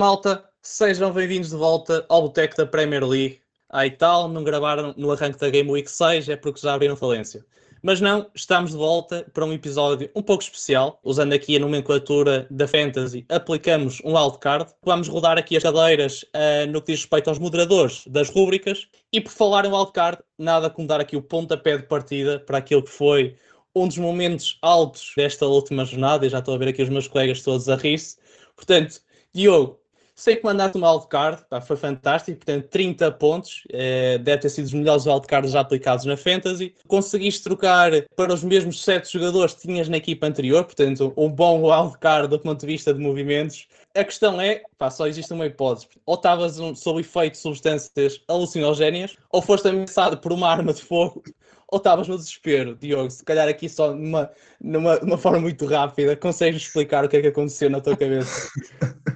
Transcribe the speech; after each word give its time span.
malta? 0.00 0.42
Sejam 0.62 1.12
bem-vindos 1.12 1.50
de 1.50 1.56
volta 1.56 2.06
ao 2.08 2.22
Boteco 2.22 2.56
da 2.56 2.64
Premier 2.64 3.06
League. 3.06 3.42
Aí 3.68 3.90
tal, 3.90 4.28
não 4.28 4.42
gravaram 4.42 4.94
no 4.96 5.12
arranque 5.12 5.38
da 5.38 5.50
Game 5.50 5.70
Week 5.70 5.90
6, 5.90 6.26
é 6.30 6.36
porque 6.36 6.58
já 6.58 6.72
abriram 6.72 6.96
falência. 6.96 7.44
Mas 7.82 8.00
não, 8.00 8.26
estamos 8.34 8.70
de 8.70 8.78
volta 8.78 9.26
para 9.34 9.44
um 9.44 9.52
episódio 9.52 10.10
um 10.14 10.22
pouco 10.22 10.42
especial. 10.42 10.98
Usando 11.04 11.34
aqui 11.34 11.54
a 11.54 11.60
nomenclatura 11.60 12.46
da 12.50 12.66
Fantasy, 12.66 13.26
aplicamos 13.28 14.00
um 14.02 14.16
wildcard. 14.16 14.72
Vamos 14.82 15.06
rodar 15.06 15.36
aqui 15.36 15.58
as 15.58 15.62
cadeiras 15.62 16.22
uh, 16.34 16.66
no 16.70 16.80
que 16.80 16.92
diz 16.92 17.02
respeito 17.02 17.28
aos 17.28 17.38
moderadores 17.38 18.02
das 18.06 18.30
rúbricas. 18.30 18.88
E 19.12 19.20
por 19.20 19.32
falar 19.32 19.66
em 19.66 19.70
wildcard, 19.70 20.22
nada 20.38 20.70
como 20.70 20.88
dar 20.88 21.00
aqui 21.00 21.14
o 21.14 21.20
pontapé 21.20 21.76
de 21.76 21.82
partida 21.82 22.40
para 22.40 22.56
aquilo 22.56 22.82
que 22.82 22.90
foi 22.90 23.36
um 23.76 23.86
dos 23.86 23.98
momentos 23.98 24.58
altos 24.62 25.12
desta 25.14 25.44
última 25.44 25.84
jornada. 25.84 26.24
E 26.24 26.30
já 26.30 26.38
estou 26.38 26.54
a 26.54 26.58
ver 26.58 26.68
aqui 26.68 26.82
os 26.82 26.88
meus 26.88 27.06
colegas 27.06 27.42
todos 27.42 27.68
a 27.68 27.76
rir-se. 27.76 28.16
Portanto, 28.56 29.02
Diogo, 29.32 29.79
Sei 30.20 30.36
que 30.36 30.44
mandaste 30.44 30.76
um 30.76 30.86
wildcard, 30.86 31.46
pá, 31.48 31.62
foi 31.62 31.78
fantástico, 31.78 32.36
portanto 32.36 32.68
30 32.68 33.10
pontos, 33.12 33.62
eh, 33.72 34.18
deve 34.18 34.42
ter 34.42 34.50
sido 34.50 34.66
os 34.66 34.74
melhores 34.74 35.06
wildcards 35.06 35.50
já 35.50 35.60
aplicados 35.60 36.04
na 36.04 36.14
Fantasy. 36.14 36.74
Conseguiste 36.86 37.42
trocar 37.42 37.90
para 38.14 38.34
os 38.34 38.44
mesmos 38.44 38.84
7 38.84 39.10
jogadores 39.10 39.54
que 39.54 39.62
tinhas 39.62 39.88
na 39.88 39.96
equipa 39.96 40.26
anterior, 40.26 40.62
portanto 40.62 41.14
um 41.16 41.30
bom 41.30 41.62
wildcard 41.62 42.28
do 42.28 42.38
ponto 42.38 42.60
de 42.60 42.66
vista 42.66 42.92
de 42.92 43.00
movimentos. 43.00 43.66
A 43.96 44.04
questão 44.04 44.38
é, 44.38 44.60
pá, 44.76 44.90
só 44.90 45.06
existe 45.06 45.32
uma 45.32 45.46
hipótese, 45.46 45.88
ou 46.04 46.16
estavas 46.16 46.60
sob 46.78 47.00
efeito 47.00 47.32
de 47.32 47.38
substâncias 47.38 48.20
alucinogénias, 48.28 49.16
ou 49.32 49.40
foste 49.40 49.68
ameaçado 49.68 50.18
por 50.18 50.34
uma 50.34 50.50
arma 50.50 50.74
de 50.74 50.82
fogo, 50.82 51.22
ou 51.66 51.78
estavas 51.78 52.06
no 52.06 52.18
desespero, 52.18 52.76
Diogo, 52.76 53.10
se 53.10 53.24
calhar 53.24 53.48
aqui 53.48 53.70
só 53.70 53.94
numa, 53.94 54.30
numa, 54.60 54.96
numa 54.98 55.16
forma 55.16 55.40
muito 55.40 55.64
rápida, 55.64 56.14
consegues 56.14 56.60
explicar 56.60 57.06
o 57.06 57.08
que 57.08 57.16
é 57.16 57.22
que 57.22 57.28
aconteceu 57.28 57.70
na 57.70 57.80
tua 57.80 57.96
cabeça? 57.96 58.50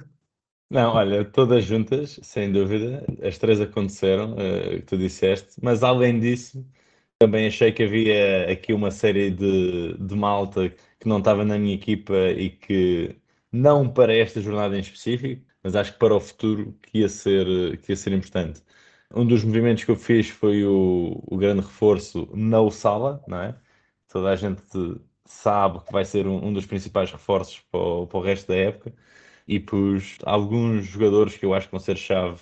Não, 0.69 0.93
olha, 0.95 1.23
todas 1.23 1.63
juntas, 1.63 2.19
sem 2.23 2.51
dúvida, 2.51 3.05
as 3.23 3.37
três 3.37 3.61
aconteceram, 3.61 4.33
uh, 4.33 4.79
que 4.79 4.81
tu 4.81 4.97
disseste, 4.97 5.59
mas 5.61 5.83
além 5.83 6.19
disso, 6.19 6.65
também 7.19 7.47
achei 7.47 7.71
que 7.71 7.83
havia 7.83 8.51
aqui 8.51 8.73
uma 8.73 8.91
série 8.91 9.29
de, 9.31 9.93
de 9.97 10.15
malta 10.15 10.69
que 10.99 11.07
não 11.07 11.19
estava 11.19 11.45
na 11.45 11.57
minha 11.59 11.75
equipa 11.75 12.13
e 12.31 12.49
que, 12.49 13.15
não 13.51 13.87
para 13.91 14.13
esta 14.15 14.41
jornada 14.41 14.75
em 14.75 14.81
específico, 14.81 15.45
mas 15.63 15.75
acho 15.75 15.93
que 15.93 15.99
para 15.99 16.15
o 16.15 16.19
futuro 16.19 16.73
que 16.81 16.99
ia 16.99 17.09
ser, 17.09 17.77
que 17.81 17.91
ia 17.91 17.95
ser 17.95 18.11
importante. 18.13 18.61
Um 19.15 19.25
dos 19.25 19.43
movimentos 19.43 19.83
que 19.83 19.91
eu 19.91 19.95
fiz 19.95 20.29
foi 20.29 20.65
o, 20.65 21.23
o 21.27 21.37
grande 21.37 21.61
reforço 21.61 22.27
no 22.33 22.71
Sala, 22.71 23.23
não 23.27 23.39
é? 23.41 23.55
Toda 24.09 24.29
a 24.31 24.35
gente 24.35 24.61
sabe 25.25 25.79
que 25.85 25.91
vai 25.91 26.05
ser 26.05 26.27
um, 26.27 26.47
um 26.47 26.53
dos 26.53 26.65
principais 26.65 27.11
reforços 27.11 27.59
para 27.71 27.79
o, 27.79 28.07
para 28.07 28.17
o 28.19 28.21
resto 28.21 28.47
da 28.47 28.55
época 28.55 28.93
e 29.47 29.59
pus 29.59 30.17
alguns 30.23 30.85
jogadores 30.85 31.37
que 31.37 31.45
eu 31.45 31.53
acho 31.53 31.67
que 31.67 31.71
vão 31.71 31.79
ser 31.79 31.97
chave 31.97 32.39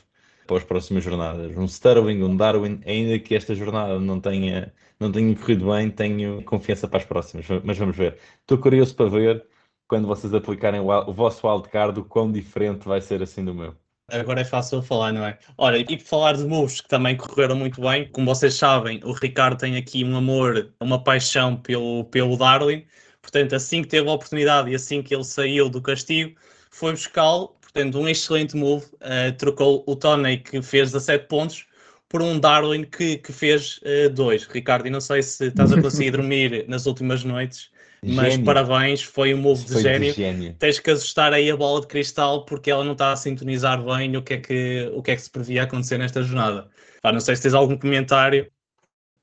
para 0.48 0.58
as 0.58 0.64
próximas 0.64 1.04
jornadas. 1.04 1.56
Um 1.58 1.66
Sterling, 1.66 2.24
um 2.24 2.36
Darwin, 2.36 2.82
ainda 2.86 3.20
que 3.20 3.36
esta 3.36 3.56
jornada 3.56 4.00
não 4.00 4.20
tenha, 4.20 4.74
não 5.00 5.12
tenha 5.12 5.36
corrido 5.36 5.72
bem, 5.72 5.90
tenho 5.90 6.44
confiança 6.44 6.88
para 6.88 7.00
as 7.00 7.06
próximas, 7.06 7.46
mas 7.64 7.78
vamos 7.78 7.96
ver. 7.96 8.18
Estou 8.42 8.58
curioso 8.58 8.96
para 8.96 9.10
ver 9.10 9.46
quando 9.88 10.08
vocês 10.08 10.34
aplicarem 10.34 10.80
o, 10.80 11.14
vosso 11.14 11.48
wildcard, 11.48 12.00
o 12.00 12.04
quão 12.04 12.32
diferente 12.32 12.88
vai 12.88 13.02
ser 13.02 13.22
assim 13.22 13.44
do 13.46 13.54
meu. 13.54 13.76
Agora 14.12 14.42
é 14.42 14.46
fácil 14.46 14.82
falar, 14.82 15.14
não 15.14 15.26
é? 15.26 15.38
Olha, 15.58 15.78
e 15.78 15.86
para 15.86 15.98
falar 16.00 16.34
de 16.34 16.46
moves 16.46 16.82
que 16.82 16.90
também 16.90 17.16
correram 17.16 17.56
muito 17.56 17.82
bem, 17.82 18.10
como 18.10 18.34
vocês 18.34 18.54
sabem, 18.56 19.00
o 19.04 19.14
Ricardo 19.14 19.58
tem 19.58 19.78
aqui 19.78 20.04
um 20.04 20.16
amor, 20.18 20.74
uma 20.80 21.02
paixão 21.02 21.56
pelo, 21.56 22.04
pelo 22.06 22.38
Darwin. 22.38 22.86
Portanto, 23.22 23.56
assim 23.56 23.82
que 23.82 23.88
teve 23.88 24.10
a 24.10 24.12
oportunidade 24.12 24.70
e 24.70 24.76
assim 24.76 25.02
que 25.02 25.16
ele 25.16 25.24
saiu 25.24 25.70
do 25.70 25.82
castigo, 25.82 26.38
foi 26.74 26.92
buscá-lo, 26.92 27.56
portanto, 27.62 28.00
um 28.00 28.08
excelente 28.08 28.58
move. 28.58 28.86
Uh, 28.96 29.32
trocou 29.38 29.84
o 29.86 29.96
Tony, 29.96 30.38
que 30.38 30.62
fez 30.62 30.92
17 30.92 31.28
pontos, 31.28 31.66
por 32.10 32.22
um 32.22 32.40
Darwin 32.40 32.84
que, 32.84 33.18
que 33.18 33.32
fez 33.32 33.80
2. 34.14 34.44
Uh, 34.44 34.52
Ricardo, 34.52 34.88
e 34.88 34.90
não 34.90 35.00
sei 35.00 35.22
se 35.22 35.48
estás 35.48 35.72
a 35.72 35.82
conseguir 35.82 36.12
dormir 36.18 36.66
nas 36.68 36.88
últimas 36.88 37.24
noites, 37.24 37.70
mas 38.04 38.34
gênio. 38.34 38.46
parabéns, 38.46 39.04
foi 39.04 39.34
um 39.34 39.38
move 39.38 39.66
de 39.66 39.82
gênio. 39.82 40.12
de 40.12 40.18
gênio. 40.18 40.56
Tens 40.58 40.80
que 40.80 40.90
ajustar 40.90 41.32
aí 41.32 41.50
a 41.50 41.56
bola 41.56 41.80
de 41.82 41.88
cristal 41.88 42.44
porque 42.44 42.72
ela 42.72 42.84
não 42.84 42.94
está 42.94 43.12
a 43.12 43.16
sintonizar 43.16 43.84
bem 43.84 44.18
o 44.18 44.24
que 44.24 44.34
é 44.34 44.38
que, 44.38 44.92
o 44.94 45.02
que, 45.02 45.12
é 45.12 45.16
que 45.16 45.22
se 45.22 45.30
previa 45.30 45.64
acontecer 45.64 46.00
nesta 46.00 46.24
jornada. 46.24 46.70
Pá, 47.04 47.12
não 47.12 47.20
sei 47.20 47.36
se 47.36 47.44
tens 47.44 47.54
algum 47.54 47.78
comentário. 47.78 48.48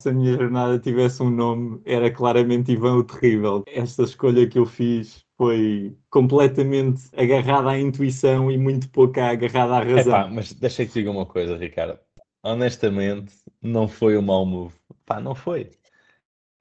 Se 0.00 0.08
a 0.08 0.12
minha 0.12 0.34
jornada 0.34 0.78
tivesse 0.78 1.20
um 1.22 1.30
nome, 1.30 1.80
era 1.84 2.10
claramente 2.10 2.72
Ivan 2.72 2.94
o 2.94 3.04
Terrível. 3.04 3.64
Esta 3.66 4.04
escolha 4.04 4.46
que 4.46 4.58
eu 4.58 4.64
fiz 4.64 5.24
foi 5.40 5.96
completamente 6.10 7.00
agarrada 7.16 7.70
à 7.70 7.78
intuição 7.78 8.50
e 8.50 8.58
muito 8.58 8.90
pouco 8.90 9.18
agarrada 9.18 9.76
à 9.76 9.82
razão. 9.82 10.12
Epá, 10.12 10.28
mas 10.28 10.52
deixa 10.52 10.84
que 10.84 10.92
diga 10.92 11.10
uma 11.10 11.24
coisa, 11.24 11.56
Ricardo. 11.56 11.98
Honestamente, 12.42 13.32
não 13.62 13.88
foi 13.88 14.18
um 14.18 14.22
mau 14.22 14.44
move. 14.44 14.74
Pá, 15.06 15.18
não 15.18 15.34
foi. 15.34 15.70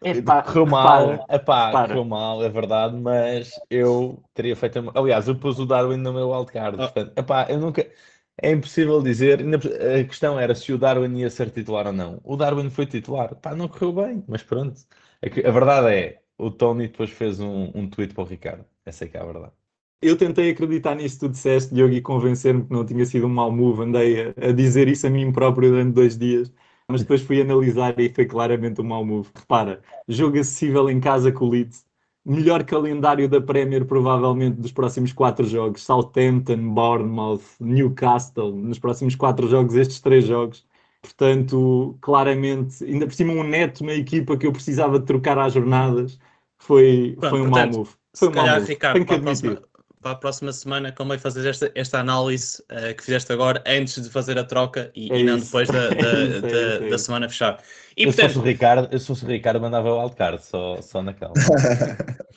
Epá, 0.02 0.44
correu 0.44 0.66
mal, 0.66 1.26
epá, 1.30 1.88
correu 1.88 2.06
mal, 2.06 2.42
é 2.42 2.48
verdade, 2.48 2.96
mas 2.96 3.52
eu 3.70 4.24
teria 4.34 4.56
feito. 4.56 4.90
Aliás, 4.96 5.28
eu 5.28 5.36
pus 5.36 5.60
o 5.60 5.66
Darwin 5.66 5.98
no 5.98 6.14
meu 6.14 6.30
wildcard. 6.30 6.76
Oh. 6.76 6.84
Portanto, 6.84 7.18
epá, 7.18 7.48
eu 7.50 7.60
nunca. 7.60 7.86
É 8.42 8.50
impossível 8.50 9.02
dizer. 9.04 9.42
A 9.42 10.06
questão 10.06 10.40
era 10.40 10.56
se 10.56 10.72
o 10.72 10.78
Darwin 10.78 11.18
ia 11.18 11.30
ser 11.30 11.50
titular 11.50 11.86
ou 11.86 11.92
não. 11.92 12.22
O 12.24 12.38
Darwin 12.38 12.70
foi 12.70 12.86
titular. 12.86 13.36
Pá, 13.36 13.54
não 13.54 13.68
correu 13.68 13.92
bem, 13.92 14.24
mas 14.26 14.42
pronto. 14.42 14.80
A 15.22 15.52
verdade 15.52 15.94
é, 15.94 16.22
o 16.40 16.50
Tony 16.50 16.88
depois 16.88 17.10
fez 17.12 17.40
um, 17.40 17.72
um 17.76 17.88
tweet 17.90 18.14
para 18.14 18.24
o 18.24 18.28
Ricardo. 18.28 18.66
Essa 18.86 19.06
é 19.06 19.08
que 19.08 19.18
é 19.18 19.22
a 19.22 19.26
verdade. 19.26 19.54
Eu 20.02 20.18
tentei 20.18 20.50
acreditar 20.50 20.96
nisso 20.96 21.16
que 21.16 21.28
tu 21.28 21.30
disseste, 21.30 21.74
Diogo, 21.74 21.94
e 21.94 22.02
convencer-me 22.02 22.64
que 22.64 22.72
não 22.72 22.86
tinha 22.86 23.06
sido 23.06 23.26
um 23.28 23.30
mau 23.30 23.52
move. 23.52 23.84
Andei 23.84 24.28
a, 24.30 24.48
a, 24.48 24.52
dizer 24.54 24.88
isso 24.88 25.06
a 25.06 25.10
mim 25.10 25.32
próprio 25.32 25.70
durante 25.70 25.94
dois 25.94 26.18
dias, 26.18 26.52
mas 26.88 27.02
depois 27.02 27.22
fui 27.22 27.42
analisar 27.42 28.00
e 28.00 28.10
foi 28.10 28.26
claramente 28.26 28.80
um 28.80 28.86
mau 28.86 29.06
move. 29.06 29.30
Repara, 29.36 29.82
jogo 30.08 30.40
acessível 30.40 30.90
em 30.90 31.02
casa 31.02 31.32
com 31.34 31.46
o 31.46 31.50
Leeds, 31.50 31.86
melhor 32.26 32.64
calendário 32.64 33.28
da 33.28 33.42
Premier 33.42 33.86
provavelmente 33.86 34.62
dos 34.62 34.72
próximos 34.72 35.12
quatro 35.12 35.46
jogos. 35.46 35.84
Southampton, 35.84 36.74
Bournemouth, 36.74 37.44
Newcastle, 37.60 38.56
nos 38.56 38.80
próximos 38.80 39.16
quatro 39.16 39.48
jogos, 39.50 39.76
estes 39.76 40.00
três 40.00 40.26
jogos. 40.26 40.66
Portanto, 41.02 41.98
claramente, 42.02 42.84
ainda 42.84 43.08
por 43.08 43.14
cima 43.14 43.34
um 43.34 43.44
neto 43.44 43.84
na 43.86 43.94
equipa 43.94 44.38
que 44.38 44.46
eu 44.46 44.52
precisava 44.52 45.00
de 45.00 45.06
trocar 45.06 45.38
às 45.38 45.54
jornadas 45.54 46.20
foi, 46.58 47.16
Pronto, 47.18 47.30
foi 47.30 47.42
um 47.42 47.50
portanto, 47.50 47.72
mau 47.72 47.80
move. 47.80 47.92
Foi 48.16 48.28
um 48.28 48.32
calhar, 48.32 48.52
mau 48.52 48.60
move. 48.60 48.74
Ricardo, 48.74 48.98
admitir. 48.98 49.08
Para 49.08 49.16
a, 49.16 49.22
próxima, 49.22 49.62
para 50.02 50.12
a 50.12 50.16
próxima 50.16 50.54
semana 50.54 50.92
convém 50.92 51.18
fazer 51.18 51.48
esta, 51.48 51.72
esta 51.74 52.00
análise 52.00 52.62
uh, 52.64 52.94
que 52.96 53.04
fizeste 53.04 53.32
agora 53.32 53.64
antes 53.66 54.02
de 54.02 54.10
fazer 54.10 54.38
a 54.38 54.44
troca 54.44 54.92
e, 54.94 55.12
é 55.12 55.20
e 55.20 55.24
não 55.24 55.40
depois 55.40 55.70
da, 55.70 55.88
da, 55.90 55.96
é 55.96 56.24
isso, 56.24 56.42
da, 56.42 56.48
é 56.48 56.76
isso, 56.76 56.90
da 56.90 56.98
semana 56.98 57.30
fechar. 57.30 57.64
E, 57.96 58.04
eu, 58.04 58.08
portanto, 58.08 58.28
se 58.28 58.34
fosse 58.34 58.46
o 58.46 58.50
Ricardo, 58.50 58.90
eu 58.92 59.00
se 59.00 59.08
fosse 59.08 59.26
o 59.26 59.28
Ricardo 59.28 59.62
mandava 59.62 59.90
o 59.90 60.00
wildcard 60.02 60.46
só, 60.46 60.82
só 60.82 61.02
naquela. 61.02 61.34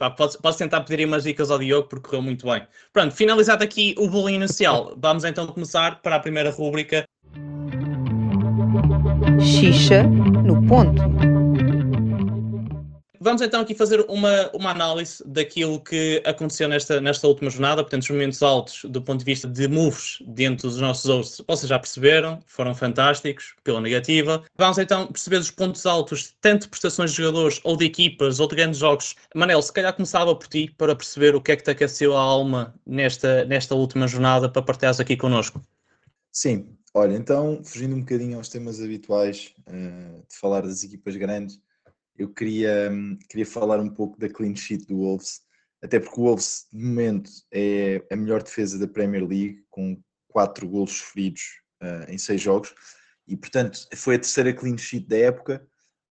Pá, 0.00 0.08
posso, 0.08 0.40
posso, 0.40 0.56
tentar 0.56 0.80
pedir 0.80 1.06
umas 1.06 1.24
dicas 1.24 1.50
ao 1.50 1.58
Diogo 1.58 1.86
porque 1.86 2.08
correu 2.08 2.22
muito 2.22 2.46
bem. 2.46 2.66
Pronto, 2.90 3.14
finalizado 3.14 3.62
aqui 3.62 3.94
o 3.98 4.08
bolinho 4.08 4.42
inicial, 4.42 4.94
vamos 4.96 5.24
então 5.24 5.46
começar 5.46 6.00
para 6.00 6.16
a 6.16 6.20
primeira 6.20 6.50
rúbrica. 6.50 7.06
Xixa 9.42 10.02
no 10.02 10.66
ponto. 10.66 11.02
Vamos 13.22 13.42
então 13.42 13.60
aqui 13.60 13.74
fazer 13.74 14.04
uma, 14.08 14.50
uma 14.54 14.70
análise 14.70 15.22
daquilo 15.26 15.78
que 15.78 16.22
aconteceu 16.24 16.68
nesta, 16.68 17.00
nesta 17.00 17.28
última 17.28 17.50
jornada, 17.50 17.82
portanto, 17.82 18.02
os 18.02 18.10
momentos 18.10 18.42
altos 18.42 18.80
do 18.84 19.02
ponto 19.02 19.18
de 19.18 19.24
vista 19.24 19.46
de 19.46 19.68
moves 19.68 20.18
dentro 20.26 20.68
dos 20.68 20.80
nossos 20.80 21.04
hosts, 21.04 21.44
vocês 21.46 21.68
já 21.68 21.78
perceberam, 21.78 22.40
foram 22.46 22.74
fantásticos, 22.74 23.54
pela 23.62 23.80
negativa. 23.80 24.42
Vamos 24.56 24.78
então 24.78 25.06
perceber 25.06 25.36
os 25.36 25.50
pontos 25.50 25.84
altos, 25.84 26.34
tanto 26.40 26.62
de 26.62 26.68
prestações 26.68 27.10
de 27.10 27.18
jogadores 27.18 27.60
ou 27.62 27.76
de 27.76 27.84
equipas 27.84 28.40
ou 28.40 28.48
de 28.48 28.56
grandes 28.56 28.80
jogos. 28.80 29.14
Manel, 29.34 29.60
se 29.60 29.72
calhar 29.72 29.92
começava 29.92 30.34
por 30.34 30.48
ti 30.48 30.74
para 30.78 30.96
perceber 30.96 31.34
o 31.34 31.40
que 31.40 31.52
é 31.52 31.56
que 31.56 31.62
te 31.62 31.70
aqueceu 31.70 32.16
a 32.16 32.20
alma 32.20 32.74
nesta, 32.86 33.44
nesta 33.44 33.74
última 33.74 34.08
jornada 34.08 34.48
para 34.48 34.62
partilhares 34.62 34.98
aqui 34.98 35.16
connosco. 35.16 35.60
Sim, 36.32 36.66
olha, 36.94 37.16
então, 37.16 37.62
fugindo 37.64 37.96
um 37.96 38.00
bocadinho 38.00 38.36
aos 38.36 38.48
temas 38.48 38.80
habituais 38.80 39.54
uh, 39.68 40.26
de 40.28 40.36
falar 40.36 40.62
das 40.62 40.82
equipas 40.82 41.16
grandes 41.16 41.60
eu 42.20 42.28
queria, 42.28 42.92
queria 43.30 43.46
falar 43.46 43.80
um 43.80 43.88
pouco 43.88 44.18
da 44.18 44.28
clean 44.28 44.54
sheet 44.54 44.84
do 44.86 44.98
Wolves, 44.98 45.40
até 45.82 45.98
porque 45.98 46.20
o 46.20 46.24
Wolves, 46.24 46.66
de 46.70 46.84
momento, 46.84 47.30
é 47.50 48.04
a 48.10 48.16
melhor 48.16 48.42
defesa 48.42 48.78
da 48.78 48.86
Premier 48.86 49.26
League, 49.26 49.64
com 49.70 49.98
4 50.28 50.68
golos 50.68 50.98
sofridos 50.98 51.42
uh, 51.82 52.10
em 52.10 52.18
6 52.18 52.38
jogos, 52.38 52.74
e 53.26 53.34
portanto 53.38 53.88
foi 53.94 54.16
a 54.16 54.18
terceira 54.18 54.52
clean 54.52 54.76
sheet 54.76 55.06
da 55.06 55.16
época. 55.16 55.66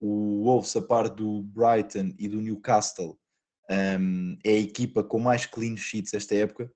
O 0.00 0.44
Wolves, 0.44 0.74
a 0.74 0.80
par 0.80 1.10
do 1.10 1.42
Brighton 1.42 2.14
e 2.18 2.26
do 2.28 2.40
Newcastle, 2.40 3.18
um, 3.70 4.38
é 4.42 4.52
a 4.52 4.58
equipa 4.58 5.04
com 5.04 5.18
mais 5.18 5.44
clean 5.44 5.76
sheets 5.76 6.14
esta 6.14 6.34
época, 6.34 6.72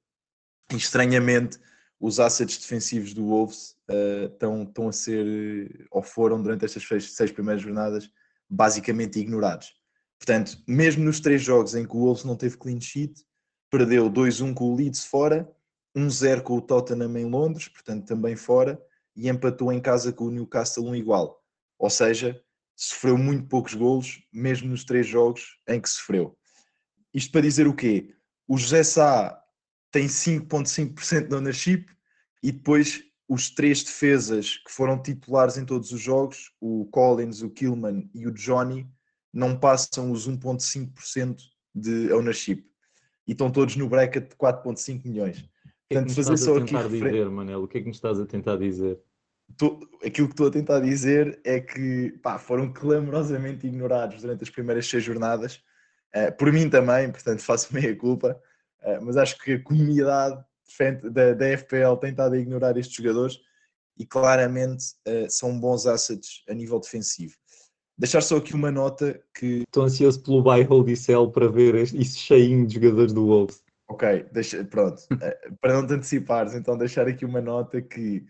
e 0.70 0.76
estranhamente 0.76 1.58
os 2.04 2.20
assets 2.20 2.58
defensivos 2.58 3.14
do 3.14 3.26
Wolves 3.26 3.76
estão, 4.32 4.64
estão 4.64 4.88
a 4.88 4.92
ser, 4.92 5.88
ou 5.90 6.02
foram 6.02 6.42
durante 6.42 6.64
estas 6.64 6.82
seis, 6.82 7.12
seis 7.12 7.32
primeiras 7.32 7.62
jornadas, 7.62 8.10
basicamente 8.48 9.18
ignorados. 9.18 9.72
Portanto, 10.18 10.58
mesmo 10.68 11.02
nos 11.02 11.20
três 11.20 11.42
jogos 11.42 11.74
em 11.74 11.86
que 11.86 11.96
o 11.96 12.00
Wolves 12.00 12.24
não 12.24 12.36
teve 12.36 12.58
clean 12.58 12.80
sheet, 12.80 13.24
perdeu 13.70 14.10
2-1 14.10 14.52
com 14.52 14.72
o 14.72 14.76
Leeds 14.76 15.04
fora 15.04 15.50
1-0 15.96 16.42
com 16.42 16.56
o 16.56 16.60
Tottenham 16.60 17.16
em 17.16 17.24
Londres, 17.24 17.68
portanto 17.68 18.06
também 18.06 18.36
fora, 18.36 18.80
e 19.14 19.28
empatou 19.28 19.72
em 19.72 19.80
casa 19.80 20.12
com 20.12 20.24
o 20.24 20.30
Newcastle 20.30 20.88
um 20.88 20.94
igual. 20.94 21.40
Ou 21.78 21.88
seja, 21.88 22.40
sofreu 22.74 23.16
muito 23.16 23.46
poucos 23.46 23.74
golos, 23.74 24.20
mesmo 24.32 24.68
nos 24.68 24.84
três 24.84 25.06
jogos 25.06 25.58
em 25.68 25.80
que 25.80 25.88
sofreu. 25.88 26.36
Isto 27.12 27.30
para 27.30 27.42
dizer 27.42 27.68
o 27.68 27.74
quê? 27.74 28.12
O 28.48 28.58
José 28.58 28.82
Sá 28.82 29.40
tem 29.92 30.06
5.5% 30.08 31.28
de 31.28 31.34
ownership 31.34 31.86
e 32.44 32.52
depois 32.52 33.02
os 33.26 33.49
três 33.49 33.82
defesas 33.82 34.58
que 34.58 34.70
foram 34.70 35.02
titulares 35.02 35.56
em 35.56 35.64
todos 35.64 35.91
os 35.93 36.00
jogos, 36.00 36.52
o 36.61 36.85
Collins, 36.93 37.41
o 37.41 37.49
Killman 37.49 38.06
e 38.14 38.26
o 38.26 38.31
Johnny, 38.31 38.87
não 39.32 39.58
passam 39.58 40.12
os 40.12 40.29
1.5% 40.29 41.38
de 41.75 42.12
ownership. 42.12 42.62
E 43.26 43.32
estão 43.32 43.50
todos 43.50 43.76
no 43.76 43.88
bracket 43.88 44.29
de 44.29 44.37
4.5 44.37 45.06
milhões. 45.06 45.38
O 45.38 45.43
que 45.43 45.46
é 45.46 46.02
que 46.02 46.05
Portanto, 46.05 46.14
fazer 46.14 46.37
só 46.37 46.58
aqui 46.58 46.76
dizer, 46.76 47.31
Manel? 47.31 47.62
O 47.62 47.67
que 47.67 47.79
é 47.79 47.81
que 47.81 47.88
nos 47.88 47.96
estás 47.96 48.20
a 48.20 48.26
tentar 48.26 48.58
dizer? 48.58 49.00
Tô, 49.56 49.81
aquilo 50.05 50.29
que 50.29 50.35
estou 50.35 50.49
a 50.49 50.50
tentar 50.50 50.81
dizer 50.81 51.41
é 51.44 51.61
que 51.61 52.12
pá, 52.23 52.38
foram 52.38 52.70
clamorosamente 52.70 53.67
ignorados 53.67 54.20
durante 54.20 54.43
as 54.43 54.50
primeiras 54.50 54.87
seis 54.87 55.02
jornadas, 55.02 55.62
uh, 56.14 56.37
por 56.37 56.52
mim 56.52 56.69
também, 56.69 57.11
portanto 57.11 57.41
faço 57.41 57.73
meia 57.73 57.96
culpa, 57.96 58.38
uh, 58.82 59.02
mas 59.02 59.17
acho 59.17 59.38
que 59.38 59.55
a 59.55 59.62
comunidade 59.62 60.44
da, 61.11 61.34
da 61.34 61.58
FPL 61.58 61.96
tem 62.00 62.11
estado 62.11 62.34
a 62.34 62.38
ignorar 62.38 62.76
estes 62.76 62.96
jogadores 62.96 63.38
e 63.99 64.05
claramente 64.05 64.84
uh, 65.06 65.31
são 65.31 65.58
bons 65.58 65.87
assets 65.87 66.43
a 66.49 66.55
nível 66.55 66.81
defensivo. 66.81 67.34
Deixar 67.96 68.22
só 68.22 68.38
aqui 68.38 68.55
uma 68.55 68.72
nota 68.72 69.20
que. 69.32 69.62
Estou 69.62 69.84
ansioso 69.84 70.22
pelo 70.22 70.43
buy, 70.43 70.62
hold 70.62 70.88
e 70.88 70.96
sell 70.96 71.31
para 71.31 71.49
ver 71.49 71.76
isso 71.76 72.19
cheinho 72.19 72.66
de 72.66 72.75
jogadores 72.75 73.12
do 73.12 73.26
Wolves. 73.26 73.62
Ok, 73.88 74.26
deixa, 74.32 74.64
pronto. 74.64 75.02
para 75.61 75.75
não 75.75 75.87
te 75.87 75.93
antecipares, 75.93 76.55
então 76.55 76.76
deixar 76.76 77.06
aqui 77.06 77.25
uma 77.25 77.40
nota 77.40 77.81
que 77.81 78.25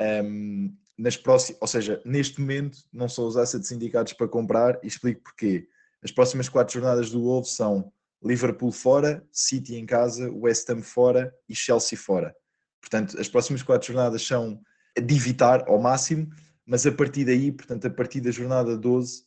um, 0.00 0.72
nas 0.96 1.16
próximas, 1.16 1.60
ou 1.60 1.66
seja, 1.66 2.00
neste 2.04 2.40
momento 2.40 2.78
não 2.92 3.08
são 3.08 3.26
os 3.26 3.36
assets 3.36 3.72
indicados 3.72 4.12
para 4.12 4.28
comprar 4.28 4.78
e 4.82 4.86
explico 4.86 5.22
porquê. 5.22 5.68
As 6.02 6.12
próximas 6.12 6.48
quatro 6.48 6.74
jornadas 6.74 7.10
do 7.10 7.22
Wolves 7.22 7.52
são 7.52 7.92
Liverpool 8.22 8.72
fora, 8.72 9.26
City 9.32 9.76
em 9.76 9.86
casa, 9.86 10.30
West 10.30 10.68
Ham 10.70 10.82
fora 10.82 11.32
e 11.48 11.54
Chelsea 11.54 11.98
fora. 11.98 12.34
Portanto, 12.80 13.18
as 13.20 13.28
próximas 13.28 13.62
quatro 13.62 13.86
jornadas 13.88 14.26
são 14.26 14.60
de 15.00 15.14
evitar 15.14 15.64
ao 15.68 15.80
máximo, 15.80 16.28
mas 16.66 16.86
a 16.86 16.92
partir 16.92 17.24
daí, 17.24 17.52
portanto, 17.52 17.86
a 17.86 17.90
partir 17.90 18.20
da 18.20 18.30
jornada 18.30 18.76
12, 18.76 19.24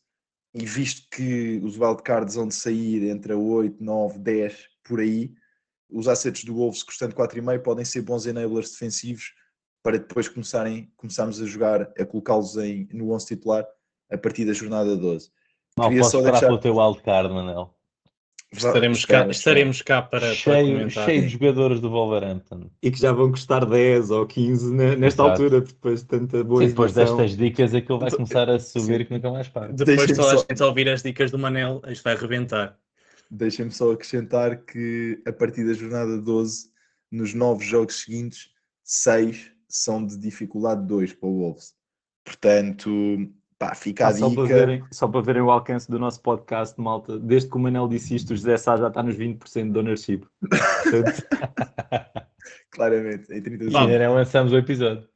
e 0.53 0.65
visto 0.65 1.07
que 1.09 1.61
os 1.63 1.77
wildcards 1.77 2.35
vão 2.35 2.47
de 2.47 2.55
sair 2.55 3.09
entre 3.09 3.33
a 3.33 3.37
8, 3.37 3.81
9, 3.81 4.19
10, 4.19 4.67
por 4.83 4.99
aí, 4.99 5.33
os 5.89 6.07
assets 6.07 6.43
do 6.43 6.55
Wolves 6.55 6.83
custando 6.83 7.15
4,5 7.15 7.59
podem 7.61 7.85
ser 7.85 8.01
bons 8.01 8.25
enablers 8.25 8.71
defensivos 8.71 9.33
para 9.83 9.97
depois 9.97 10.27
começarem, 10.27 10.91
começarmos 10.95 11.41
a 11.41 11.45
jogar, 11.45 11.81
a 11.97 12.05
colocá-los 12.05 12.55
no 12.91 13.11
11 13.11 13.25
titular 13.25 13.65
a 14.11 14.17
partir 14.17 14.45
da 14.45 14.53
jornada 14.53 14.95
12. 14.95 15.31
Não 15.77 15.85
Queria 15.85 16.01
posso 16.01 16.11
só 16.11 16.21
deixar... 16.21 16.47
pelo 16.47 16.59
teu 16.59 16.75
wildcard, 16.75 17.33
Manel. 17.33 17.73
Estaremos 18.53 19.05
cá, 19.05 19.27
estaremos 19.27 19.81
cá 19.81 20.01
para, 20.01 20.33
cheio, 20.33 20.79
para 20.79 21.05
cheio 21.05 21.21
de 21.21 21.29
jogadores 21.29 21.79
do 21.79 21.89
Wolverhampton. 21.89 22.69
E 22.81 22.91
que 22.91 22.99
já 22.99 23.13
vão 23.13 23.31
custar 23.31 23.65
10 23.65 24.11
ou 24.11 24.27
15 24.27 24.73
nesta 24.73 25.05
Exato. 25.05 25.21
altura, 25.23 25.61
depois 25.61 26.01
de 26.01 26.07
tanta 26.07 26.43
boa 26.43 26.61
Sim, 26.61 26.67
depois 26.67 26.91
destas 26.91 27.37
dicas 27.37 27.73
aquilo 27.73 27.99
vai 27.99 28.11
começar 28.11 28.49
a 28.49 28.59
subir 28.59 28.99
Sim. 28.99 29.05
que 29.05 29.13
nunca 29.13 29.31
mais 29.31 29.47
para. 29.47 29.71
Depois 29.71 30.05
de 30.05 30.15
toda 30.15 30.35
só... 30.35 30.35
a 30.35 30.45
gente 30.49 30.63
ouvir 30.63 30.89
as 30.89 31.01
dicas 31.01 31.31
do 31.31 31.39
Manel, 31.39 31.81
isto 31.87 32.03
vai 32.03 32.13
arrebentar. 32.13 32.77
Deixem-me 33.29 33.71
só 33.71 33.93
acrescentar 33.93 34.57
que 34.65 35.21
a 35.25 35.31
partir 35.31 35.65
da 35.65 35.73
jornada 35.73 36.17
12, 36.17 36.69
nos 37.09 37.33
nove 37.33 37.63
jogos 37.63 38.01
seguintes, 38.01 38.49
6 38.83 39.49
são 39.69 40.05
de 40.05 40.17
dificuldade 40.17 40.85
2 40.85 41.13
para 41.13 41.29
o 41.29 41.39
Wolves. 41.39 41.73
Portanto, 42.25 42.89
pá, 43.61 43.75
fica 43.75 44.07
ah, 44.07 44.09
a 44.09 44.13
só 44.13 44.27
dica. 44.27 44.41
Para 44.41 44.55
verem, 44.55 44.83
só 44.91 45.07
para 45.07 45.21
verem 45.21 45.43
o 45.43 45.51
alcance 45.51 45.89
do 45.89 45.99
nosso 45.99 46.19
podcast, 46.21 46.81
malta, 46.81 47.19
desde 47.19 47.47
que 47.47 47.55
o 47.55 47.59
Manel 47.59 47.87
disse 47.87 48.15
isto, 48.15 48.33
o 48.33 48.35
José 48.35 48.57
Sá 48.57 48.75
já 48.75 48.87
está 48.87 49.03
nos 49.03 49.15
20% 49.15 49.71
de 49.71 49.77
ownership. 49.77 50.21
Claramente, 52.71 53.31
em 53.31 53.39
30 53.39 53.65
E 53.65 53.77
ainda 53.77 53.99
não 53.99 54.15
lançamos 54.15 54.51
o 54.51 54.57
episódio. 54.57 55.07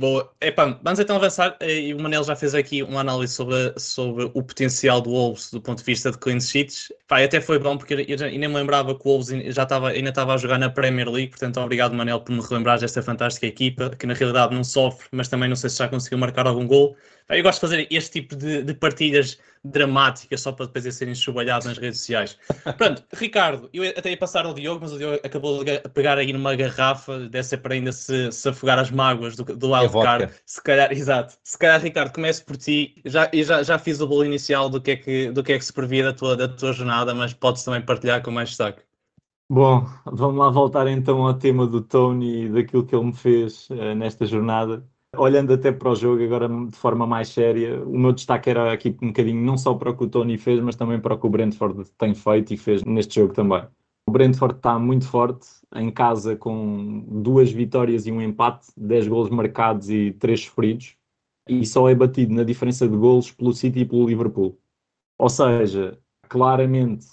Boa. 0.00 0.32
Epá, 0.40 0.80
vamos 0.82 0.98
então 0.98 1.16
avançar. 1.16 1.58
Eh, 1.60 1.88
e 1.88 1.94
o 1.94 2.00
Manel 2.00 2.24
já 2.24 2.34
fez 2.34 2.54
aqui 2.54 2.82
uma 2.82 3.00
análise 3.00 3.34
sobre, 3.34 3.74
sobre 3.76 4.30
o 4.32 4.42
potencial 4.42 4.98
do 5.02 5.10
Wolves 5.10 5.50
do 5.50 5.60
ponto 5.60 5.80
de 5.80 5.84
vista 5.84 6.10
de 6.10 6.16
clean 6.16 6.40
sheets. 6.40 6.90
Pá, 7.06 7.22
até 7.22 7.38
foi 7.38 7.58
bom 7.58 7.76
porque 7.76 8.06
eu, 8.08 8.16
já, 8.16 8.30
eu 8.30 8.38
nem 8.38 8.48
me 8.48 8.54
lembrava 8.54 8.94
que 8.94 9.06
o 9.06 9.10
Wolves 9.10 9.28
já 9.54 9.64
estava, 9.64 9.90
ainda 9.90 10.08
estava 10.08 10.32
a 10.32 10.38
jogar 10.38 10.58
na 10.58 10.70
Premier 10.70 11.06
League. 11.06 11.28
Portanto, 11.28 11.60
obrigado, 11.60 11.94
Manel, 11.94 12.20
por 12.20 12.32
me 12.32 12.40
relembrar 12.40 12.80
desta 12.80 13.02
fantástica 13.02 13.46
equipa 13.46 13.90
que 13.90 14.06
na 14.06 14.14
realidade 14.14 14.54
não 14.54 14.64
sofre, 14.64 15.06
mas 15.12 15.28
também 15.28 15.50
não 15.50 15.56
sei 15.56 15.68
se 15.68 15.76
já 15.76 15.86
conseguiu 15.86 16.16
marcar 16.16 16.46
algum 16.46 16.66
gol. 16.66 16.96
Eu 17.30 17.42
gosto 17.42 17.58
de 17.58 17.60
fazer 17.60 17.86
este 17.90 18.20
tipo 18.20 18.34
de, 18.34 18.62
de 18.62 18.74
partilhas 18.74 19.38
dramáticas 19.62 20.40
só 20.40 20.52
para 20.52 20.66
depois 20.66 20.94
serem 20.94 21.14
chubalhados 21.14 21.66
nas 21.66 21.78
redes 21.78 22.00
sociais. 22.00 22.36
Pronto, 22.76 23.04
Ricardo, 23.14 23.68
eu 23.72 23.88
até 23.90 24.10
ia 24.10 24.16
passar 24.16 24.46
ao 24.46 24.54
Diogo, 24.54 24.80
mas 24.82 24.92
o 24.92 24.98
Diogo 24.98 25.20
acabou 25.22 25.62
de 25.62 25.80
pegar 25.90 26.18
aí 26.18 26.32
numa 26.32 26.56
garrafa, 26.56 27.18
deve 27.28 27.44
ser 27.44 27.58
para 27.58 27.74
ainda 27.74 27.92
se, 27.92 28.32
se 28.32 28.48
afogar 28.48 28.78
as 28.78 28.90
mágoas 28.90 29.36
do, 29.36 29.44
do 29.44 29.74
é 29.74 29.80
wildcard. 29.80 30.24
É 30.24 30.30
se 30.44 30.62
calhar, 30.62 30.90
exato. 30.92 31.34
Se 31.44 31.58
calhar, 31.58 31.80
Ricardo, 31.80 32.12
comece 32.12 32.44
por 32.44 32.56
ti. 32.56 33.00
Já, 33.04 33.28
eu 33.32 33.44
já, 33.44 33.62
já 33.62 33.78
fiz 33.78 34.00
o 34.00 34.06
bolo 34.06 34.24
inicial 34.24 34.68
do 34.68 34.80
que, 34.80 34.92
é 34.92 34.96
que, 34.96 35.30
do 35.30 35.42
que 35.42 35.52
é 35.52 35.58
que 35.58 35.64
se 35.64 35.72
previa 35.72 36.04
da 36.04 36.12
tua, 36.12 36.36
da 36.36 36.48
tua 36.48 36.72
jornada, 36.72 37.14
mas 37.14 37.32
podes 37.32 37.62
também 37.62 37.82
partilhar 37.82 38.22
com 38.22 38.30
mais 38.30 38.48
destaque. 38.48 38.82
Bom, 39.48 39.84
vamos 40.06 40.38
lá 40.38 40.48
voltar 40.48 40.86
então 40.86 41.26
ao 41.26 41.34
tema 41.34 41.66
do 41.66 41.80
Tony 41.80 42.44
e 42.44 42.48
daquilo 42.48 42.86
que 42.86 42.94
ele 42.94 43.06
me 43.06 43.12
fez 43.12 43.68
uh, 43.70 43.94
nesta 43.96 44.24
jornada. 44.24 44.84
Olhando 45.16 45.52
até 45.52 45.72
para 45.72 45.90
o 45.90 45.94
jogo, 45.94 46.22
agora 46.22 46.48
de 46.48 46.76
forma 46.76 47.06
mais 47.06 47.28
séria, 47.28 47.84
o 47.84 47.98
meu 47.98 48.12
destaque 48.12 48.48
era 48.48 48.72
aqui 48.72 48.96
um 49.02 49.08
bocadinho 49.08 49.44
não 49.44 49.58
só 49.58 49.74
para 49.74 49.90
o 49.90 49.96
que 49.96 50.04
o 50.04 50.08
Tony 50.08 50.38
fez, 50.38 50.60
mas 50.60 50.76
também 50.76 51.00
para 51.00 51.14
o 51.14 51.18
que 51.18 51.26
o 51.26 51.30
Brentford 51.30 51.90
tem 51.98 52.14
feito 52.14 52.54
e 52.54 52.56
fez 52.56 52.84
neste 52.84 53.16
jogo 53.16 53.34
também. 53.34 53.66
O 54.08 54.12
Brentford 54.12 54.56
está 54.56 54.78
muito 54.78 55.06
forte, 55.06 55.46
em 55.74 55.90
casa 55.90 56.36
com 56.36 57.04
duas 57.22 57.50
vitórias 57.50 58.06
e 58.06 58.12
um 58.12 58.22
empate, 58.22 58.68
10 58.76 59.08
golos 59.08 59.30
marcados 59.30 59.90
e 59.90 60.12
3 60.12 60.44
sofridos, 60.44 60.96
e 61.48 61.66
só 61.66 61.88
é 61.88 61.94
batido 61.94 62.32
na 62.34 62.44
diferença 62.44 62.88
de 62.88 62.96
golos 62.96 63.30
pelo 63.30 63.52
City 63.52 63.80
e 63.80 63.84
pelo 63.84 64.06
Liverpool. 64.06 64.58
Ou 65.18 65.28
seja, 65.28 65.98
claramente 66.28 67.06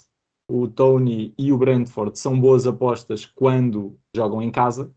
o 0.48 0.66
Tony 0.66 1.34
e 1.36 1.52
o 1.52 1.58
Brentford 1.58 2.18
são 2.18 2.40
boas 2.40 2.66
apostas 2.66 3.26
quando 3.26 3.98
jogam 4.14 4.40
em 4.40 4.50
casa, 4.50 4.92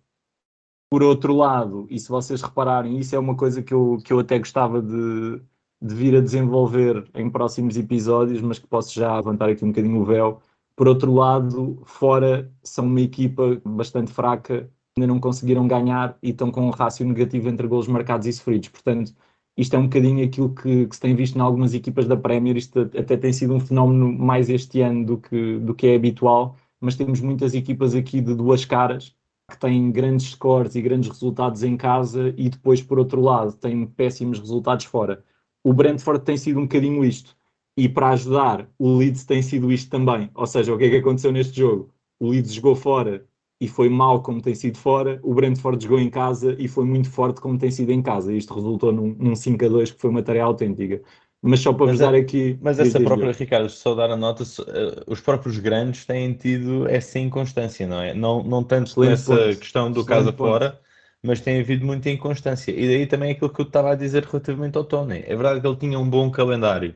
por 0.92 1.04
outro 1.04 1.34
lado, 1.34 1.88
e 1.90 1.98
se 1.98 2.10
vocês 2.10 2.42
repararem, 2.42 3.00
isso 3.00 3.16
é 3.16 3.20
uma 3.20 3.34
coisa 3.34 3.64
que 3.64 3.74
eu, 3.74 3.98
que 4.04 4.12
eu 4.12 4.20
até 4.20 4.38
gostava 4.38 4.82
de, 4.82 5.42
de 5.82 5.96
vir 5.96 6.14
a 6.18 6.20
desenvolver 6.20 7.10
em 7.16 7.30
próximos 7.30 7.78
episódios, 7.78 8.42
mas 8.42 8.60
que 8.60 8.68
posso 8.68 8.94
já 8.94 9.16
levantar 9.16 9.50
aqui 9.50 9.64
um 9.64 9.70
bocadinho 9.70 10.02
o 10.02 10.06
véu. 10.06 10.42
Por 10.76 10.90
outro 10.90 11.14
lado, 11.14 11.82
fora 11.86 12.52
são 12.62 12.86
uma 12.88 13.00
equipa 13.00 13.62
bastante 13.64 14.12
fraca, 14.12 14.70
ainda 14.98 15.08
não 15.08 15.18
conseguiram 15.18 15.66
ganhar 15.66 16.18
e 16.22 16.32
estão 16.32 16.52
com 16.52 16.68
um 16.68 16.72
rácio 16.72 17.06
negativo 17.06 17.48
entre 17.48 17.68
golos 17.68 17.88
marcados 17.88 18.28
e 18.28 18.34
sofridos. 18.34 18.68
Portanto, 18.68 19.14
isto 19.56 19.74
é 19.76 19.80
um 19.80 19.84
bocadinho 19.84 20.26
aquilo 20.26 20.54
que, 20.54 20.88
que, 20.88 20.96
se 20.96 21.02
tem 21.02 21.16
visto 21.16 21.38
em 21.38 21.42
algumas 21.42 21.74
equipas 21.74 22.06
da 22.06 22.18
Premier. 22.18 22.58
Isto 22.58 22.82
até 22.82 23.16
tem 23.16 23.32
sido 23.32 23.54
um 23.54 23.62
fenómeno 23.62 24.12
mais 24.12 24.50
este 24.50 24.82
ano 24.82 25.06
do 25.06 25.18
que, 25.20 25.58
do 25.60 25.74
que 25.74 25.88
é 25.88 25.96
habitual, 25.96 26.58
mas 26.82 26.98
temos 26.98 27.22
muitas 27.22 27.54
equipas 27.54 27.96
aqui 27.96 28.20
de 28.20 28.36
duas 28.36 28.66
caras 28.66 29.16
que 29.52 29.58
têm 29.58 29.92
grandes 29.92 30.32
scores 30.32 30.76
e 30.76 30.82
grandes 30.82 31.10
resultados 31.10 31.64
em 31.64 31.78
casa 31.78 32.34
e 32.38 32.50
depois, 32.50 32.82
por 32.82 32.98
outro 32.98 33.22
lado, 33.22 33.54
têm 33.54 33.86
péssimos 33.86 34.40
resultados 34.40 34.86
fora. 34.86 35.24
O 35.64 35.74
Brentford 35.74 36.24
tem 36.24 36.38
sido 36.38 36.60
um 36.60 36.64
bocadinho 36.64 37.06
isto. 37.06 37.36
E 37.78 37.88
para 37.88 38.10
ajudar, 38.10 38.70
o 38.78 38.98
Leeds 38.98 39.26
tem 39.26 39.42
sido 39.42 39.72
isto 39.72 39.90
também. 39.90 40.30
Ou 40.34 40.48
seja, 40.48 40.74
o 40.74 40.78
que 40.78 40.86
é 40.86 40.90
que 40.90 40.98
aconteceu 40.98 41.32
neste 41.32 41.60
jogo? 41.60 41.90
O 42.20 42.30
Leeds 42.30 42.54
jogou 42.54 42.76
fora 42.76 43.26
e 43.60 43.68
foi 43.68 43.90
mal 43.90 44.22
como 44.24 44.42
tem 44.42 44.56
sido 44.56 44.78
fora. 44.78 45.20
O 45.24 45.34
Brentford 45.34 45.84
jogou 45.84 46.00
em 46.00 46.10
casa 46.10 46.56
e 46.60 46.68
foi 46.68 46.86
muito 46.86 47.10
forte 47.10 47.40
como 47.42 47.58
tem 47.58 47.72
sido 47.72 47.92
em 47.92 48.02
casa. 48.02 48.34
Isto 48.34 48.54
resultou 48.56 48.92
num, 48.92 49.16
num 49.20 49.36
5 49.36 49.66
a 49.66 49.68
2 49.68 49.92
que 49.92 50.02
foi 50.02 50.10
uma 50.10 50.24
tarefa 50.24 50.46
autêntica. 50.46 51.02
Mas 51.44 51.60
só 51.60 51.74
para 51.74 51.88
vos 51.88 51.98
dar 51.98 52.14
aqui. 52.14 52.58
Mas 52.62 52.80
essa 52.80 53.00
própria, 53.00 53.32
Ricardo, 53.32 53.70
só 53.70 53.96
dar 53.96 54.12
a 54.12 54.16
nota, 54.16 54.44
eh, 54.44 55.04
os 55.08 55.20
próprios 55.20 55.58
grandes 55.58 56.06
têm 56.06 56.34
tido 56.34 56.88
essa 56.88 57.18
inconstância, 57.18 57.88
não 57.88 58.00
é? 58.00 58.14
Não, 58.14 58.44
não 58.44 58.64
tanto 58.64 59.00
nessa 59.02 59.36
ponto. 59.36 59.60
questão 59.60 59.92
do 59.92 60.06
casa 60.06 60.32
fora, 60.32 60.80
mas 61.24 61.42
tem 61.42 61.60
havido 61.60 61.84
muita 61.84 62.12
inconstância. 62.12 62.72
E 62.72 62.88
daí 62.88 63.08
também 63.08 63.32
aquilo 63.32 63.50
que 63.52 63.60
eu 63.60 63.66
estava 63.66 63.92
a 63.92 63.96
dizer 63.96 64.24
relativamente 64.24 64.78
ao 64.78 64.84
Tony. 64.84 65.24
É 65.26 65.36
verdade 65.36 65.62
que 65.62 65.68
ele 65.68 65.78
tinha 65.78 65.98
um 65.98 66.08
bom 66.08 66.30
calendário, 66.30 66.96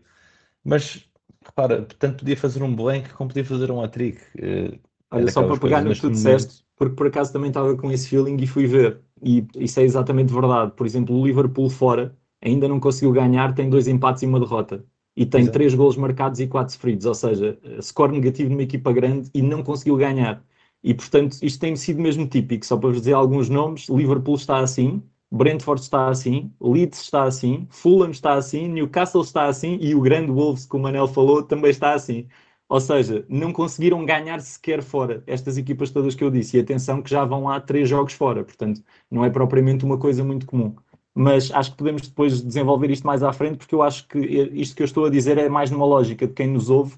mas 0.64 1.10
repara, 1.44 1.84
tanto 2.00 2.20
podia 2.20 2.38
fazer 2.38 2.62
um 2.62 2.76
blank 2.76 3.10
como 3.14 3.30
podia 3.30 3.46
fazer 3.46 3.72
um 3.72 3.82
hat-trick. 3.82 4.22
Eh, 4.38 4.78
Olha, 5.10 5.32
só 5.32 5.44
para 5.44 5.58
pegar 5.58 5.82
no 5.82 5.94
que 5.94 6.02
tu 6.02 6.12
disseste, 6.12 6.64
porque 6.76 6.96
por 6.96 7.08
acaso 7.08 7.34
também 7.34 7.50
estava 7.50 7.76
com 7.76 7.92
esse 7.92 8.08
feeling 8.10 8.38
e 8.40 8.46
fui 8.46 8.68
ver. 8.68 9.00
E 9.24 9.48
isso 9.56 9.80
é 9.80 9.84
exatamente 9.84 10.32
verdade. 10.32 10.72
Por 10.76 10.86
exemplo, 10.86 11.16
o 11.20 11.26
Liverpool 11.26 11.70
fora 11.70 12.16
ainda 12.46 12.68
não 12.68 12.80
conseguiu 12.80 13.12
ganhar, 13.12 13.54
tem 13.56 13.70
dois 13.70 13.88
empates 13.88 14.24
e 14.24 14.26
uma 14.28 14.40
derrota. 14.40 14.86
E 15.16 15.26
tem 15.26 15.42
Exato. 15.42 15.54
três 15.54 15.74
golos 15.74 15.98
marcados 15.98 16.40
e 16.40 16.48
quatro 16.48 16.74
sofridos, 16.74 17.06
ou 17.06 17.16
seja, 17.16 17.58
score 17.82 18.12
negativo 18.14 18.50
numa 18.50 18.64
equipa 18.64 18.92
grande 18.94 19.30
e 19.34 19.42
não 19.42 19.64
conseguiu 19.64 19.96
ganhar. 19.98 20.44
E, 20.84 20.94
portanto, 20.94 21.38
isto 21.42 21.60
tem 21.60 21.76
sido 21.76 22.02
mesmo 22.02 22.28
típico. 22.28 22.66
Só 22.66 22.78
para 22.78 22.90
vos 22.90 23.00
dizer 23.00 23.14
alguns 23.14 23.50
nomes, 23.50 23.90
Liverpool 23.90 24.36
está 24.36 24.60
assim, 24.60 25.02
Brentford 25.32 25.82
está 25.82 26.10
assim, 26.10 26.54
Leeds 26.62 27.02
está 27.02 27.24
assim, 27.24 27.68
Fulham 27.72 28.12
está 28.12 28.36
assim, 28.36 28.68
Newcastle 28.70 29.22
está 29.24 29.46
assim 29.48 29.78
e 29.82 29.96
o 29.96 30.02
grande 30.02 30.32
Wolves, 30.32 30.66
como 30.66 30.84
o 30.84 30.88
Manel 30.88 31.08
falou, 31.08 31.44
também 31.44 31.72
está 31.72 31.94
assim. 31.94 32.28
Ou 32.68 32.80
seja, 32.80 33.26
não 33.30 33.54
conseguiram 33.54 34.04
ganhar 34.06 34.40
sequer 34.42 34.82
fora 34.82 35.24
estas 35.28 35.58
equipas 35.58 35.92
todas 35.92 36.16
que 36.16 36.24
eu 36.24 36.32
disse. 36.32 36.58
E 36.58 36.60
atenção 36.60 37.02
que 37.02 37.10
já 37.10 37.24
vão 37.24 37.44
lá 37.46 37.60
três 37.62 37.88
jogos 37.88 38.14
fora, 38.14 38.44
portanto, 38.44 38.84
não 39.10 39.24
é 39.24 39.30
propriamente 39.30 39.86
uma 39.86 39.98
coisa 40.00 40.24
muito 40.24 40.46
comum. 40.46 40.76
Mas 41.16 41.52
acho 41.52 41.72
que 41.72 41.78
podemos 41.78 42.02
depois 42.08 42.42
desenvolver 42.42 42.92
isto 42.92 43.08
mais 43.08 43.24
à 43.24 43.32
frente, 43.34 43.58
porque 43.58 43.74
eu 43.74 43.82
acho 43.82 44.08
que 44.08 44.20
isto 44.20 44.76
que 44.76 44.84
eu 44.84 44.86
estou 44.86 45.06
a 45.06 45.10
dizer 45.10 45.38
é 45.38 45.50
mais 45.50 45.72
numa 45.72 45.86
lógica 45.86 46.28
de 46.28 46.34
quem 46.34 46.48
nos 46.48 46.70
ouve, 46.70 46.98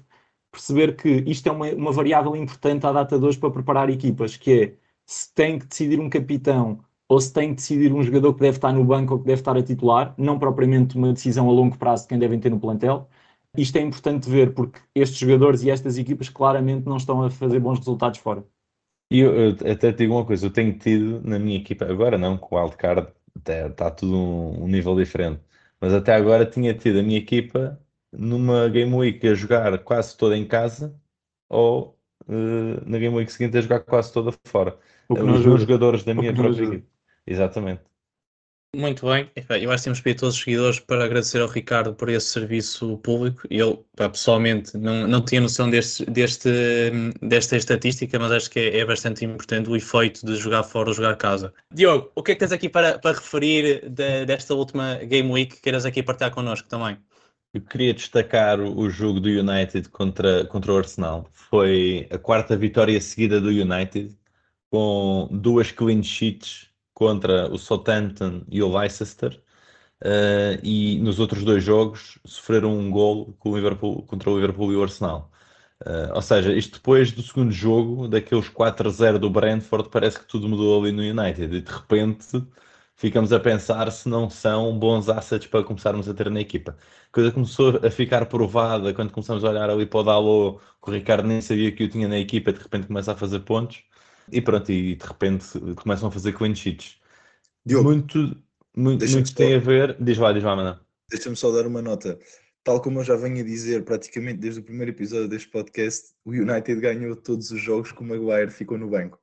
perceber 0.50 0.96
que 0.96 1.08
isto 1.26 1.48
é 1.48 1.52
uma, 1.52 1.66
uma 1.72 1.92
variável 1.92 2.34
importante 2.36 2.86
à 2.86 2.92
data 2.92 3.18
de 3.18 3.24
hoje 3.24 3.38
para 3.38 3.50
preparar 3.50 3.88
equipas, 3.90 4.36
que 4.36 4.52
é 4.62 4.74
se 5.06 5.32
tem 5.34 5.58
que 5.58 5.66
decidir 5.66 6.00
um 6.00 6.10
capitão 6.10 6.84
ou 7.08 7.20
se 7.20 7.32
tem 7.32 7.50
que 7.50 7.56
decidir 7.56 7.92
um 7.92 8.02
jogador 8.02 8.34
que 8.34 8.40
deve 8.40 8.58
estar 8.58 8.72
no 8.72 8.84
banco 8.84 9.14
ou 9.14 9.20
que 9.20 9.26
deve 9.26 9.40
estar 9.40 9.56
a 9.56 9.62
titular, 9.62 10.14
não 10.18 10.38
propriamente 10.38 10.96
uma 10.96 11.12
decisão 11.12 11.48
a 11.48 11.52
longo 11.52 11.78
prazo 11.78 12.02
de 12.02 12.08
quem 12.08 12.18
devem 12.18 12.38
ter 12.38 12.50
no 12.50 12.60
plantel, 12.60 13.08
isto 13.56 13.76
é 13.76 13.80
importante 13.80 14.28
ver, 14.28 14.52
porque 14.52 14.80
estes 14.94 15.18
jogadores 15.18 15.62
e 15.62 15.70
estas 15.70 15.96
equipas 15.96 16.28
claramente 16.28 16.86
não 16.86 16.96
estão 16.96 17.22
a 17.22 17.30
fazer 17.30 17.60
bons 17.60 17.78
resultados 17.78 18.18
fora. 18.18 18.44
E 19.10 19.20
eu, 19.20 19.34
eu 19.34 19.72
até 19.72 19.90
te 19.90 19.98
digo 19.98 20.14
uma 20.14 20.24
coisa, 20.24 20.46
eu 20.46 20.50
tenho 20.50 20.76
tido 20.78 21.22
na 21.22 21.38
minha 21.38 21.56
equipa, 21.56 21.86
agora 21.86 22.18
não, 22.18 22.36
com 22.36 22.56
o 22.56 22.60
wildcard 22.60 23.10
está, 23.36 23.66
está 23.66 23.90
tudo 23.90 24.16
um, 24.16 24.64
um, 24.64 24.68
nível 24.68 24.96
diferente, 24.96 25.40
mas 25.80 25.92
até 25.92 26.14
agora 26.14 26.46
tinha 26.46 26.74
tido 26.74 27.00
a 27.00 27.02
minha 27.02 27.18
equipa 27.18 27.80
numa 28.12 28.68
Game 28.68 28.94
Week 28.94 29.26
a 29.26 29.34
jogar 29.34 29.78
quase 29.80 30.16
toda 30.16 30.36
em 30.36 30.46
casa 30.46 30.94
ou 31.48 31.98
uh, 32.26 32.88
na 32.88 32.98
Game 32.98 33.14
Week 33.16 33.30
seguinte 33.32 33.58
a 33.58 33.60
jogar 33.60 33.80
quase 33.80 34.12
toda 34.12 34.32
fora. 34.44 34.78
Os 35.08 35.44
meus 35.44 35.60
jogadores 35.62 36.04
da 36.04 36.14
minha 36.14 36.34
própria 36.34 36.64
equipa. 36.64 36.86
Exatamente. 37.26 37.82
Muito 38.76 39.06
bem. 39.06 39.30
Eu 39.62 39.70
acho 39.70 39.82
que 39.82 39.84
temos 39.84 40.00
pedir 40.02 40.18
todos 40.18 40.34
os 40.34 40.42
seguidores 40.42 40.78
para 40.78 41.02
agradecer 41.02 41.40
ao 41.40 41.48
Ricardo 41.48 41.94
por 41.94 42.10
esse 42.10 42.26
serviço 42.26 42.98
público. 42.98 43.42
Eu, 43.48 43.86
pessoalmente, 43.96 44.76
não, 44.76 45.08
não 45.08 45.24
tinha 45.24 45.40
noção 45.40 45.70
deste, 45.70 46.04
deste, 46.04 46.50
desta 47.22 47.56
estatística, 47.56 48.18
mas 48.18 48.30
acho 48.30 48.50
que 48.50 48.60
é, 48.60 48.80
é, 48.80 48.84
bastante 48.84 49.24
importante 49.24 49.70
o 49.70 49.76
efeito 49.76 50.24
de 50.24 50.36
jogar 50.36 50.64
fora 50.64 50.90
ou 50.90 50.94
jogar 50.94 51.16
casa. 51.16 51.52
Diogo, 51.72 52.12
o 52.14 52.22
que 52.22 52.32
é 52.32 52.34
que 52.34 52.40
tens 52.40 52.52
aqui 52.52 52.68
para, 52.68 52.98
para 52.98 53.16
referir 53.16 53.88
de, 53.88 54.26
desta 54.26 54.54
última 54.54 54.96
Game 54.96 55.30
Week 55.30 55.56
que 55.56 55.62
queiras 55.62 55.86
aqui 55.86 56.02
partilhar 56.02 56.30
connosco 56.30 56.68
também? 56.68 56.98
Eu 57.54 57.62
queria 57.62 57.94
destacar 57.94 58.60
o 58.60 58.90
jogo 58.90 59.18
do 59.18 59.30
United 59.30 59.88
contra, 59.88 60.44
contra 60.44 60.72
o 60.74 60.76
Arsenal. 60.76 61.26
Foi 61.32 62.06
a 62.10 62.18
quarta 62.18 62.54
vitória 62.54 63.00
seguida 63.00 63.40
do 63.40 63.48
United, 63.48 64.14
com 64.70 65.26
duas 65.32 65.72
clean 65.72 66.02
sheets 66.02 66.67
contra 66.98 67.48
o 67.52 67.56
Southampton 67.58 68.42
e 68.50 68.60
o 68.60 68.76
Leicester. 68.76 69.40
Uh, 70.04 70.58
e 70.64 70.98
nos 71.00 71.20
outros 71.20 71.44
dois 71.44 71.62
jogos 71.62 72.18
sofreram 72.26 72.76
um 72.76 72.90
gol 72.90 73.34
com 73.38 73.50
o 73.50 73.56
Liverpool, 73.56 74.02
contra 74.04 74.30
o 74.30 74.34
Liverpool 74.34 74.72
e 74.72 74.76
o 74.76 74.82
Arsenal. 74.82 75.30
Uh, 75.86 76.14
ou 76.14 76.22
seja, 76.22 76.52
isto 76.52 76.74
depois 76.78 77.12
do 77.12 77.22
segundo 77.22 77.52
jogo, 77.52 78.08
daqueles 78.08 78.48
4-0 78.48 79.18
do 79.18 79.30
Brentford, 79.30 79.88
parece 79.90 80.18
que 80.18 80.26
tudo 80.26 80.48
mudou 80.48 80.82
ali 80.82 80.92
no 80.92 81.02
United 81.02 81.54
e 81.56 81.60
de 81.62 81.72
repente 81.72 82.44
ficamos 82.96 83.32
a 83.32 83.38
pensar 83.40 83.90
se 83.92 84.08
não 84.08 84.28
são 84.28 84.76
bons 84.78 85.08
assets 85.08 85.46
para 85.48 85.64
começarmos 85.64 86.08
a 86.08 86.14
ter 86.14 86.28
na 86.30 86.40
equipa. 86.40 86.76
A 87.10 87.12
coisa 87.12 87.30
começou 87.32 87.80
a 87.86 87.90
ficar 87.90 88.26
provada 88.26 88.92
quando 88.92 89.12
começamos 89.12 89.44
a 89.44 89.50
olhar 89.50 89.70
ali 89.70 89.86
para 89.86 90.00
o 90.00 90.02
Dalot, 90.02 90.60
que 90.82 90.90
o 90.90 90.92
Ricardo 90.94 91.28
nem 91.28 91.40
sabia 91.40 91.70
que 91.72 91.84
o 91.84 91.88
tinha 91.88 92.08
na 92.08 92.18
equipa, 92.18 92.52
de 92.52 92.58
repente 92.60 92.88
começa 92.88 93.12
a 93.12 93.16
fazer 93.16 93.40
pontos. 93.40 93.84
E 94.32 94.40
pronto, 94.40 94.70
e 94.70 94.96
de 94.96 95.06
repente 95.06 95.46
começam 95.76 96.08
a 96.08 96.12
fazer 96.12 96.32
clean 96.32 96.54
sheets. 96.54 96.98
Diogo, 97.64 97.90
muito, 97.90 98.18
muito, 98.76 99.06
muito 99.06 99.34
tem 99.34 99.54
a 99.54 99.58
ver. 99.58 99.96
Diz 100.00 100.18
lá, 100.18 100.32
diz 100.32 100.42
lá, 100.42 100.56
Mana. 100.56 100.80
Deixa-me 101.10 101.36
só 101.36 101.50
dar 101.50 101.66
uma 101.66 101.82
nota. 101.82 102.18
Tal 102.64 102.82
como 102.82 103.00
eu 103.00 103.04
já 103.04 103.16
venho 103.16 103.40
a 103.40 103.44
dizer 103.44 103.84
praticamente 103.84 104.40
desde 104.40 104.60
o 104.60 104.62
primeiro 104.62 104.90
episódio 104.90 105.28
deste 105.28 105.48
podcast, 105.48 106.12
o 106.24 106.30
United 106.30 106.80
ganhou 106.80 107.16
todos 107.16 107.50
os 107.50 107.60
jogos 107.60 107.92
que 107.92 108.00
o 108.00 108.04
Maguire 108.04 108.50
ficou 108.50 108.76
no 108.76 108.90
banco. 108.90 109.18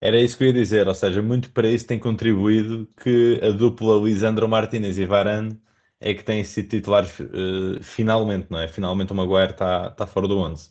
Era 0.00 0.20
isso 0.20 0.36
que 0.36 0.44
eu 0.44 0.48
ia 0.48 0.54
dizer, 0.54 0.88
ou 0.88 0.94
seja, 0.94 1.20
muito 1.20 1.50
para 1.52 1.68
isso 1.68 1.86
tem 1.86 1.98
contribuído 1.98 2.88
que 3.02 3.38
a 3.42 3.50
dupla 3.50 4.00
Lisandro 4.00 4.48
Martinez 4.48 4.98
e 4.98 5.04
Varane 5.04 5.60
é 6.00 6.14
que 6.14 6.24
têm 6.24 6.42
sido 6.42 6.68
titulares 6.70 7.18
uh, 7.20 7.82
finalmente, 7.82 8.46
não 8.50 8.58
é? 8.58 8.66
Finalmente 8.66 9.12
o 9.12 9.14
Maguire 9.14 9.52
está 9.52 9.90
tá 9.90 10.06
fora 10.06 10.26
do 10.26 10.38
11. 10.38 10.70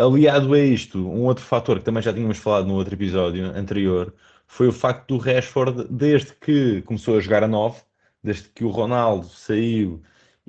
Aliado 0.00 0.54
a 0.54 0.58
isto, 0.58 0.98
um 0.98 1.24
outro 1.24 1.44
fator 1.44 1.78
que 1.78 1.84
também 1.84 2.02
já 2.02 2.12
tínhamos 2.12 2.38
falado 2.38 2.66
no 2.66 2.74
outro 2.74 2.94
episódio 2.94 3.44
anterior 3.54 4.14
foi 4.46 4.66
o 4.66 4.72
facto 4.72 5.08
do 5.08 5.18
Rashford, 5.18 5.86
desde 5.90 6.32
que 6.34 6.80
começou 6.82 7.16
a 7.18 7.20
jogar 7.20 7.44
a 7.44 7.48
9, 7.48 7.82
desde 8.22 8.48
que 8.48 8.64
o 8.64 8.70
Ronaldo 8.70 9.26
saiu 9.28 10.02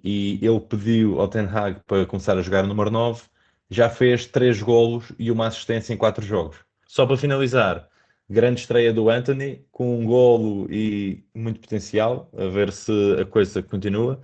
e 0.03 0.39
ele 0.41 0.59
pediu 0.61 1.19
ao 1.19 1.27
Ten 1.27 1.45
Hag 1.45 1.81
para 1.85 2.05
começar 2.05 2.37
a 2.37 2.41
jogar 2.41 2.65
número 2.65 2.89
9, 2.89 3.23
já 3.69 3.89
fez 3.89 4.25
3 4.25 4.61
golos 4.61 5.11
e 5.19 5.29
uma 5.29 5.47
assistência 5.47 5.93
em 5.93 5.97
4 5.97 6.25
jogos. 6.25 6.57
Só 6.87 7.05
para 7.05 7.17
finalizar, 7.17 7.89
grande 8.29 8.61
estreia 8.61 8.93
do 8.93 9.09
Anthony, 9.09 9.65
com 9.71 9.99
um 9.99 10.05
golo 10.05 10.67
e 10.71 11.25
muito 11.35 11.59
potencial, 11.59 12.29
a 12.37 12.45
ver 12.47 12.71
se 12.71 12.91
a 13.19 13.25
coisa 13.25 13.61
continua. 13.61 14.21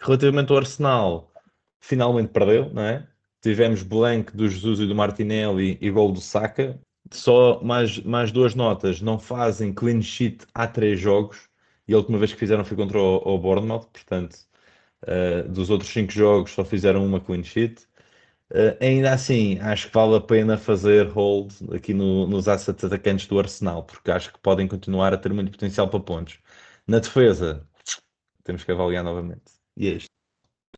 Relativamente 0.00 0.52
ao 0.52 0.58
Arsenal, 0.58 1.32
finalmente 1.80 2.28
perdeu, 2.28 2.70
não 2.72 2.82
é? 2.82 3.06
Tivemos 3.40 3.82
blank 3.82 4.36
do 4.36 4.48
Jesus 4.48 4.80
e 4.80 4.86
do 4.86 4.94
Martinelli 4.94 5.78
e 5.80 5.90
gol 5.90 6.12
do 6.12 6.20
Saka. 6.20 6.78
Só 7.12 7.60
mais, 7.62 7.98
mais 8.00 8.30
duas 8.30 8.54
notas, 8.54 9.00
não 9.00 9.18
fazem 9.18 9.72
clean 9.72 10.00
sheet 10.02 10.46
há 10.54 10.66
três 10.66 11.00
jogos 11.00 11.48
e 11.88 11.94
a 11.94 11.96
última 11.96 12.18
vez 12.18 12.32
que 12.32 12.38
fizeram 12.38 12.64
foi 12.64 12.76
contra 12.76 12.98
o, 13.00 13.16
o 13.16 13.38
Bournemouth, 13.38 13.86
portanto, 13.92 14.36
uh, 15.04 15.48
dos 15.48 15.70
outros 15.70 15.90
cinco 15.90 16.12
jogos 16.12 16.52
só 16.52 16.64
fizeram 16.64 17.04
uma 17.04 17.20
clean 17.20 17.42
sheet. 17.42 17.82
Uh, 18.50 18.76
ainda 18.80 19.12
assim, 19.12 19.58
acho 19.60 19.88
que 19.88 19.94
vale 19.94 20.16
a 20.16 20.20
pena 20.20 20.58
fazer 20.58 21.08
hold 21.08 21.52
aqui 21.74 21.94
no, 21.94 22.26
nos 22.26 22.48
assets 22.48 22.84
atacantes 22.84 23.26
do 23.26 23.38
Arsenal, 23.38 23.84
porque 23.84 24.10
acho 24.10 24.32
que 24.32 24.38
podem 24.40 24.68
continuar 24.68 25.12
a 25.14 25.18
ter 25.18 25.32
muito 25.32 25.52
potencial 25.52 25.88
para 25.88 26.00
pontos. 26.00 26.38
Na 26.86 26.98
defesa, 27.00 27.66
temos 28.44 28.64
que 28.64 28.72
avaliar 28.72 29.04
novamente. 29.04 29.52
E 29.76 29.88
é 29.88 29.92
isto. 29.94 30.09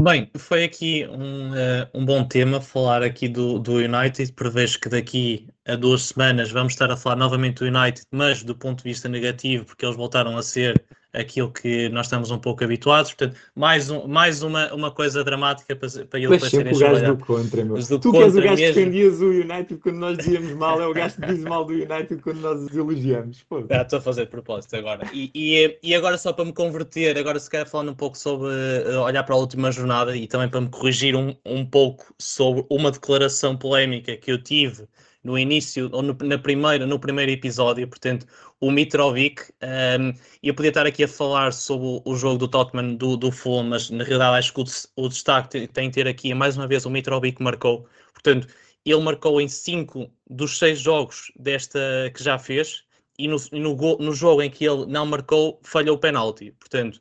Bem, 0.01 0.31
foi 0.37 0.65
aqui 0.65 1.07
um, 1.07 1.53
uh, 1.53 1.89
um 1.95 2.05
bom 2.05 2.27
tema 2.27 2.61
falar 2.61 3.03
aqui 3.03 3.29
do, 3.29 3.59
do 3.59 3.75
United. 3.75 4.33
Prevejo 4.33 4.81
que 4.81 4.89
daqui 4.89 5.49
a 5.67 5.77
duas 5.77 6.03
semanas 6.05 6.51
vamos 6.51 6.73
estar 6.73 6.91
a 6.91 6.97
falar 6.97 7.17
novamente 7.17 7.59
do 7.59 7.67
United, 7.67 8.05
mas 8.11 8.43
do 8.43 8.57
ponto 8.57 8.79
de 8.79 8.85
vista 8.85 9.09
negativo, 9.09 9.65
porque 9.65 9.85
eles 9.85 9.97
voltaram 9.97 10.37
a 10.37 10.43
ser 10.43 10.83
aquilo 11.13 11.51
que 11.51 11.89
nós 11.91 12.07
estamos 12.07 12.31
um 12.31 12.39
pouco 12.39 12.65
habituados. 12.65 13.13
Portanto, 13.13 13.39
mais, 13.55 13.91
um, 13.91 14.07
mais 14.07 14.43
uma, 14.43 14.73
uma 14.73 14.91
coisa 14.91 15.23
dramática 15.23 15.77
para, 15.77 15.89
para 16.07 16.19
ele 16.19 16.29
Mas 16.29 16.43
sempre 16.45 16.75
o 16.75 16.79
gajo 16.79 17.17
do 17.17 17.25
contra, 17.25 17.65
meu. 17.65 17.77
Do 17.77 17.99
tu 17.99 18.11
contra 18.11 18.27
és 18.27 18.37
o 18.37 18.41
gajo 18.41 18.57
mesmo. 18.57 18.57
que 18.57 18.73
defendias 18.73 19.21
o 19.21 19.27
United 19.27 19.77
quando 19.77 19.97
nós 19.97 20.17
dizíamos 20.17 20.53
mal, 20.55 20.81
é 20.81 20.87
o 20.87 20.95
gajo 20.95 21.17
que 21.17 21.27
diz 21.27 21.45
mal 21.45 21.65
do 21.65 21.73
United 21.75 22.17
quando 22.23 22.41
nós 22.41 22.61
os 22.61 22.75
elogiamos. 22.75 23.45
Já 23.69 23.83
estou 23.83 23.99
a 23.99 24.03
fazer 24.03 24.27
propósito 24.27 24.77
agora. 24.77 25.07
E, 25.13 25.31
e, 25.35 25.79
e, 25.83 25.95
agora 25.95 26.17
só 26.17 26.33
para 26.33 26.45
me 26.45 26.53
converter, 26.53 27.19
agora 27.19 27.39
se 27.39 27.51
calhar 27.51 27.69
falando 27.69 27.93
um 27.93 27.97
pouco 27.97 28.17
sobre 28.17 28.49
uh, 28.49 29.01
olhar 29.01 29.23
para 29.23 29.35
a 29.35 29.39
última 29.39 29.71
jornada 29.71 30.17
e 30.17 30.27
também 30.27 30.49
para 30.49 30.61
me 30.61 30.69
corrigir 30.69 31.15
um, 31.15 31.35
um 31.45 31.65
pouco 31.65 32.15
sobre 32.19 32.65
uma 32.71 32.91
declaração 32.91 33.57
polémica 33.57 34.17
que 34.17 34.33
eu 34.33 34.43
tive 34.43 34.87
no 35.23 35.39
início, 35.39 35.89
ou 35.93 36.03
no, 36.03 36.17
na 36.23 36.39
primeira, 36.39 36.85
no 36.85 36.99
primeiro 36.99 37.31
episódio, 37.31 37.87
portanto, 37.87 38.27
o 38.63 38.71
Mitrovic, 38.71 39.43
um, 39.61 40.15
eu 40.41 40.55
podia 40.55 40.69
estar 40.69 40.87
aqui 40.87 41.03
a 41.03 41.09
falar 41.09 41.53
sobre 41.53 42.01
o, 42.05 42.15
jogo 42.15 42.39
do 42.39 42.47
Tottenham 42.47 42.95
do, 42.95 43.17
do 43.17 43.33
Fulham, 43.33 43.65
mas 43.65 43.91
na 43.91 44.05
realidade 44.05 44.39
acho 44.39 44.55
que 44.55 44.61
o, 44.61 45.05
o 45.05 45.09
destaque 45.09 45.67
tem 45.67 45.89
de 45.89 45.95
ter 45.95 46.07
aqui, 46.07 46.33
mais 46.33 46.57
uma 46.57 46.69
vez, 46.69 46.87
o 46.87 46.91
Mitrovic 46.91 47.43
marcou, 47.43 47.89
portanto, 48.13 48.47
ele 48.87 49.01
marcou 49.03 49.41
em 49.41 49.49
5 49.49 50.09
dos 50.31 50.59
6 50.59 50.79
jogos 50.79 51.33
desta 51.37 51.81
que 52.15 52.23
já 52.23 52.39
fez, 52.39 52.85
e 53.19 53.27
no, 53.27 53.37
no, 53.51 53.99
no 53.99 54.13
jogo 54.15 54.41
em 54.43 54.49
que 54.49 54.65
ele 54.65 54.87
não 54.87 55.07
marcou, 55.07 55.61
falhou 55.65 55.97
o 55.97 55.99
penalti, 55.99 56.53
portanto, 56.53 57.01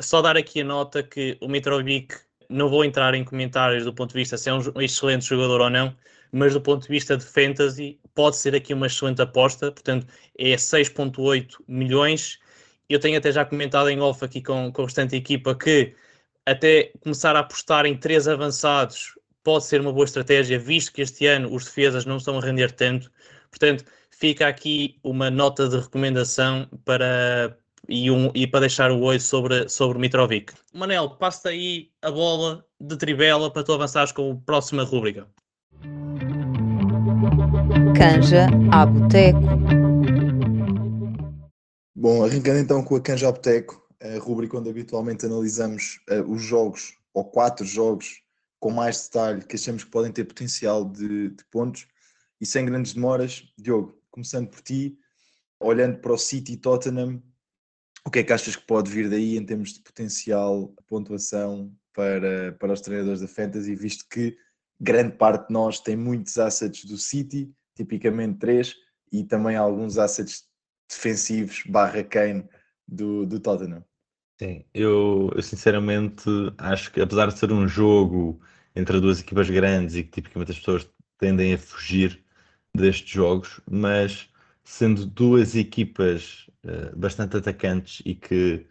só 0.00 0.22
dar 0.22 0.38
aqui 0.38 0.62
a 0.62 0.64
nota 0.64 1.02
que 1.02 1.36
o 1.38 1.48
Mitrovic, 1.48 2.14
não 2.48 2.70
vou 2.70 2.82
entrar 2.82 3.12
em 3.14 3.24
comentários 3.24 3.84
do 3.84 3.92
ponto 3.92 4.12
de 4.12 4.20
vista 4.20 4.38
se 4.38 4.48
é 4.48 4.54
um 4.54 4.80
excelente 4.80 5.26
jogador 5.26 5.60
ou 5.60 5.70
não, 5.70 5.94
mas 6.34 6.52
do 6.52 6.60
ponto 6.60 6.82
de 6.82 6.88
vista 6.88 7.16
de 7.16 7.24
fantasy 7.24 8.00
pode 8.12 8.36
ser 8.36 8.56
aqui 8.56 8.74
uma 8.74 8.88
excelente 8.88 9.22
aposta, 9.22 9.70
portanto 9.70 10.04
é 10.36 10.56
6.8 10.56 11.58
milhões. 11.68 12.40
Eu 12.88 12.98
tenho 12.98 13.16
até 13.16 13.30
já 13.30 13.44
comentado 13.44 13.88
em 13.88 14.00
off 14.00 14.24
aqui 14.24 14.42
com, 14.42 14.72
com 14.72 14.84
restante 14.84 15.14
equipa 15.14 15.54
que 15.54 15.94
até 16.44 16.92
começar 17.00 17.36
a 17.36 17.38
apostar 17.38 17.86
em 17.86 17.96
três 17.96 18.26
avançados 18.26 19.14
pode 19.44 19.64
ser 19.64 19.80
uma 19.80 19.92
boa 19.92 20.04
estratégia, 20.04 20.58
visto 20.58 20.92
que 20.92 21.02
este 21.02 21.24
ano 21.26 21.54
os 21.54 21.66
defesas 21.66 22.04
não 22.04 22.16
estão 22.16 22.36
a 22.36 22.40
render 22.40 22.72
tanto. 22.72 23.12
Portanto, 23.48 23.84
fica 24.10 24.48
aqui 24.48 24.98
uma 25.04 25.30
nota 25.30 25.68
de 25.68 25.76
recomendação 25.76 26.68
para, 26.84 27.56
e, 27.88 28.10
um, 28.10 28.32
e 28.34 28.44
para 28.44 28.60
deixar 28.60 28.90
o 28.90 29.00
oi 29.02 29.20
sobre, 29.20 29.68
sobre 29.68 29.98
Mitrovic. 29.98 30.52
Manel, 30.72 31.10
passa 31.10 31.50
aí 31.50 31.92
a 32.02 32.10
bola 32.10 32.66
de 32.80 32.96
trivela 32.96 33.52
para 33.52 33.62
tu 33.62 33.72
avançares 33.72 34.10
com 34.10 34.32
a 34.32 34.36
próxima 34.44 34.82
rúbrica. 34.82 35.28
Canja 37.96 38.46
à 38.72 38.84
Boteco. 38.84 39.38
Bom, 41.94 42.24
arrancando 42.24 42.58
então 42.58 42.82
com 42.82 42.96
a 42.96 43.00
Canja 43.00 43.30
Boteco, 43.30 43.80
a 44.02 44.18
rubrica 44.18 44.58
onde 44.58 44.68
habitualmente 44.68 45.24
analisamos 45.24 46.00
uh, 46.10 46.28
os 46.30 46.42
jogos, 46.42 46.98
ou 47.12 47.24
quatro 47.24 47.64
jogos, 47.64 48.20
com 48.58 48.70
mais 48.70 49.04
detalhe, 49.04 49.44
que 49.44 49.54
achamos 49.54 49.84
que 49.84 49.90
podem 49.90 50.10
ter 50.10 50.24
potencial 50.24 50.84
de, 50.84 51.30
de 51.30 51.44
pontos. 51.50 51.86
E 52.40 52.46
sem 52.46 52.66
grandes 52.66 52.94
demoras, 52.94 53.44
Diogo, 53.56 53.96
começando 54.10 54.48
por 54.48 54.60
ti, 54.60 54.98
olhando 55.60 55.98
para 55.98 56.12
o 56.12 56.18
City 56.18 56.56
Tottenham, 56.56 57.22
o 58.04 58.10
que 58.10 58.18
é 58.18 58.24
que 58.24 58.32
achas 58.32 58.56
que 58.56 58.66
pode 58.66 58.90
vir 58.90 59.08
daí 59.08 59.36
em 59.36 59.46
termos 59.46 59.72
de 59.72 59.80
potencial 59.80 60.74
pontuação 60.88 61.72
para, 61.94 62.52
para 62.58 62.72
os 62.72 62.80
treinadores 62.80 63.20
da 63.20 63.28
Fantasy, 63.28 63.74
visto 63.76 64.04
que 64.10 64.36
grande 64.80 65.16
parte 65.16 65.46
de 65.46 65.52
nós 65.52 65.78
tem 65.78 65.96
muitos 65.96 66.36
assets 66.38 66.84
do 66.84 66.98
City, 66.98 67.54
tipicamente 67.74 68.38
três, 68.38 68.74
e 69.12 69.24
também 69.24 69.56
alguns 69.56 69.98
assets 69.98 70.44
defensivos 70.88 71.62
barra 71.66 72.02
Kane 72.02 72.48
do, 72.86 73.24
do 73.26 73.40
Tottenham. 73.40 73.84
Sim, 74.40 74.64
eu, 74.74 75.30
eu, 75.34 75.42
sinceramente 75.42 76.28
acho 76.58 76.90
que 76.92 77.00
apesar 77.00 77.28
de 77.28 77.38
ser 77.38 77.52
um 77.52 77.68
jogo 77.68 78.40
entre 78.74 79.00
duas 79.00 79.20
equipas 79.20 79.48
grandes 79.48 79.94
e 79.94 80.02
que 80.02 80.10
tipicamente 80.10 80.50
as 80.50 80.58
pessoas 80.58 80.88
tendem 81.18 81.54
a 81.54 81.58
fugir 81.58 82.24
destes 82.74 83.08
jogos, 83.08 83.60
mas 83.70 84.28
sendo 84.64 85.06
duas 85.06 85.54
equipas 85.54 86.48
uh, 86.64 86.96
bastante 86.96 87.36
atacantes 87.36 88.02
e 88.04 88.14
que 88.14 88.66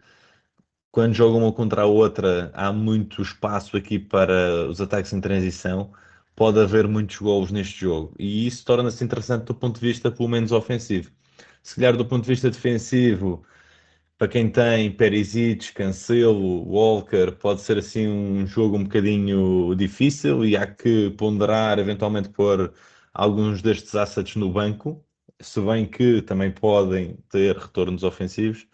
quando 0.90 1.14
jogam 1.14 1.40
uma 1.40 1.52
contra 1.52 1.82
a 1.82 1.86
outra 1.86 2.50
há 2.54 2.72
muito 2.72 3.22
espaço 3.22 3.76
aqui 3.76 3.98
para 3.98 4.68
os 4.68 4.80
ataques 4.80 5.12
em 5.12 5.20
transição, 5.20 5.92
pode 6.36 6.60
haver 6.60 6.88
muitos 6.88 7.18
golos 7.18 7.50
neste 7.52 7.80
jogo 7.80 8.14
e 8.18 8.46
isso 8.46 8.64
torna-se 8.64 9.02
interessante 9.04 9.44
do 9.44 9.54
ponto 9.54 9.80
de 9.80 9.86
vista 9.86 10.10
pelo 10.10 10.28
menos 10.28 10.52
ofensivo. 10.52 11.10
Se 11.62 11.76
calhar 11.76 11.96
do 11.96 12.04
ponto 12.06 12.22
de 12.24 12.28
vista 12.28 12.50
defensivo, 12.50 13.44
para 14.18 14.28
quem 14.28 14.50
tem 14.50 14.90
Perisic, 14.92 15.72
Cancelo, 15.72 16.64
Walker, 16.68 17.32
pode 17.32 17.60
ser 17.62 17.78
assim 17.78 18.06
um 18.08 18.46
jogo 18.46 18.76
um 18.76 18.84
bocadinho 18.84 19.74
difícil 19.74 20.44
e 20.44 20.56
há 20.56 20.66
que 20.66 21.10
ponderar 21.10 21.78
eventualmente 21.78 22.28
pôr 22.28 22.72
alguns 23.12 23.60
destes 23.62 23.94
assets 23.94 24.36
no 24.36 24.50
banco, 24.52 25.04
se 25.40 25.60
bem 25.60 25.86
que 25.86 26.22
também 26.22 26.50
podem 26.50 27.16
ter 27.30 27.56
retornos 27.56 28.04
ofensivos. 28.04 28.66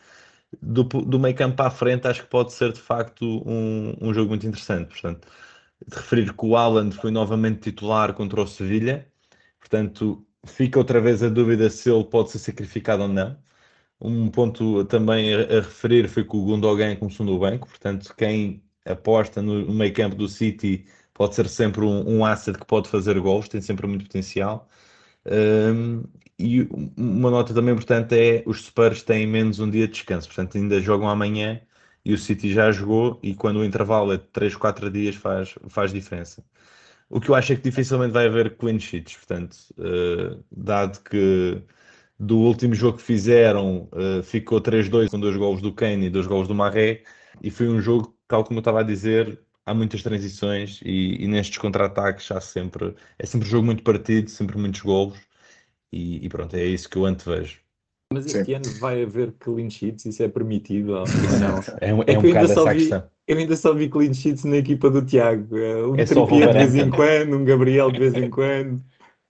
Do, 0.62 0.84
do 0.84 1.18
meio 1.18 1.34
campo 1.34 1.62
à 1.62 1.70
frente, 1.70 2.06
acho 2.08 2.22
que 2.22 2.28
pode 2.30 2.52
ser 2.52 2.72
de 2.72 2.80
facto 2.80 3.24
um, 3.46 3.94
um 4.00 4.12
jogo 4.14 4.30
muito 4.30 4.46
interessante. 4.46 4.88
Portanto, 4.88 5.28
de 5.86 5.96
referir 5.96 6.32
que 6.34 6.46
o 6.46 6.56
Alan 6.56 6.90
foi 6.90 7.10
novamente 7.10 7.60
titular 7.70 8.14
contra 8.14 8.42
o 8.42 8.46
Sevilha, 8.46 9.10
portanto, 9.58 10.26
fica 10.46 10.78
outra 10.78 11.00
vez 11.00 11.22
a 11.22 11.28
dúvida 11.28 11.70
se 11.70 11.90
ele 11.90 12.04
pode 12.04 12.30
ser 12.30 12.38
sacrificado 12.38 13.02
ou 13.02 13.08
não. 13.08 13.36
Um 14.00 14.30
ponto 14.30 14.84
também 14.86 15.34
a, 15.34 15.40
a 15.42 15.60
referir 15.62 16.08
foi 16.08 16.24
que 16.24 16.36
o 16.36 16.44
Gundogan 16.44 16.96
começou 16.96 17.26
no 17.26 17.38
banco, 17.38 17.68
portanto, 17.68 18.14
quem 18.16 18.62
aposta 18.84 19.42
no, 19.42 19.66
no 19.66 19.74
meio 19.74 19.92
campo 19.94 20.16
do 20.16 20.28
City 20.28 20.86
pode 21.14 21.34
ser 21.34 21.48
sempre 21.48 21.82
um, 21.84 22.18
um 22.18 22.24
asset 22.24 22.58
que 22.58 22.66
pode 22.66 22.88
fazer 22.88 23.18
gols, 23.20 23.48
tem 23.48 23.60
sempre 23.60 23.86
muito 23.86 24.04
potencial. 24.06 24.68
Um, 25.26 26.02
e 26.38 26.62
uma 26.96 27.30
nota 27.30 27.52
também 27.52 27.74
importante 27.74 28.14
é 28.18 28.42
os 28.46 28.64
Spurs 28.64 29.02
têm 29.02 29.26
menos 29.26 29.60
um 29.60 29.70
dia 29.70 29.86
de 29.86 29.92
descanso, 29.94 30.28
portanto 30.28 30.56
ainda 30.56 30.80
jogam 30.80 31.08
amanhã 31.08 31.60
e 32.04 32.12
o 32.14 32.18
City 32.18 32.52
já 32.52 32.70
jogou 32.72 33.18
e 33.22 33.34
quando 33.34 33.58
o 33.58 33.64
intervalo 33.64 34.12
é 34.12 34.16
de 34.16 34.24
3, 34.32 34.56
4 34.56 34.90
dias 34.90 35.14
faz, 35.16 35.54
faz 35.68 35.92
diferença. 35.92 36.44
O 37.08 37.20
que 37.20 37.30
eu 37.30 37.34
acho 37.34 37.52
é 37.52 37.56
que 37.56 37.62
dificilmente 37.62 38.12
vai 38.12 38.26
haver 38.26 38.56
clean 38.56 38.78
sheets, 38.78 39.16
portanto, 39.16 39.56
uh, 39.78 40.44
dado 40.50 41.00
que 41.02 41.62
do 42.18 42.38
último 42.38 42.74
jogo 42.74 42.98
que 42.98 43.04
fizeram 43.04 43.88
uh, 43.92 44.22
ficou 44.22 44.60
3-2 44.60 45.10
com 45.10 45.18
dois 45.20 45.36
gols 45.36 45.60
do 45.62 45.72
Kane 45.74 46.06
e 46.06 46.10
dois 46.10 46.26
gols 46.26 46.46
do 46.48 46.54
Marré 46.54 47.02
e 47.42 47.50
foi 47.50 47.68
um 47.68 47.80
jogo, 47.80 48.16
tal 48.28 48.44
como 48.44 48.58
eu 48.58 48.60
estava 48.60 48.80
a 48.80 48.82
dizer, 48.82 49.40
há 49.66 49.74
muitas 49.74 50.02
transições 50.02 50.80
e, 50.84 51.24
e 51.24 51.28
nestes 51.28 51.58
contra-ataques 51.58 52.30
há 52.30 52.40
sempre, 52.40 52.94
é 53.18 53.26
sempre 53.26 53.48
um 53.48 53.50
jogo 53.50 53.66
muito 53.66 53.82
partido, 53.82 54.30
sempre 54.30 54.58
muitos 54.58 54.80
golos 54.82 55.18
e, 55.92 56.24
e 56.24 56.28
pronto, 56.28 56.56
é 56.56 56.64
isso 56.64 56.88
que 56.88 56.96
eu 56.98 57.06
antevejo. 57.06 57.60
Mas 58.12 58.26
este 58.26 58.44
Sim. 58.44 58.54
ano 58.54 58.64
vai 58.80 59.04
haver 59.04 59.32
clean 59.38 59.70
sheets, 59.70 60.04
isso 60.04 60.20
é 60.20 60.28
permitido 60.28 60.94
ou 60.94 61.04
não? 61.06 61.60
é 61.80 61.94
um, 61.94 62.02
é, 62.02 62.14
é 62.14 62.18
um 62.18 62.22
bocado 62.22 62.50
essa 62.50 62.72
vi, 62.72 62.78
questão. 62.80 63.10
Eu 63.24 63.38
ainda 63.38 63.56
só 63.56 63.72
vi 63.72 63.88
clean 63.88 64.12
sheets 64.12 64.42
na 64.42 64.56
equipa 64.56 64.90
do 64.90 65.06
Tiago. 65.06 65.56
É 65.56 65.86
um 65.86 65.94
é 65.94 66.04
Trippier 66.04 66.48
de 66.48 66.58
vez 66.58 66.74
em 66.74 66.90
quando, 66.90 67.36
um 67.36 67.44
Gabriel 67.44 67.92
de 67.92 68.00
vez 68.00 68.14
em 68.14 68.28
quando. 68.30 68.82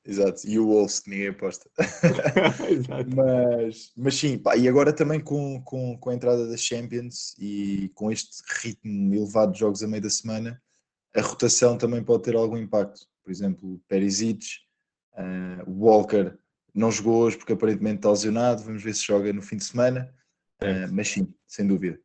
Exato, 0.02 0.48
e 0.48 0.58
o 0.58 0.66
Wolves 0.66 1.00
que 1.00 1.10
ninguém 1.10 1.28
aposta. 1.28 1.68
mas, 3.14 3.92
mas 3.94 4.14
sim, 4.14 4.38
pá, 4.38 4.56
e 4.56 4.66
agora 4.66 4.94
também 4.94 5.20
com, 5.20 5.60
com, 5.62 5.98
com 5.98 6.08
a 6.08 6.14
entrada 6.14 6.46
das 6.46 6.62
Champions 6.62 7.36
e 7.38 7.90
com 7.94 8.10
este 8.10 8.42
ritmo 8.62 9.14
elevado 9.14 9.52
de 9.52 9.58
jogos 9.58 9.82
a 9.82 9.86
meio 9.86 10.02
da 10.02 10.08
semana, 10.08 10.58
a 11.14 11.20
rotação 11.20 11.76
também 11.76 12.02
pode 12.02 12.22
ter 12.22 12.34
algum 12.34 12.56
impacto. 12.56 13.02
Por 13.22 13.30
exemplo, 13.30 13.78
Perisic, 13.86 14.42
uh, 15.12 15.70
Walker 15.70 16.34
não 16.74 16.90
jogou 16.90 17.22
hoje 17.22 17.36
porque 17.36 17.52
aparentemente 17.52 17.96
está 17.96 18.10
lesionado, 18.10 18.62
vamos 18.62 18.82
ver 18.82 18.94
se 18.94 19.04
joga 19.04 19.32
no 19.32 19.42
fim 19.42 19.56
de 19.56 19.64
semana, 19.64 20.12
uh, 20.62 20.92
mas 20.92 21.08
sim, 21.08 21.32
sem 21.46 21.66
dúvida. 21.66 21.98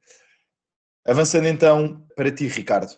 Avançando 1.05 1.47
então 1.47 2.05
para 2.15 2.31
ti, 2.31 2.47
Ricardo. 2.47 2.97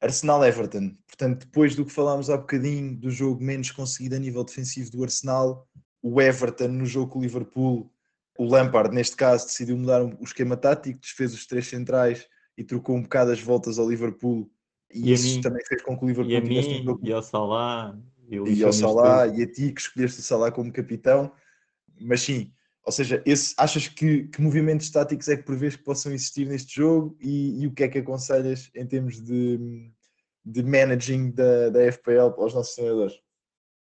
Arsenal-Everton. 0.00 0.96
Portanto, 1.06 1.46
depois 1.46 1.74
do 1.74 1.84
que 1.84 1.92
falámos 1.92 2.28
há 2.28 2.36
bocadinho 2.36 2.96
do 2.96 3.10
jogo 3.10 3.42
menos 3.42 3.70
conseguido 3.70 4.16
a 4.16 4.18
nível 4.18 4.44
defensivo 4.44 4.90
do 4.90 5.02
Arsenal, 5.02 5.66
o 6.02 6.20
Everton 6.20 6.68
no 6.68 6.86
jogo 6.86 7.12
com 7.12 7.18
o 7.18 7.22
Liverpool, 7.22 7.90
o 8.38 8.44
Lampard, 8.44 8.94
neste 8.94 9.16
caso, 9.16 9.46
decidiu 9.46 9.76
mudar 9.76 10.02
o 10.02 10.22
esquema 10.22 10.56
tático, 10.56 11.00
desfez 11.00 11.32
os 11.32 11.46
três 11.46 11.66
centrais 11.66 12.26
e 12.56 12.64
trocou 12.64 12.96
um 12.96 13.02
bocado 13.02 13.30
as 13.30 13.40
voltas 13.40 13.78
ao 13.78 13.88
Liverpool. 13.88 14.50
E, 14.92 15.08
e 15.08 15.12
isso 15.12 15.36
mim, 15.36 15.40
também 15.40 15.64
fez 15.64 15.82
com 15.82 15.96
que 15.96 16.04
o 16.04 16.08
Liverpool 16.08 16.32
e 16.32 16.36
a 16.36 16.40
mim, 16.40 16.58
um 16.58 16.84
jogo... 16.84 17.00
e 17.02 17.12
ao 17.12 17.22
Salah, 17.22 17.98
e, 18.28 18.36
e 18.36 18.64
ao 18.64 18.72
Salah, 18.72 19.26
e 19.26 19.42
a 19.42 19.46
ti 19.46 19.72
que 19.72 19.80
escolheste 19.80 20.20
o 20.20 20.22
Salah 20.22 20.50
como 20.50 20.72
capitão. 20.72 21.32
Mas 22.00 22.22
sim, 22.22 22.52
ou 22.86 22.92
seja, 22.92 23.20
esse, 23.26 23.52
achas 23.58 23.88
que, 23.88 24.28
que 24.28 24.40
movimentos 24.40 24.88
táticos 24.90 25.28
é 25.28 25.36
que 25.36 25.42
prevês 25.42 25.74
que 25.74 25.82
possam 25.82 26.12
existir 26.12 26.46
neste 26.46 26.76
jogo 26.76 27.16
e, 27.20 27.62
e 27.62 27.66
o 27.66 27.72
que 27.72 27.82
é 27.82 27.88
que 27.88 27.98
aconselhas 27.98 28.70
em 28.74 28.86
termos 28.86 29.20
de, 29.20 29.90
de 30.44 30.62
managing 30.62 31.32
da, 31.32 31.70
da 31.70 31.92
FPL 31.92 32.30
para 32.30 32.44
os 32.44 32.54
nossos 32.54 32.76
treinadores? 32.76 33.14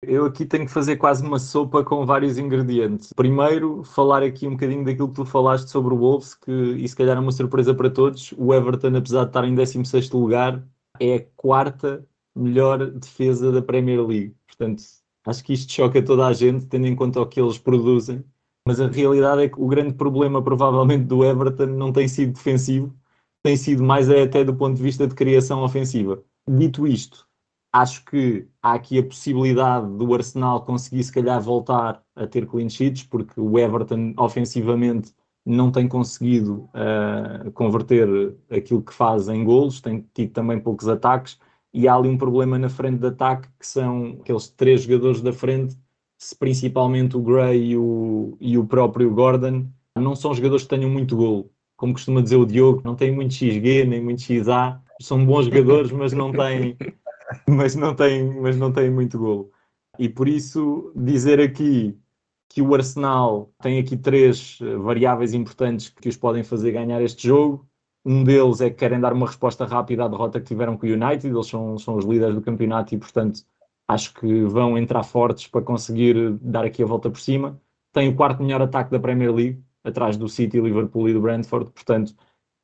Eu 0.06 0.26
aqui 0.26 0.46
tenho 0.46 0.66
que 0.66 0.72
fazer 0.72 0.98
quase 0.98 1.24
uma 1.24 1.40
sopa 1.40 1.84
com 1.84 2.06
vários 2.06 2.38
ingredientes. 2.38 3.12
Primeiro, 3.14 3.84
falar 3.84 4.22
aqui 4.22 4.46
um 4.46 4.52
bocadinho 4.52 4.84
daquilo 4.84 5.08
que 5.08 5.16
tu 5.16 5.26
falaste 5.26 5.70
sobre 5.70 5.94
o 5.94 5.98
Wolves, 5.98 6.36
que 6.36 6.52
e 6.52 6.88
se 6.88 6.96
calhar 6.96 7.18
é 7.18 7.20
uma 7.20 7.32
surpresa 7.32 7.74
para 7.74 7.90
todos. 7.90 8.34
O 8.38 8.54
Everton, 8.54 8.96
apesar 8.96 9.24
de 9.24 9.30
estar 9.30 9.46
em 9.46 9.56
16 9.56 10.12
lugar, 10.12 10.62
é 11.00 11.16
a 11.16 11.26
quarta 11.36 12.06
melhor 12.36 12.92
defesa 12.92 13.52
da 13.52 13.62
Premier 13.62 14.06
League. 14.06 14.36
Portanto, 14.48 14.84
acho 15.26 15.44
que 15.44 15.54
isto 15.54 15.72
choca 15.72 16.04
toda 16.04 16.28
a 16.28 16.34
gente, 16.34 16.66
tendo 16.68 16.88
em 16.88 16.96
conta 16.96 17.22
o 17.22 17.28
que 17.28 17.40
eles 17.40 17.58
produzem 17.58 18.24
mas 18.66 18.80
a 18.80 18.88
realidade 18.88 19.44
é 19.44 19.50
que 19.50 19.60
o 19.60 19.68
grande 19.68 19.94
problema, 19.94 20.42
provavelmente, 20.42 21.06
do 21.06 21.24
Everton 21.24 21.66
não 21.68 21.92
tem 21.92 22.08
sido 22.08 22.34
defensivo, 22.34 22.96
tem 23.44 23.58
sido 23.58 23.84
mais 23.84 24.10
é 24.10 24.24
até 24.24 24.44
do 24.44 24.56
ponto 24.56 24.78
de 24.78 24.84
vista 24.84 25.06
de 25.06 25.16
criação 25.16 25.64
ofensiva. 25.64 26.24
Dito 26.48 26.88
isto, 26.88 27.28
acho 27.74 28.06
que 28.06 28.48
há 28.62 28.74
aqui 28.74 29.00
a 29.00 29.04
possibilidade 29.04 29.88
do 29.98 30.14
Arsenal 30.14 30.66
conseguir, 30.66 31.04
se 31.04 31.12
calhar, 31.12 31.42
voltar 31.42 32.02
a 32.16 32.26
ter 32.26 32.48
clean 32.48 32.70
sheets, 32.70 33.04
porque 33.04 33.40
o 33.40 33.60
Everton, 33.60 34.14
ofensivamente, 34.18 35.14
não 35.46 35.70
tem 35.70 35.88
conseguido 35.90 36.70
uh, 36.74 37.52
converter 37.52 38.34
aquilo 38.50 38.82
que 38.82 38.94
faz 38.94 39.28
em 39.28 39.44
golos, 39.44 39.82
tem 39.82 40.08
tido 40.14 40.32
também 40.32 40.58
poucos 40.58 40.88
ataques, 40.88 41.38
e 41.74 41.88
há 41.88 41.96
ali 41.96 42.10
um 42.10 42.18
problema 42.18 42.58
na 42.58 42.70
frente 42.70 43.00
de 43.00 43.08
ataque, 43.08 43.48
que 43.60 43.66
são 43.66 44.18
aqueles 44.22 44.48
três 44.50 44.84
jogadores 44.84 45.22
da 45.22 45.34
frente 45.34 45.76
principalmente 46.40 47.18
o 47.18 47.22
Gray 47.22 47.72
e 47.72 47.78
o, 47.78 48.38
e 48.40 48.58
o 48.58 48.66
próprio 48.66 49.12
Gordon, 49.14 49.68
não 49.96 50.16
são 50.16 50.34
jogadores 50.34 50.64
que 50.64 50.70
tenham 50.70 50.90
muito 50.90 51.18
gol. 51.18 51.52
Como 51.76 51.94
costuma 51.94 52.22
dizer 52.22 52.38
o 52.38 52.46
Diogo, 52.46 52.82
não 52.86 52.96
têm 52.96 53.12
muito 53.12 53.34
XG 53.34 53.86
nem 53.86 54.02
muito 54.02 54.22
XA, 54.22 54.82
são 55.02 55.26
bons 55.26 55.46
jogadores, 55.46 55.92
mas 55.92 56.14
não 56.14 56.32
têm, 56.32 56.78
mas 57.48 57.76
não 57.76 57.94
têm, 57.94 58.40
mas 58.40 58.56
não 58.56 58.72
têm 58.72 58.90
muito 58.90 59.18
gol. 59.18 59.52
E 60.00 60.08
por 60.08 60.28
isso 60.28 60.94
dizer 60.96 61.42
aqui 61.42 61.98
que 62.48 62.62
o 62.62 62.74
Arsenal 62.74 63.52
tem 63.62 63.80
aqui 63.80 63.98
três 63.98 64.60
variáveis 64.82 65.34
importantes 65.34 65.90
que 65.90 66.08
os 66.08 66.16
podem 66.16 66.44
fazer 66.44 66.72
ganhar 66.72 67.02
este 67.02 67.28
jogo. 67.28 67.68
Um 68.06 68.24
deles 68.24 68.62
é 68.62 68.70
que 68.70 68.78
querem 68.78 69.00
dar 69.00 69.14
uma 69.14 69.28
resposta 69.28 69.66
rápida 69.66 70.06
à 70.06 70.08
derrota 70.08 70.40
que 70.40 70.48
tiveram 70.48 70.78
com 70.78 70.86
o 70.86 70.90
United, 70.90 71.28
eles 71.28 71.48
são, 71.48 71.78
são 71.78 71.96
os 71.96 72.06
líderes 72.06 72.36
do 72.36 72.42
campeonato 72.42 72.94
e, 72.94 72.98
portanto, 72.98 73.42
acho 73.88 74.14
que 74.14 74.44
vão 74.44 74.78
entrar 74.78 75.04
fortes 75.04 75.48
para 75.48 75.62
conseguir 75.62 76.32
dar 76.42 76.66
aqui 76.66 76.84
a 76.84 76.86
volta 76.86 77.10
por 77.10 77.20
cima. 77.20 77.60
Tem 77.92 78.10
o 78.10 78.16
quarto 78.16 78.44
melhor 78.44 78.62
ataque 78.62 78.92
da 78.92 79.00
Premier 79.00 79.34
League, 79.34 79.64
atrás 79.84 80.18
do 80.18 80.28
City, 80.28 80.60
Liverpool 80.60 81.10
e 81.10 81.14
do 81.14 81.22
Brentford, 81.22 81.72
portanto, 81.72 82.14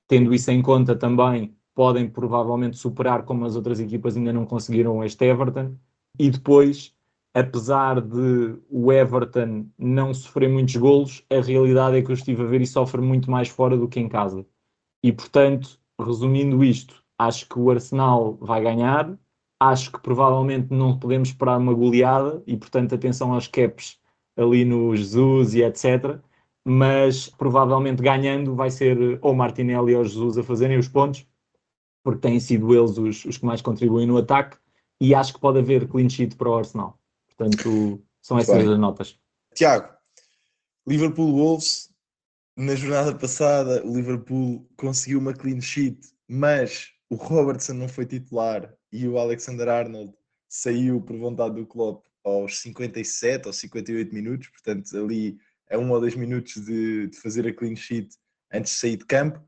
tendo 0.08 0.34
isso 0.34 0.52
em 0.52 0.62
conta 0.62 0.96
também, 0.96 1.56
podem 1.76 2.10
provavelmente 2.10 2.78
superar 2.78 3.24
como 3.24 3.46
as 3.46 3.56
outras 3.56 3.80
equipas 3.80 4.18
ainda 4.18 4.34
não 4.34 4.46
conseguiram 4.46 5.04
este 5.04 5.26
Everton. 5.26 5.76
E 6.18 6.30
depois 6.30 6.94
apesar 7.34 8.02
de 8.02 8.58
o 8.70 8.92
Everton 8.92 9.68
não 9.78 10.14
sofrer 10.14 10.50
muitos 10.50 10.76
golos, 10.76 11.24
a 11.30 11.42
realidade 11.42 11.98
é 11.98 12.02
que 12.02 12.10
eu 12.12 12.16
estive 12.16 12.44
a 12.44 12.46
ver 12.46 12.62
e 12.62 12.68
sofre 12.68 13.02
muito 13.02 13.30
mais 13.30 13.50
fora 13.50 13.78
do 13.78 13.88
que 13.88 14.00
em 14.00 14.10
casa. 14.10 14.46
E 15.04 15.12
portanto, 15.12 15.80
resumindo 16.00 16.64
isto, 16.64 17.04
acho 17.18 17.48
que 17.48 17.60
o 17.60 17.70
Arsenal 17.70 18.38
vai 18.42 18.62
ganhar, 18.62 19.18
acho 19.60 19.92
que 19.92 20.00
provavelmente 20.00 20.74
não 20.74 20.98
podemos 20.98 21.30
esperar 21.30 21.58
uma 21.58 21.74
goleada 21.74 22.42
e 22.48 22.56
portanto 22.56 22.96
atenção 22.96 23.34
aos 23.34 23.48
caps 23.48 24.00
ali 24.38 24.64
no 24.64 24.96
Jesus 24.96 25.54
e 25.54 25.64
etc. 25.64 26.20
Mas 26.64 27.30
provavelmente 27.30 28.02
ganhando 28.02 28.56
vai 28.56 28.70
ser 28.70 29.20
ou 29.22 29.34
Martinelli 29.34 29.96
ou 29.96 30.04
Jesus 30.04 30.38
a 30.38 30.44
fazerem 30.44 30.78
os 30.78 30.88
pontos, 30.88 31.26
porque 32.04 32.22
têm 32.22 32.40
sido 32.40 32.74
eles 32.74 32.98
os, 32.98 33.26
os 33.26 33.38
que 33.38 33.46
mais 33.46 33.62
contribuem 33.62 34.08
no 34.08 34.18
ataque, 34.18 34.58
e 35.02 35.16
acho 35.16 35.34
que 35.34 35.40
pode 35.40 35.60
haver 35.60 35.88
clean 35.88 36.10
sheet 36.10 36.36
para 36.36 36.50
o 36.50 36.56
Arsenal. 36.56 37.00
Portanto, 37.28 38.02
são 38.22 38.38
essas 38.38 38.64
bem. 38.64 38.74
as 38.74 38.80
notas. 38.80 39.18
Tiago, 39.56 39.90
Liverpool 40.86 41.32
Wolves, 41.32 41.89
na 42.60 42.76
jornada 42.76 43.16
passada, 43.16 43.82
o 43.86 43.96
Liverpool 43.96 44.70
conseguiu 44.76 45.20
uma 45.20 45.34
clean 45.34 45.62
sheet, 45.62 45.98
mas 46.28 46.90
o 47.10 47.16
Robertson 47.16 47.72
não 47.72 47.88
foi 47.88 48.06
titular 48.06 48.70
e 48.92 49.08
o 49.08 49.18
Alexander 49.18 49.70
Arnold 49.70 50.14
saiu 50.50 51.00
por 51.00 51.18
vontade 51.18 51.56
do 51.56 51.66
Klopp 51.66 52.06
aos 52.22 52.60
57 52.60 53.48
ou 53.48 53.54
58 53.54 54.14
minutos, 54.14 54.50
portanto, 54.50 54.90
ali 54.98 55.38
a 55.72 55.78
um 55.78 55.90
ou 55.90 56.02
dois 56.02 56.16
minutos 56.16 56.56
de, 56.56 57.08
de 57.08 57.18
fazer 57.18 57.48
a 57.48 57.54
clean 57.54 57.78
sheet 57.78 58.10
antes 58.52 58.74
de 58.74 58.80
sair 58.80 58.98
de 58.98 59.06
campo. 59.06 59.42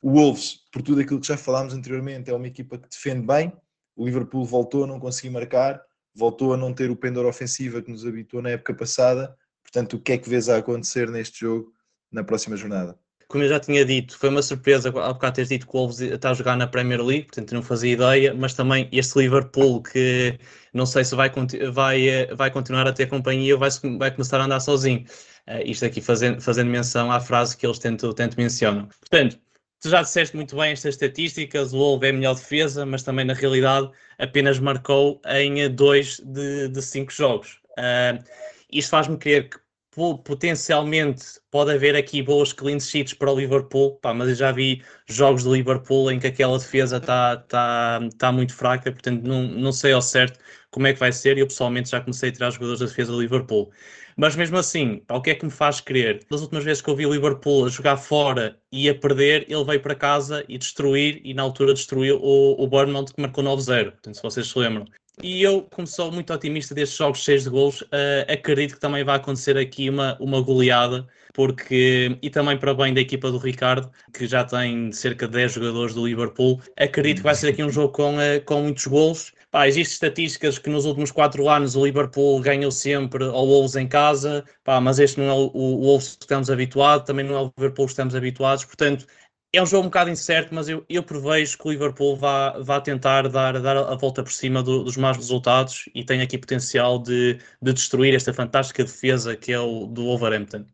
O 0.00 0.12
Wolves, 0.12 0.60
por 0.70 0.82
tudo 0.82 1.00
aquilo 1.00 1.18
que 1.18 1.26
já 1.26 1.36
falámos 1.36 1.74
anteriormente, 1.74 2.30
é 2.30 2.34
uma 2.34 2.46
equipa 2.46 2.78
que 2.78 2.88
defende 2.88 3.26
bem. 3.26 3.52
O 3.96 4.04
Liverpool 4.04 4.44
voltou 4.44 4.84
a 4.84 4.86
não 4.86 5.00
conseguir 5.00 5.30
marcar, 5.30 5.82
voltou 6.14 6.54
a 6.54 6.56
não 6.56 6.72
ter 6.72 6.92
o 6.92 6.96
pendor 6.96 7.26
ofensiva 7.26 7.82
que 7.82 7.90
nos 7.90 8.06
habituou 8.06 8.40
na 8.40 8.50
época 8.50 8.72
passada. 8.72 9.36
Portanto, 9.64 9.96
o 9.96 10.00
que 10.00 10.12
é 10.12 10.18
que 10.18 10.28
vês 10.28 10.48
a 10.48 10.58
acontecer 10.58 11.10
neste 11.10 11.40
jogo 11.40 11.72
na 12.12 12.22
próxima 12.22 12.56
jornada? 12.56 12.96
Como 13.28 13.42
eu 13.42 13.48
já 13.48 13.58
tinha 13.58 13.82
dito, 13.82 14.18
foi 14.18 14.28
uma 14.28 14.42
surpresa 14.42 14.90
há 14.90 15.12
bocado 15.12 15.36
teres 15.36 15.48
dito 15.48 15.66
que 15.66 15.74
o 15.74 15.78
Wolves 15.78 16.00
está 16.00 16.30
a 16.30 16.34
jogar 16.34 16.54
na 16.54 16.66
Premier 16.66 17.02
League, 17.02 17.24
portanto 17.24 17.54
não 17.54 17.62
fazia 17.62 17.92
ideia, 17.92 18.34
mas 18.34 18.52
também 18.52 18.88
este 18.92 19.18
Liverpool 19.18 19.82
que 19.82 20.38
não 20.74 20.84
sei 20.84 21.02
se 21.02 21.14
vai, 21.14 21.30
vai, 21.72 22.26
vai 22.36 22.50
continuar 22.50 22.86
a 22.86 22.92
ter 22.92 23.06
companhia 23.06 23.54
ou 23.54 23.58
vai, 23.58 23.70
vai 23.98 24.10
começar 24.10 24.38
a 24.38 24.44
andar 24.44 24.60
sozinho. 24.60 25.04
Uh, 25.48 25.62
isto 25.64 25.84
aqui 25.86 26.02
fazendo, 26.02 26.42
fazendo 26.42 26.68
menção 26.68 27.10
à 27.10 27.20
frase 27.20 27.56
que 27.56 27.66
eles 27.66 27.78
tanto, 27.78 28.12
tanto 28.12 28.36
mencionam. 28.36 28.86
Portanto, 29.00 29.40
tu 29.80 29.88
já 29.88 30.02
disseste 30.02 30.36
muito 30.36 30.54
bem 30.54 30.72
estas 30.72 30.94
estatísticas, 30.94 31.72
o 31.72 31.78
Wolves 31.78 32.06
é 32.06 32.10
a 32.10 32.12
melhor 32.12 32.34
defesa, 32.34 32.84
mas 32.84 33.02
também 33.02 33.24
na 33.24 33.32
realidade 33.32 33.90
apenas 34.18 34.58
marcou 34.58 35.20
em 35.26 35.68
dois 35.74 36.20
de, 36.20 36.68
de 36.68 36.82
cinco 36.82 37.10
jogos. 37.10 37.58
Uh, 37.78 38.22
isto 38.70 38.90
faz-me 38.90 39.16
crer 39.16 39.48
que 39.48 39.61
potencialmente 39.94 41.24
pode 41.50 41.72
haver 41.72 41.94
aqui 41.94 42.22
boas 42.22 42.52
clean 42.52 42.80
sheets 42.80 43.12
para 43.14 43.30
o 43.30 43.38
Liverpool, 43.38 43.98
pá, 44.00 44.14
mas 44.14 44.30
eu 44.30 44.34
já 44.34 44.50
vi 44.50 44.82
jogos 45.06 45.44
do 45.44 45.54
Liverpool 45.54 46.10
em 46.10 46.18
que 46.18 46.26
aquela 46.26 46.58
defesa 46.58 46.96
está 46.96 47.36
tá, 47.36 48.00
tá 48.18 48.32
muito 48.32 48.54
fraca, 48.54 48.90
portanto 48.90 49.22
não, 49.22 49.42
não 49.42 49.72
sei 49.72 49.92
ao 49.92 50.00
certo 50.02 50.38
como 50.70 50.86
é 50.86 50.94
que 50.94 50.98
vai 51.00 51.12
ser 51.12 51.36
eu 51.36 51.46
pessoalmente 51.46 51.90
já 51.90 52.00
comecei 52.00 52.30
a 52.30 52.32
tirar 52.32 52.50
jogadores 52.50 52.80
da 52.80 52.86
defesa 52.86 53.12
do 53.12 53.20
Liverpool. 53.20 53.70
Mas 54.16 54.36
mesmo 54.36 54.58
assim, 54.58 54.98
pá, 55.06 55.16
o 55.16 55.22
que 55.22 55.30
é 55.30 55.34
que 55.34 55.44
me 55.44 55.50
faz 55.50 55.80
crer? 55.80 56.24
Das 56.30 56.40
últimas 56.42 56.64
vezes 56.64 56.82
que 56.82 56.88
eu 56.90 56.96
vi 56.96 57.06
o 57.06 57.12
Liverpool 57.12 57.66
a 57.66 57.68
jogar 57.68 57.96
fora 57.96 58.58
e 58.70 58.88
a 58.88 58.94
perder, 58.94 59.46
ele 59.48 59.64
veio 59.64 59.80
para 59.80 59.94
casa 59.94 60.44
e 60.48 60.58
destruir, 60.58 61.20
e 61.24 61.34
na 61.34 61.42
altura 61.42 61.74
destruiu 61.74 62.18
o, 62.20 62.62
o 62.62 62.66
Bournemouth 62.66 63.12
que 63.14 63.20
marcou 63.20 63.44
9-0, 63.44 63.92
portanto 63.92 64.14
se 64.14 64.22
vocês 64.22 64.46
se 64.48 64.58
lembram. 64.58 64.84
E 65.20 65.42
eu, 65.42 65.62
como 65.70 65.86
sou 65.86 66.10
muito 66.10 66.32
otimista 66.32 66.74
destes 66.74 66.96
jogos 66.96 67.22
cheios 67.22 67.44
de 67.44 67.50
gols, 67.50 67.82
uh, 67.82 68.32
acredito 68.32 68.74
que 68.74 68.80
também 68.80 69.04
vai 69.04 69.16
acontecer 69.16 69.58
aqui 69.58 69.90
uma, 69.90 70.16
uma 70.18 70.40
goleada, 70.40 71.06
porque, 71.34 72.18
e 72.22 72.30
também 72.30 72.56
para 72.58 72.72
bem 72.72 72.94
da 72.94 73.00
equipa 73.00 73.30
do 73.30 73.36
Ricardo, 73.36 73.90
que 74.12 74.26
já 74.26 74.42
tem 74.42 74.90
cerca 74.90 75.26
de 75.26 75.34
10 75.34 75.52
jogadores 75.52 75.94
do 75.94 76.06
Liverpool, 76.06 76.60
acredito 76.78 77.18
que 77.18 77.24
vai 77.24 77.34
ser 77.34 77.48
aqui 77.48 77.62
um 77.62 77.70
jogo 77.70 77.92
com, 77.92 78.16
uh, 78.16 78.40
com 78.46 78.62
muitos 78.62 78.86
gols. 78.86 79.32
Pá, 79.50 79.68
existem 79.68 79.92
estatísticas 79.92 80.58
que 80.58 80.70
nos 80.70 80.86
últimos 80.86 81.12
4 81.12 81.46
anos 81.46 81.76
o 81.76 81.84
Liverpool 81.84 82.40
ganhou 82.40 82.70
sempre 82.70 83.22
ao 83.22 83.46
Wolves 83.46 83.76
em 83.76 83.86
casa, 83.86 84.42
pá, 84.64 84.80
mas 84.80 84.98
este 84.98 85.20
não 85.20 85.28
é 85.28 85.32
o, 85.34 85.50
o 85.52 85.82
Wolves 85.82 86.16
que 86.16 86.24
estamos 86.24 86.48
habituados, 86.48 87.06
também 87.06 87.26
não 87.26 87.36
é 87.36 87.40
o 87.42 87.52
Liverpool 87.58 87.84
que 87.84 87.92
estamos 87.92 88.14
habituados, 88.14 88.64
portanto 88.64 89.06
é 89.52 89.62
um 89.62 89.66
jogo 89.66 89.82
um 89.82 89.88
bocado 89.90 90.08
incerto, 90.08 90.54
mas 90.54 90.68
eu, 90.68 90.84
eu 90.88 91.02
prevejo 91.02 91.58
que 91.58 91.68
o 91.68 91.70
Liverpool 91.70 92.16
vá, 92.16 92.58
vá 92.58 92.80
tentar 92.80 93.28
dar, 93.28 93.60
dar 93.60 93.76
a 93.76 93.94
volta 93.94 94.22
por 94.22 94.32
cima 94.32 94.62
do, 94.62 94.82
dos 94.82 94.96
maus 94.96 95.16
resultados 95.16 95.88
e 95.94 96.04
tem 96.04 96.22
aqui 96.22 96.38
potencial 96.38 96.98
de, 96.98 97.38
de 97.60 97.72
destruir 97.72 98.14
esta 98.14 98.32
fantástica 98.32 98.82
defesa 98.82 99.36
que 99.36 99.52
é 99.52 99.60
o 99.60 99.86
do 99.86 100.04
Wolverhampton. 100.04 100.64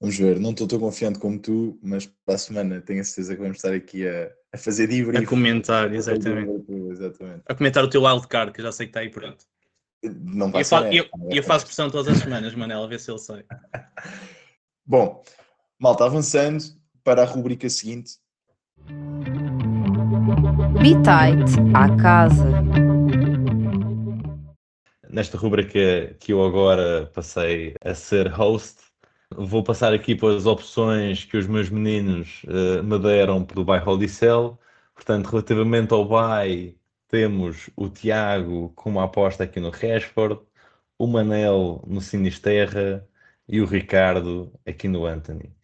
Vamos 0.00 0.18
ver, 0.18 0.40
não 0.40 0.50
estou 0.50 0.66
tão 0.66 0.78
confiante 0.78 1.18
como 1.18 1.38
tu, 1.38 1.78
mas 1.82 2.06
para 2.24 2.34
a 2.34 2.38
semana 2.38 2.80
tenho 2.80 3.00
a 3.00 3.04
certeza 3.04 3.34
que 3.34 3.40
vamos 3.40 3.58
estar 3.58 3.72
aqui 3.72 4.06
a, 4.06 4.30
a 4.52 4.58
fazer 4.58 4.88
debrief. 4.88 5.24
A 5.24 5.26
comentar, 5.26 5.94
exatamente. 5.94 6.64
exatamente. 6.90 7.42
A 7.46 7.54
comentar 7.54 7.84
o 7.84 7.88
teu 7.88 8.02
wildcard, 8.02 8.52
que 8.52 8.60
já 8.60 8.72
sei 8.72 8.86
que 8.86 8.90
está 8.90 9.00
aí 9.00 9.08
pronto. 9.08 9.44
Não 10.02 10.50
vai 10.50 10.62
eu, 10.62 10.66
fa 10.66 10.92
eu, 10.92 11.06
eu 11.30 11.42
faço 11.42 11.64
pressão 11.64 11.88
todas 11.88 12.14
as 12.14 12.22
semanas, 12.22 12.54
Manela, 12.54 12.84
a 12.84 12.88
ver 12.88 13.00
se 13.00 13.10
ele 13.10 13.18
sai. 13.18 13.44
Bom, 14.84 15.24
malta, 15.78 16.04
avançando, 16.04 16.62
para 17.06 17.22
a 17.22 17.24
rubrica 17.24 17.70
seguinte. 17.70 18.18
Bitite 20.82 21.60
à 21.72 21.96
casa. 21.96 22.50
Nesta 25.08 25.38
rubrica 25.38 26.16
que 26.18 26.32
eu 26.32 26.44
agora 26.44 27.06
passei 27.14 27.76
a 27.80 27.94
ser 27.94 28.26
host, 28.26 28.82
vou 29.30 29.62
passar 29.62 29.94
aqui 29.94 30.16
pelas 30.16 30.46
opções 30.46 31.24
que 31.24 31.36
os 31.36 31.46
meus 31.46 31.70
meninos 31.70 32.42
uh, 32.42 32.82
me 32.82 32.98
deram 32.98 33.44
pelo 33.44 33.64
bairro 33.64 33.92
Odissel. 33.92 34.58
Portanto, 34.92 35.26
relativamente 35.26 35.94
ao 35.94 36.04
BAI, 36.04 36.74
temos 37.06 37.70
o 37.76 37.88
Tiago 37.88 38.72
com 38.74 38.90
uma 38.90 39.04
aposta 39.04 39.44
aqui 39.44 39.60
no 39.60 39.70
Rashford, 39.70 40.40
o 40.98 41.06
Manel 41.06 41.84
no 41.86 42.00
Sinisterra 42.00 43.06
e 43.48 43.60
o 43.60 43.64
Ricardo 43.64 44.52
aqui 44.66 44.88
no 44.88 45.06
Anthony 45.06 45.55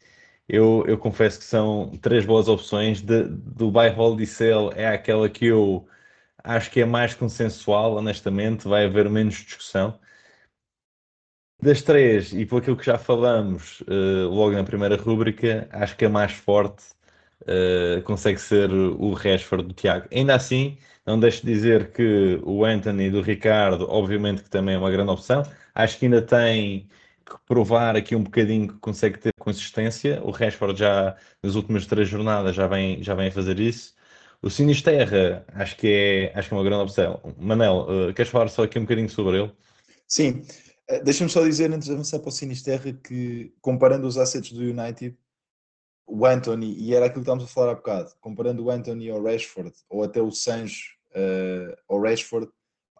eu, 0.48 0.84
eu 0.86 0.98
confesso 0.98 1.38
que 1.38 1.44
são 1.44 1.90
três 2.00 2.24
boas 2.26 2.48
opções. 2.48 3.00
De, 3.02 3.24
do 3.24 3.70
Buy 3.70 3.88
Hold 3.90 4.20
e 4.20 4.26
Sell 4.26 4.72
é 4.74 4.86
aquela 4.88 5.28
que 5.28 5.46
eu 5.46 5.86
acho 6.44 6.70
que 6.70 6.80
é 6.80 6.84
mais 6.84 7.14
consensual, 7.14 7.96
honestamente, 7.96 8.68
vai 8.68 8.86
haver 8.86 9.08
menos 9.10 9.34
discussão. 9.36 9.98
Das 11.60 11.80
três, 11.80 12.32
e 12.32 12.44
por 12.44 12.60
aquilo 12.60 12.76
que 12.76 12.84
já 12.84 12.98
falamos 12.98 13.82
uh, 13.82 14.28
logo 14.28 14.50
na 14.52 14.64
primeira 14.64 14.96
rúbrica, 14.96 15.68
acho 15.70 15.96
que 15.96 16.04
a 16.04 16.08
mais 16.08 16.32
forte 16.32 16.82
uh, 17.42 18.02
consegue 18.02 18.40
ser 18.40 18.68
o 18.72 19.12
Rashford 19.12 19.68
do 19.68 19.74
Tiago. 19.74 20.08
Ainda 20.12 20.34
assim, 20.34 20.76
não 21.06 21.20
deixo 21.20 21.46
de 21.46 21.52
dizer 21.52 21.92
que 21.92 22.40
o 22.42 22.64
Anthony 22.64 23.10
do 23.10 23.22
Ricardo, 23.22 23.86
obviamente 23.88 24.42
que 24.42 24.50
também 24.50 24.74
é 24.74 24.78
uma 24.78 24.90
grande 24.90 25.10
opção. 25.12 25.44
Acho 25.72 25.98
que 25.98 26.06
ainda 26.06 26.20
tem 26.20 26.88
que 27.22 27.36
provar 27.46 27.96
aqui 27.96 28.14
um 28.14 28.22
bocadinho 28.22 28.68
que 28.68 28.78
consegue 28.78 29.18
ter 29.18 29.32
consistência. 29.38 30.22
O 30.22 30.30
Rashford 30.30 30.78
já 30.78 31.16
nas 31.42 31.54
últimas 31.54 31.86
três 31.86 32.08
jornadas 32.08 32.54
já 32.54 32.66
vem, 32.66 33.02
já 33.02 33.14
vem 33.14 33.28
a 33.28 33.32
fazer 33.32 33.58
isso. 33.58 33.94
O 34.42 34.50
Sinisterra 34.50 35.44
acho 35.54 35.76
que 35.76 35.86
é, 35.88 36.38
acho 36.38 36.48
que 36.48 36.54
é 36.54 36.56
uma 36.58 36.64
grande 36.64 36.82
opção. 36.82 37.20
Manel, 37.38 37.86
uh, 37.88 38.14
queres 38.14 38.30
falar 38.30 38.48
só 38.48 38.64
aqui 38.64 38.78
um 38.78 38.82
bocadinho 38.82 39.08
sobre 39.08 39.40
ele? 39.40 39.52
Sim, 40.08 40.44
uh, 40.90 41.04
deixa-me 41.04 41.30
só 41.30 41.44
dizer 41.44 41.72
antes 41.72 41.86
de 41.86 41.94
avançar 41.94 42.18
para 42.18 42.28
o 42.28 42.32
Sinisterra 42.32 42.92
que 42.92 43.54
comparando 43.60 44.06
os 44.06 44.18
assets 44.18 44.52
do 44.52 44.62
United, 44.62 45.16
o 46.06 46.26
Anthony, 46.26 46.74
e 46.76 46.92
era 46.94 47.06
aquilo 47.06 47.20
que 47.20 47.30
estávamos 47.30 47.44
a 47.44 47.54
falar 47.54 47.72
há 47.72 47.74
bocado, 47.76 48.10
comparando 48.20 48.64
o 48.64 48.70
Anthony 48.70 49.08
ao 49.10 49.22
Rashford 49.22 49.72
ou 49.88 50.02
até 50.02 50.20
o 50.20 50.32
Sancho 50.32 50.96
uh, 51.14 51.76
ao 51.88 52.00
Rashford, 52.00 52.48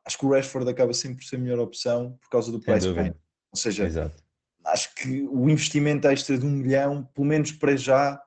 acho 0.05 0.19
que 0.19 0.27
o 0.27 0.31
Rashford 0.31 0.71
acaba 0.71 0.93
sempre 0.93 1.19
por 1.19 1.25
ser 1.25 1.37
a 1.37 1.39
melhor 1.41 1.59
opção 1.59 2.17
por 2.21 2.31
causa 2.31 2.53
do 2.53 2.61
price 2.61 2.93
point. 2.93 3.17
Ou 3.53 3.59
seja, 3.59 3.85
Exato. 3.85 4.23
acho 4.65 4.95
que 4.95 5.23
o 5.31 5.49
investimento 5.49 6.09
extra 6.09 6.39
de 6.39 6.47
um 6.47 6.51
milhão, 6.51 7.05
pelo 7.15 7.27
menos 7.27 7.53
para 7.53 7.77
já, 7.77 8.21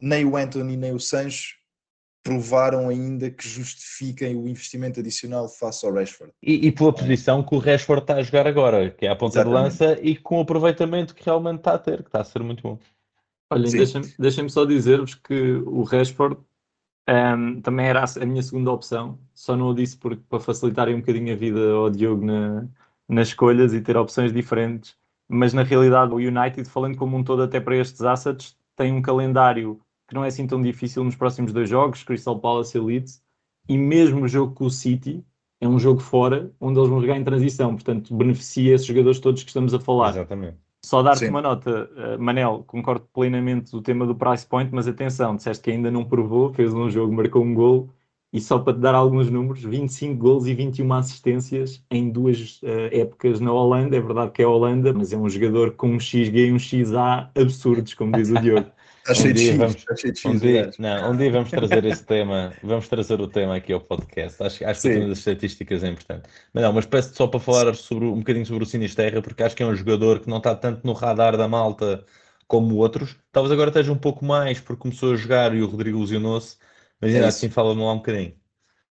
nem 0.00 0.24
o 0.24 0.36
Anthony 0.36 0.76
nem 0.76 0.92
o 0.92 1.00
Sancho 1.00 1.56
provaram 2.26 2.88
ainda 2.88 3.30
que 3.30 3.48
justifiquem 3.48 4.34
o 4.34 4.48
investimento 4.48 4.98
adicional 4.98 5.48
face 5.48 5.86
ao 5.86 5.94
Rashford. 5.94 6.32
E, 6.42 6.66
e 6.66 6.72
pela 6.72 6.92
posição 6.92 7.40
que 7.40 7.54
o 7.54 7.58
Rashford 7.58 8.02
está 8.02 8.16
a 8.16 8.22
jogar 8.22 8.48
agora, 8.48 8.90
que 8.90 9.06
é 9.06 9.10
a 9.10 9.14
ponta 9.14 9.38
Exatamente. 9.38 9.76
de 9.78 9.84
lança, 9.84 10.00
e 10.02 10.16
com 10.16 10.38
o 10.38 10.40
aproveitamento 10.40 11.14
que 11.14 11.24
realmente 11.24 11.58
está 11.58 11.74
a 11.74 11.78
ter, 11.78 12.02
que 12.02 12.08
está 12.08 12.20
a 12.20 12.24
ser 12.24 12.42
muito 12.42 12.64
bom. 12.64 12.80
Olhem, 13.48 13.70
deixem-me 13.70 14.12
deixem 14.18 14.48
só 14.48 14.64
dizer-vos 14.64 15.14
que 15.14 15.52
o 15.52 15.84
Rashford 15.84 16.36
um, 17.08 17.12
ehm, 17.12 17.60
também 17.60 17.86
era 17.86 18.02
a 18.04 18.26
minha 18.26 18.42
segunda 18.42 18.72
opção, 18.72 19.20
só 19.32 19.56
não 19.56 19.68
o 19.68 19.74
disse 19.74 19.96
porque, 19.96 20.24
para 20.28 20.40
facilitarem 20.40 20.96
um 20.96 21.00
bocadinho 21.00 21.32
a 21.32 21.36
vida 21.36 21.60
ao 21.74 21.88
Diogo 21.88 22.26
na, 22.26 22.66
nas 23.08 23.28
escolhas 23.28 23.72
e 23.72 23.80
ter 23.80 23.96
opções 23.96 24.32
diferentes. 24.32 24.96
Mas 25.28 25.52
na 25.52 25.62
realidade, 25.62 26.12
o 26.12 26.16
United, 26.16 26.68
falando 26.68 26.96
como 26.96 27.16
um 27.16 27.24
todo, 27.24 27.42
até 27.42 27.60
para 27.60 27.76
estes 27.76 28.02
assets, 28.02 28.56
tem 28.76 28.92
um 28.92 29.02
calendário 29.02 29.80
que 30.08 30.14
não 30.14 30.24
é 30.24 30.28
assim 30.28 30.46
tão 30.46 30.60
difícil 30.60 31.02
nos 31.02 31.16
próximos 31.16 31.52
dois 31.52 31.68
jogos, 31.68 32.04
Crystal 32.04 32.38
Palace 32.38 32.76
e 32.76 32.80
Leeds, 32.80 33.22
e 33.68 33.76
mesmo 33.76 34.24
o 34.24 34.28
jogo 34.28 34.54
com 34.54 34.66
o 34.66 34.70
City, 34.70 35.24
é 35.60 35.66
um 35.66 35.78
jogo 35.78 36.00
fora, 36.00 36.52
onde 36.60 36.78
eles 36.78 36.88
vão 36.88 37.00
jogar 37.00 37.16
em 37.16 37.24
transição, 37.24 37.74
portanto, 37.74 38.14
beneficia 38.14 38.74
esses 38.74 38.86
jogadores 38.86 39.18
todos 39.18 39.42
que 39.42 39.50
estamos 39.50 39.74
a 39.74 39.80
falar. 39.80 40.10
Exatamente. 40.10 40.58
Só 40.84 41.02
dar-te 41.02 41.26
uma 41.26 41.42
nota, 41.42 41.90
uh, 41.96 42.22
Manel, 42.22 42.62
concordo 42.64 43.08
plenamente 43.12 43.72
do 43.72 43.82
tema 43.82 44.06
do 44.06 44.14
price 44.14 44.46
point, 44.46 44.70
mas 44.72 44.86
atenção, 44.86 45.34
disseste 45.34 45.64
que 45.64 45.70
ainda 45.72 45.90
não 45.90 46.04
provou, 46.04 46.52
fez 46.52 46.72
um 46.72 46.88
jogo, 46.88 47.12
marcou 47.12 47.42
um 47.42 47.54
gol, 47.54 47.90
e 48.32 48.40
só 48.40 48.58
para 48.58 48.74
te 48.74 48.80
dar 48.80 48.94
alguns 48.94 49.30
números, 49.30 49.62
25 49.62 50.16
gols 50.16 50.46
e 50.46 50.54
21 50.54 50.92
assistências 50.94 51.82
em 51.90 52.10
duas 52.10 52.60
uh, 52.62 52.88
épocas 52.92 53.40
na 53.40 53.52
Holanda. 53.52 53.96
É 53.96 54.00
verdade 54.00 54.32
que 54.32 54.42
é 54.42 54.46
Holanda, 54.46 54.92
mas 54.92 55.12
é 55.12 55.16
um 55.16 55.28
jogador 55.28 55.72
com 55.72 55.90
um 55.90 56.00
XG 56.00 56.46
e 56.46 56.52
um 56.52 56.58
XA 56.58 57.30
absurdos, 57.34 57.94
como 57.94 58.12
diz 58.12 58.30
o 58.30 58.40
Diogo. 58.40 58.70
Está 59.08 59.14
cheio 59.14 59.34
de 59.34 59.40
dia 59.40 59.50
X, 59.52 59.58
vamos- 59.58 59.76
está 59.76 59.96
cheio 59.96 60.12
de 60.12 60.18
X. 60.18 60.30
Um 60.32 60.38
dia, 60.38 60.64
gajo. 60.64 60.76
não, 60.80 61.12
um 61.12 61.16
dia 61.16 61.30
vamos 61.30 61.50
trazer 61.50 61.84
esse 61.84 62.04
tema, 62.04 62.52
vamos 62.60 62.88
trazer 62.88 63.20
o 63.20 63.28
tema 63.28 63.54
aqui 63.54 63.72
ao 63.72 63.80
podcast. 63.80 64.42
Acho, 64.42 64.64
acho 64.64 64.82
que 64.82 64.88
o 64.88 64.90
Sim. 64.90 64.98
tema 64.98 65.08
das 65.10 65.18
estatísticas 65.18 65.84
é 65.84 65.88
importante. 65.88 66.28
Mas 66.52 66.64
não, 66.64 66.72
mas 66.72 66.86
peço 66.86 67.14
só 67.14 67.28
para 67.28 67.38
falar 67.38 67.72
sobre, 67.76 68.06
um 68.06 68.18
bocadinho 68.18 68.44
sobre 68.44 68.64
o 68.64 68.66
Sinisterra, 68.66 69.22
porque 69.22 69.44
acho 69.44 69.54
que 69.54 69.62
é 69.62 69.66
um 69.66 69.76
jogador 69.76 70.18
que 70.18 70.28
não 70.28 70.38
está 70.38 70.56
tanto 70.56 70.84
no 70.84 70.92
radar 70.92 71.36
da 71.36 71.46
malta 71.46 72.04
como 72.48 72.74
outros. 72.76 73.16
Talvez 73.30 73.52
agora 73.52 73.70
esteja 73.70 73.92
um 73.92 73.98
pouco 73.98 74.24
mais, 74.24 74.58
porque 74.58 74.82
começou 74.82 75.12
a 75.12 75.16
jogar 75.16 75.54
e 75.54 75.62
o 75.62 75.66
Rodrigo 75.68 76.00
lesionou-se, 76.00 76.56
mas 77.00 77.14
ainda 77.14 77.26
É 77.26 77.28
assim 77.28 77.48
fala-me 77.48 77.82
lá 77.82 77.92
um 77.92 77.98
bocadinho. 77.98 78.34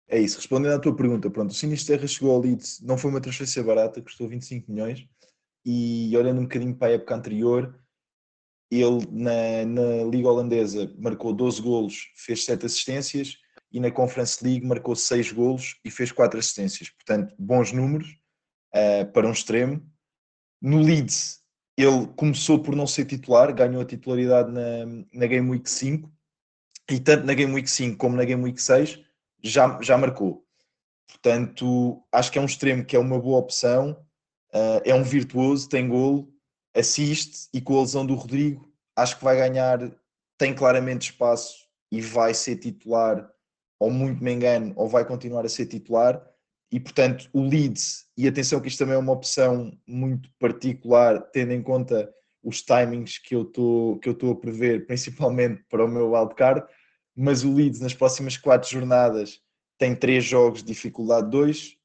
É 0.08 0.20
isso, 0.20 0.38
respondendo 0.38 0.74
à 0.74 0.80
tua 0.80 0.96
pergunta, 0.96 1.30
pronto, 1.30 1.52
o 1.52 1.54
Sinisterra 1.54 2.08
chegou 2.08 2.32
ao 2.32 2.42
Leeds, 2.42 2.80
não 2.82 2.98
foi 2.98 3.10
uma 3.10 3.22
transferência 3.22 3.64
barata, 3.64 4.02
custou 4.02 4.30
25 4.30 4.72
milhões, 4.72 5.08
e 5.66 6.16
olhando 6.16 6.40
um 6.40 6.44
bocadinho 6.44 6.76
para 6.76 6.90
a 6.90 6.92
época 6.92 7.16
anterior, 7.16 7.80
ele 8.70 9.08
na, 9.12 9.66
na 9.66 10.04
Liga 10.04 10.30
Holandesa 10.30 10.94
marcou 10.98 11.34
12 11.34 11.62
golos, 11.62 12.12
fez 12.16 12.46
7 12.46 12.66
assistências, 12.66 13.38
e 13.72 13.80
na 13.80 13.92
Conference 13.92 14.44
League 14.44 14.66
marcou 14.66 14.96
6 14.96 15.32
golos 15.32 15.80
e 15.84 15.92
fez 15.92 16.12
4 16.12 16.40
assistências. 16.40 16.90
Portanto, 16.90 17.36
bons 17.38 17.72
números 17.72 18.08
eh, 18.74 19.06
para 19.06 19.28
um 19.28 19.32
extremo. 19.32 19.86
No 20.62 20.82
Leeds, 20.82 21.42
ele 21.78 22.08
começou 22.16 22.62
por 22.62 22.76
não 22.76 22.88
ser 22.88 23.06
titular, 23.06 23.54
ganhou 23.54 23.82
a 23.82 23.86
titularidade 23.86 24.52
na, 24.52 24.86
na 25.14 25.28
Game 25.28 25.50
Week 25.50 25.70
5, 25.70 26.10
e 26.90 27.00
tanto 27.00 27.26
na 27.26 27.34
Game 27.34 27.54
Week 27.54 27.70
5 27.70 27.98
como 27.98 28.16
na 28.16 28.26
Game 28.26 28.44
Week 28.44 28.62
6 28.62 29.00
já, 29.44 29.80
já 29.82 29.98
marcou. 29.98 30.46
Portanto, 31.08 32.04
acho 32.12 32.32
que 32.32 32.38
é 32.38 32.42
um 32.42 32.46
extremo 32.46 32.86
que 32.86 32.96
é 32.96 33.00
uma 33.00 33.20
boa 33.20 33.40
opção, 33.40 33.98
eh, 34.54 34.82
é 34.86 34.96
um 34.96 35.04
virtuoso, 35.04 35.70
tem 35.70 35.88
golo, 35.88 36.32
assiste 36.76 37.48
e 37.54 37.62
com 37.62 37.78
a 37.78 37.82
lesão 37.82 38.06
do 38.06 38.16
Rodrigo, 38.16 38.72
acho 38.96 39.18
que 39.18 39.24
vai 39.24 39.38
ganhar, 39.38 39.80
tem 40.38 40.54
claramente 40.54 41.12
espaço 41.12 41.66
e 41.92 42.02
vai 42.02 42.34
ser 42.34 42.58
titular, 42.58 43.30
ou 43.80 43.90
muito 43.92 44.24
me 44.24 44.34
engano, 44.34 44.74
ou 44.76 44.88
vai 44.88 45.06
continuar 45.06 45.46
a 45.46 45.50
ser 45.50 45.66
titular. 45.66 46.22
E 46.72 46.80
portanto, 46.80 47.30
o 47.32 47.42
Leeds, 47.42 48.06
e 48.18 48.28
atenção 48.28 48.60
que 48.60 48.68
isto 48.68 48.80
também 48.80 48.96
é 48.96 48.98
uma 48.98 49.14
opção 49.14 49.72
muito 49.88 50.30
particular, 50.40 51.22
tendo 51.32 51.54
em 51.54 51.62
conta 51.62 52.12
os 52.46 52.62
timings 52.62 53.18
que 53.18 53.36
eu 53.36 53.42
estou 53.42 53.98
que 54.00 54.08
eu 54.08 54.14
estou 54.14 54.32
a 54.32 54.36
prever, 54.36 54.86
principalmente 54.88 55.64
para 55.70 55.84
o 55.84 55.88
meu 55.88 56.12
wildcard, 56.12 56.64
mas 57.16 57.44
o 57.44 57.54
Leeds 57.54 57.80
nas 57.82 57.94
próximas 57.94 58.38
quatro 58.38 58.70
jornadas 58.70 59.42
tem 59.78 59.96
três 59.96 60.24
jogos 60.24 60.62
de 60.62 60.68
dificuldade 60.68 61.30
2. 61.30 61.76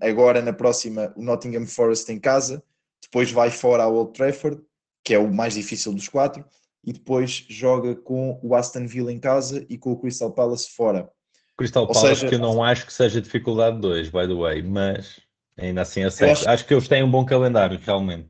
Agora, 0.00 0.42
na 0.42 0.52
próxima, 0.52 1.12
o 1.16 1.22
Nottingham 1.22 1.66
Forest 1.66 2.10
em 2.12 2.18
casa, 2.18 2.62
depois 3.02 3.30
vai 3.32 3.50
fora 3.50 3.84
ao 3.84 3.94
Old 3.94 4.12
Trafford, 4.12 4.60
que 5.04 5.14
é 5.14 5.18
o 5.18 5.32
mais 5.32 5.54
difícil 5.54 5.92
dos 5.92 6.08
quatro, 6.08 6.44
e 6.84 6.92
depois 6.92 7.44
joga 7.48 7.94
com 7.94 8.38
o 8.42 8.54
Aston 8.54 8.86
Villa 8.86 9.12
em 9.12 9.18
casa 9.18 9.64
e 9.68 9.78
com 9.78 9.92
o 9.92 9.96
Crystal 9.98 10.32
Palace 10.32 10.70
fora. 10.70 11.08
Crystal 11.56 11.84
Ou 11.86 11.92
Palace, 11.92 12.16
seja- 12.16 12.28
que 12.28 12.34
eu 12.34 12.38
não 12.38 12.62
acho 12.62 12.86
que 12.86 12.92
seja 12.92 13.20
dificuldade 13.20 13.80
2, 13.80 14.08
by 14.08 14.26
the 14.26 14.34
way, 14.34 14.62
mas 14.62 15.20
ainda 15.56 15.82
assim 15.82 16.02
aceito. 16.02 16.32
acho- 16.32 16.48
Acho... 16.48 16.66
que 16.66 16.74
eles 16.74 16.88
têm 16.88 17.02
um 17.04 17.10
bom 17.10 17.24
calendário, 17.24 17.78
realmente. 17.82 18.28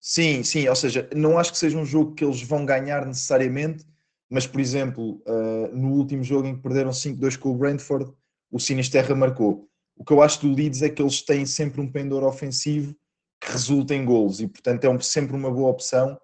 Sim, 0.00 0.42
sim, 0.42 0.66
ou 0.66 0.74
seja, 0.74 1.08
não 1.14 1.38
acho 1.38 1.52
que 1.52 1.58
seja 1.58 1.76
um 1.76 1.84
jogo 1.84 2.14
que 2.14 2.24
eles 2.24 2.42
vão 2.42 2.64
ganhar 2.64 3.04
necessariamente, 3.04 3.84
mas, 4.30 4.46
por 4.46 4.60
exemplo, 4.60 5.22
uh, 5.26 5.76
no 5.76 5.90
último 5.92 6.24
jogo 6.24 6.46
em 6.48 6.56
que 6.56 6.62
perderam 6.62 6.92
5-2 6.92 7.36
com 7.36 7.50
o 7.50 7.56
Brentford, 7.56 8.10
o 8.50 8.58
Sinisterra 8.58 9.14
marcou. 9.14 9.68
O 9.96 10.04
que 10.04 10.12
eu 10.12 10.22
acho 10.22 10.40
do 10.40 10.54
Leeds 10.54 10.80
é 10.82 10.88
que 10.88 11.02
eles 11.02 11.20
têm 11.22 11.44
sempre 11.44 11.80
um 11.80 11.90
pendor 11.90 12.24
ofensivo 12.24 12.94
que 13.42 13.52
resulta 13.52 13.94
em 13.94 14.04
golos 14.04 14.40
e, 14.40 14.48
portanto, 14.48 14.84
é 14.84 14.88
um- 14.88 15.00
sempre 15.00 15.36
uma 15.36 15.50
boa 15.50 15.70
opção. 15.70 16.18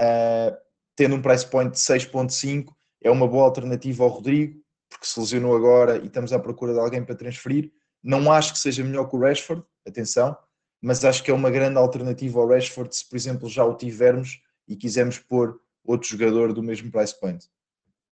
Uh, 0.00 0.56
tendo 0.96 1.14
um 1.14 1.22
price 1.22 1.46
point 1.46 1.70
de 1.72 1.78
6.5, 1.78 2.74
é 3.02 3.10
uma 3.10 3.28
boa 3.28 3.44
alternativa 3.44 4.02
ao 4.04 4.10
Rodrigo, 4.10 4.60
porque 4.88 5.06
se 5.06 5.20
lesionou 5.20 5.56
agora 5.56 5.98
e 5.98 6.06
estamos 6.06 6.32
à 6.32 6.38
procura 6.38 6.72
de 6.72 6.80
alguém 6.80 7.04
para 7.04 7.14
transferir. 7.14 7.70
Não 8.02 8.32
acho 8.32 8.52
que 8.54 8.58
seja 8.58 8.82
melhor 8.82 9.08
que 9.08 9.16
o 9.16 9.20
Rashford, 9.20 9.62
atenção, 9.86 10.36
mas 10.80 11.04
acho 11.04 11.22
que 11.22 11.30
é 11.30 11.34
uma 11.34 11.50
grande 11.50 11.78
alternativa 11.78 12.40
ao 12.40 12.48
Rashford 12.48 12.94
se, 12.94 13.08
por 13.08 13.16
exemplo, 13.16 13.48
já 13.48 13.64
o 13.64 13.74
tivermos 13.74 14.40
e 14.66 14.76
quisermos 14.76 15.18
pôr 15.18 15.60
outro 15.84 16.08
jogador 16.08 16.52
do 16.52 16.62
mesmo 16.62 16.90
price 16.90 17.18
point. 17.18 17.46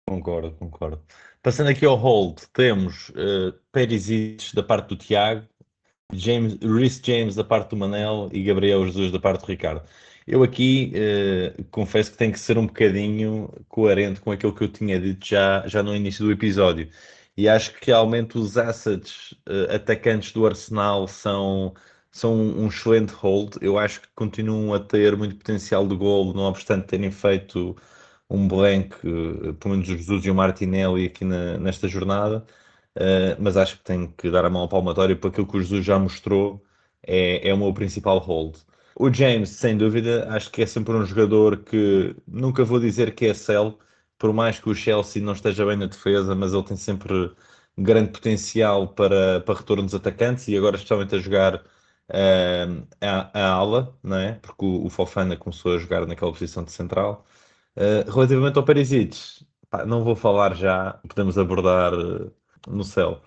Concordo, 0.08 0.52
concordo. 0.52 1.02
Passando 1.42 1.70
aqui 1.70 1.86
ao 1.86 1.96
hold, 1.96 2.40
temos 2.54 3.10
uh, 3.10 3.54
Perisic 3.72 4.56
da 4.56 4.64
parte 4.64 4.90
do 4.90 4.96
Tiago, 4.96 5.48
James, 6.14 6.58
Rhys 6.62 7.02
James 7.04 7.36
da 7.36 7.44
parte 7.44 7.72
do 7.72 7.78
Manel 7.78 8.30
e 8.32 8.44
Gabriel 8.44 8.86
Jesus 8.86 9.12
da 9.12 9.20
parte 9.20 9.42
do 9.42 9.48
Ricardo. 9.48 9.84
Eu 10.28 10.44
aqui 10.44 10.92
uh, 10.96 11.64
confesso 11.66 12.12
que 12.12 12.18
tenho 12.18 12.32
que 12.32 12.40
ser 12.40 12.58
um 12.58 12.66
bocadinho 12.66 13.50
coerente 13.68 14.22
com 14.22 14.32
aquilo 14.32 14.54
que 14.54 14.64
eu 14.64 14.72
tinha 14.72 15.00
dito 15.00 15.26
já, 15.26 15.68
já 15.68 15.84
no 15.84 15.96
início 15.96 16.26
do 16.26 16.32
episódio. 16.32 16.90
E 17.38 17.50
acho 17.50 17.74
que 17.74 17.88
realmente 17.88 18.38
os 18.38 18.58
assets 18.58 19.34
uh, 19.48 19.74
atacantes 19.76 20.32
do 20.32 20.46
Arsenal 20.46 21.08
são, 21.08 21.74
são 22.16 22.34
um 22.34 22.68
excelente 22.68 23.12
hold. 23.14 23.58
Eu 23.62 23.78
acho 23.78 24.02
que 24.02 24.08
continuam 24.16 24.74
a 24.74 24.80
ter 24.80 25.18
muito 25.18 25.36
potencial 25.36 25.86
de 25.86 25.96
golo, 25.96 26.34
não 26.34 26.44
obstante 26.44 26.88
terem 26.88 27.12
feito 27.12 27.76
um 28.30 28.48
blank, 28.48 28.96
uh, 29.06 29.54
pelo 29.56 29.74
menos 29.76 29.90
o 29.90 29.98
Jesus 29.98 30.26
e 30.26 30.32
o 30.32 30.36
Martinelli 30.36 31.06
aqui 31.08 31.26
na, 31.26 31.58
nesta 31.58 31.88
jornada. 31.90 32.46
Uh, 32.96 33.36
mas 33.40 33.58
acho 33.58 33.78
que 33.78 33.84
tenho 33.84 34.14
que 34.18 34.32
dar 34.32 34.46
a 34.46 34.50
mão 34.50 34.62
ao 34.64 34.70
palmatório 34.70 35.18
para 35.18 35.30
aquilo 35.30 35.48
que 35.48 35.58
o 35.58 35.62
Jesus 35.62 35.86
já 35.86 36.00
mostrou 36.00 36.64
é, 37.04 37.50
é 37.50 37.54
o 37.54 37.58
meu 37.58 37.74
principal 37.74 38.20
hold. 38.20 38.58
O 38.96 39.12
James, 39.14 39.50
sem 39.50 39.78
dúvida, 39.78 40.28
acho 40.34 40.50
que 40.52 40.62
é 40.64 40.66
sempre 40.66 40.94
um 40.96 41.06
jogador 41.06 41.58
que 41.64 42.16
nunca 42.28 42.64
vou 42.64 42.80
dizer 42.80 43.14
que 43.14 43.26
é 43.26 43.34
sell, 43.34 43.78
por 44.18 44.34
mais 44.34 44.60
que 44.60 44.70
o 44.70 44.76
Chelsea 44.76 45.22
não 45.22 45.34
esteja 45.34 45.66
bem 45.66 45.76
na 45.78 45.88
defesa, 45.88 46.34
mas 46.34 46.54
ele 46.54 46.64
tem 46.64 46.78
sempre 46.78 47.34
grande 47.78 48.12
potencial 48.12 48.88
para, 48.88 49.42
para 49.42 49.56
retornos 49.56 49.94
atacantes 49.94 50.48
e 50.48 50.58
agora 50.58 50.76
especialmente 50.78 51.16
a 51.16 51.20
jogar 51.20 51.64
uh, 52.10 52.88
a, 53.02 53.40
a 53.40 53.52
ala, 53.54 53.98
não 54.04 54.18
é? 54.18 54.34
porque 54.34 54.66
o, 54.66 54.86
o 54.86 54.90
Fofana 54.90 55.38
começou 55.38 55.76
a 55.76 55.78
jogar 55.80 56.06
naquela 56.06 56.32
posição 56.32 56.64
de 56.64 56.72
central. 56.72 57.26
Uh, 57.76 58.10
relativamente 58.12 58.58
ao 58.58 58.66
Perisic, 58.66 59.46
pá, 59.70 59.86
não 59.86 60.04
vou 60.04 60.16
falar 60.16 60.56
já, 60.56 60.94
podemos 61.08 61.38
abordar 61.38 61.94
uh, 61.94 62.32
no 62.68 62.84
céu. 62.84 63.22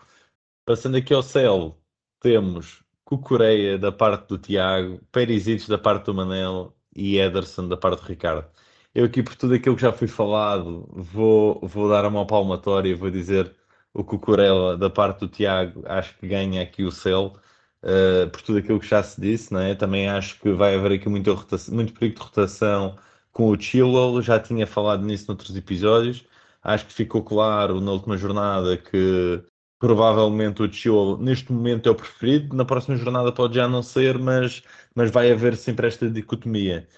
Passando 0.64 0.96
aqui 0.96 1.14
ao 1.14 1.22
céu, 1.22 1.78
temos 2.20 2.84
Cucureia 3.04 3.78
da 3.78 3.90
parte 3.92 4.28
do 4.28 4.38
Tiago, 4.38 5.00
Perisic 5.12 5.68
da 5.68 5.78
parte 5.78 6.06
do 6.06 6.14
Manel 6.14 6.76
e 6.94 7.18
Ederson 7.18 7.68
da 7.68 7.76
parte 7.76 8.02
do 8.02 8.06
Ricardo. 8.08 8.46
Eu 8.94 9.04
aqui, 9.06 9.22
por 9.22 9.36
tudo 9.36 9.54
aquilo 9.54 9.76
que 9.76 9.82
já 9.82 9.92
foi 9.92 10.08
falado, 10.08 10.86
vou, 10.92 11.60
vou 11.62 11.88
dar 11.88 12.04
uma 12.06 12.26
palmatória, 12.26 12.96
vou 12.96 13.10
dizer 13.10 13.54
o 13.94 14.04
Cucurella 14.04 14.76
da 14.76 14.90
parte 14.90 15.20
do 15.20 15.28
Tiago, 15.28 15.82
acho 15.86 16.16
que 16.18 16.26
ganha 16.28 16.62
aqui 16.62 16.84
o 16.84 16.90
céu, 16.90 17.34
uh, 17.82 18.28
por 18.30 18.42
tudo 18.42 18.58
aquilo 18.58 18.80
que 18.80 18.86
já 18.88 19.02
se 19.02 19.20
disse, 19.20 19.54
é? 19.56 19.74
também 19.74 20.08
acho 20.08 20.38
que 20.40 20.52
vai 20.52 20.74
haver 20.74 20.92
aqui 20.92 21.08
muito, 21.08 21.30
muito 21.70 21.92
perigo 21.94 22.16
de 22.16 22.22
rotação 22.22 22.98
com 23.32 23.50
o 23.50 23.60
Chilwell, 23.60 24.20
já 24.22 24.40
tinha 24.40 24.66
falado 24.66 25.04
nisso 25.04 25.26
noutros 25.28 25.56
episódios, 25.56 26.24
acho 26.62 26.86
que 26.86 26.92
ficou 26.92 27.22
claro 27.22 27.80
na 27.80 27.92
última 27.92 28.16
jornada 28.16 28.76
que 28.76 29.42
provavelmente 29.78 30.62
o 30.62 30.72
Chilwell 30.72 31.18
neste 31.18 31.52
momento 31.52 31.88
é 31.88 31.92
o 31.92 31.94
preferido, 31.94 32.56
na 32.56 32.64
próxima 32.64 32.96
jornada 32.96 33.32
pode 33.32 33.54
já 33.54 33.68
não 33.68 33.82
ser, 33.82 34.18
mas, 34.18 34.62
mas 34.94 35.10
vai 35.10 35.30
haver 35.30 35.56
sempre 35.56 35.86
esta 35.86 36.10
dicotomia. 36.10 36.88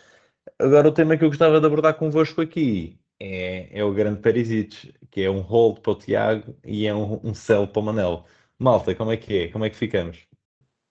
Agora 0.59 0.89
o 0.89 0.93
tema 0.93 1.17
que 1.17 1.25
eu 1.25 1.29
gostava 1.29 1.61
de 1.61 1.67
abordar 1.67 1.95
convosco 1.95 2.41
aqui 2.41 2.99
é, 3.21 3.79
é 3.81 3.85
o 3.85 3.93
grande 3.93 4.21
Perisic, 4.21 4.95
que 5.11 5.23
é 5.23 5.31
um 5.31 5.41
hold 5.41 5.81
para 5.81 5.93
o 5.93 5.97
Tiago 5.97 6.57
e 6.65 6.87
é 6.87 6.95
um, 6.95 7.21
um 7.25 7.35
sell 7.35 7.67
para 7.69 7.81
o 7.81 7.85
Manel. 7.85 8.27
Malta, 8.59 8.95
como 8.95 9.13
é 9.13 9.17
que 9.17 9.37
é? 9.45 9.49
Como 9.49 9.65
é 9.65 9.71
que 9.71 9.77
ficamos? 9.77 10.30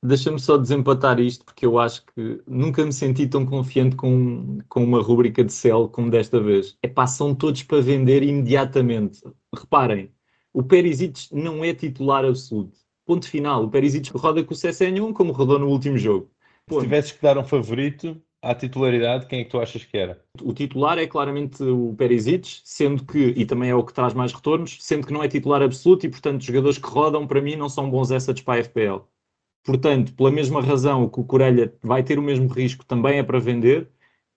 Deixa-me 0.01 0.39
só 0.39 0.57
desempatar 0.57 1.19
isto, 1.19 1.43
porque 1.43 1.65
eu 1.65 1.77
acho 1.77 2.05
que 2.05 2.41
nunca 2.47 2.85
me 2.85 2.93
senti 2.93 3.27
tão 3.27 3.45
confiante 3.45 3.97
com, 3.97 4.59
com 4.69 4.83
uma 4.83 5.01
rúbrica 5.01 5.43
de 5.43 5.51
sell 5.51 5.89
como 5.89 6.09
desta 6.09 6.39
vez. 6.39 6.77
É 6.81 6.88
pá, 6.88 7.05
são 7.05 7.35
todos 7.35 7.63
para 7.63 7.81
vender 7.81 8.23
imediatamente. 8.23 9.21
Reparem, 9.53 10.09
o 10.53 10.63
Perisic 10.63 11.27
não 11.33 11.63
é 11.65 11.73
titular 11.73 12.23
absoluto. 12.23 12.77
Ponto 13.05 13.27
final. 13.27 13.65
O 13.65 13.69
Perisic 13.69 14.09
roda 14.15 14.43
com 14.43 14.53
o 14.53 14.57
CSN1 14.57 15.13
como 15.13 15.33
rodou 15.33 15.59
no 15.59 15.67
último 15.67 15.97
jogo. 15.97 16.31
Se 16.69 16.79
tivesses 16.79 17.12
que 17.12 17.21
dar 17.21 17.38
um 17.38 17.43
favorito 17.43 18.21
à 18.41 18.55
titularidade, 18.55 19.25
quem 19.25 19.41
é 19.41 19.43
que 19.43 19.49
tu 19.49 19.59
achas 19.59 19.83
que 19.83 19.97
era? 19.97 20.23
O 20.41 20.53
titular 20.53 20.97
é 20.97 21.07
claramente 21.07 21.62
o 21.63 21.93
Perisic, 21.97 22.62
sendo 22.63 23.03
que, 23.05 23.33
e 23.35 23.45
também 23.45 23.69
é 23.69 23.75
o 23.75 23.83
que 23.83 23.93
traz 23.93 24.13
mais 24.13 24.31
retornos, 24.31 24.77
sendo 24.79 25.05
que 25.05 25.12
não 25.13 25.23
é 25.23 25.27
titular 25.27 25.62
absoluto 25.62 26.05
e, 26.05 26.09
portanto, 26.09 26.39
os 26.39 26.45
jogadores 26.45 26.77
que 26.77 26.88
rodam, 26.88 27.27
para 27.27 27.41
mim, 27.41 27.55
não 27.55 27.67
são 27.67 27.89
bons 27.89 28.12
assets 28.12 28.43
para 28.43 28.62
a 28.62 28.63
FPL. 28.63 29.01
Portanto, 29.63 30.13
pela 30.13 30.31
mesma 30.31 30.61
razão, 30.61 31.03
o 31.03 31.09
Cucurella 31.09 31.73
vai 31.81 32.03
ter 32.03 32.17
o 32.17 32.23
mesmo 32.23 32.47
risco, 32.47 32.85
também 32.85 33.19
é 33.19 33.23
para 33.23 33.39
vender. 33.39 33.89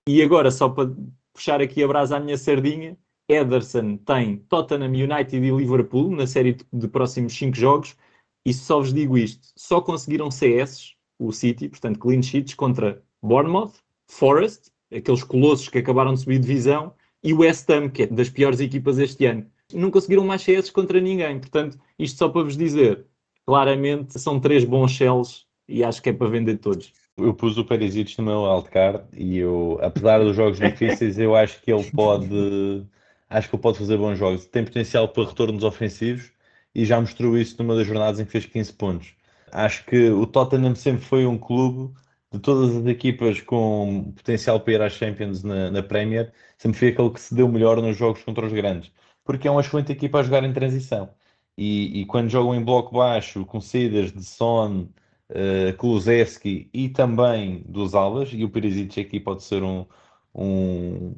E 0.09 0.23
agora, 0.23 0.51
só 0.51 0.69
para 0.69 0.91
puxar 1.33 1.61
aqui 1.61 1.83
a 1.83 1.89
brasa 1.89 2.17
à 2.17 2.21
minha 2.21 2.37
sardinha, 2.37 2.97
Ederson 3.29 3.97
tem 3.99 4.39
Tottenham, 4.49 4.93
United 4.93 5.37
e 5.37 5.51
Liverpool 5.51 6.11
na 6.11 6.27
série 6.27 6.57
de 6.73 6.89
próximos 6.89 7.33
5 7.35 7.57
jogos. 7.57 7.97
E 8.45 8.53
só 8.53 8.79
vos 8.81 8.93
digo 8.93 9.17
isto: 9.17 9.49
só 9.57 9.81
conseguiram 9.81 10.31
CS, 10.31 10.95
o 11.19 11.33
City, 11.33 11.69
portanto, 11.69 11.99
clean 11.99 12.23
sheets, 12.23 12.55
contra 12.55 13.03
Bournemouth, 13.23 13.75
Forest, 14.09 14.73
aqueles 14.95 15.23
colossos 15.23 15.69
que 15.69 15.79
acabaram 15.79 16.15
de 16.15 16.21
subir 16.21 16.41
divisão, 16.41 16.95
e 17.23 17.33
West 17.33 17.71
Ham, 17.71 17.89
que 17.89 18.03
é 18.03 18.07
das 18.07 18.29
piores 18.29 18.61
equipas 18.61 18.99
este 18.99 19.25
ano. 19.27 19.47
Não 19.73 19.91
conseguiram 19.91 20.27
mais 20.27 20.43
CS 20.43 20.71
contra 20.71 21.01
ninguém. 21.01 21.39
Portanto, 21.39 21.79
isto 21.99 22.19
só 22.19 22.29
para 22.29 22.43
vos 22.43 22.57
dizer: 22.57 23.07
claramente 23.47 24.19
são 24.19 24.41
três 24.41 24.65
bons 24.65 24.93
shells 24.93 25.45
e 25.69 25.83
acho 25.85 26.03
que 26.03 26.11
é 26.11 26.13
para 26.13 26.29
vender 26.29 26.59
todos. 26.59 26.93
Eu 27.17 27.35
pus 27.35 27.59
o 27.59 27.65
Perisic 27.65 28.19
no 28.19 28.25
meu 28.25 28.43
wildcard 28.43 29.05
e 29.13 29.39
eu, 29.39 29.79
apesar 29.83 30.19
dos 30.19 30.35
jogos 30.35 30.59
difíceis, 30.59 31.19
eu 31.19 31.37
acho 31.37 31.61
que 31.61 31.73
ele 31.73 31.91
pode 31.91 32.87
acho 33.29 33.49
que 33.49 33.57
ele 33.57 33.63
pode 33.63 33.79
fazer 33.79 33.97
bons 33.97 34.19
jogos. 34.19 34.47
Tem 34.47 34.65
potencial 34.65 35.09
para 35.09 35.25
retornos 35.25 35.65
ofensivos 35.65 36.31
e 36.75 36.85
já 36.85 37.01
mostrou 37.01 37.37
isso 37.37 37.57
numa 37.59 37.75
das 37.77 37.87
jornadas 37.87 38.21
em 38.21 38.25
que 38.25 38.31
fez 38.31 38.47
15 38.47 38.73
pontos. 38.75 39.15
Acho 39.51 39.85
que 39.85 40.09
o 40.11 40.27
Tottenham 40.27 40.75
sempre 40.75 41.03
foi 41.05 41.27
um 41.27 41.39
clube 41.39 41.95
de 42.33 42.39
todas 42.39 42.75
as 42.77 42.87
equipas 42.87 43.41
com 43.41 44.13
potencial 44.17 44.59
para 44.61 44.73
ir 44.73 44.83
às 44.83 44.95
Champions 44.95 45.43
na, 45.43 45.71
na 45.71 45.83
Premier, 45.83 46.33
sempre 46.57 46.79
foi 46.79 46.89
aquele 46.89 47.11
que 47.11 47.21
se 47.21 47.35
deu 47.35 47.47
melhor 47.49 47.81
nos 47.83 47.97
jogos 47.97 48.23
contra 48.23 48.47
os 48.47 48.53
grandes, 48.53 48.91
porque 49.23 49.47
é 49.47 49.51
uma 49.51 49.61
excelente 49.61 49.93
equipa 49.93 50.21
a 50.21 50.23
jogar 50.23 50.43
em 50.45 50.53
transição. 50.53 51.11
E, 51.57 52.01
e 52.03 52.07
quando 52.07 52.31
jogam 52.31 52.55
em 52.55 52.65
bloco 52.65 52.95
baixo, 52.97 53.45
com 53.45 53.61
saídas 53.61 54.13
de 54.13 54.25
Son, 54.25 54.89
uh, 55.31 55.77
Kulusevski 55.77 56.71
e 56.73 56.89
também 56.89 57.63
dos 57.69 57.95
alas, 57.95 58.31
e 58.33 58.45
o 58.45 58.51
Perisic 58.51 59.01
aqui 59.01 59.21
pode 59.21 59.43
ser 59.43 59.63
um, 59.63 59.87
um 60.35 61.15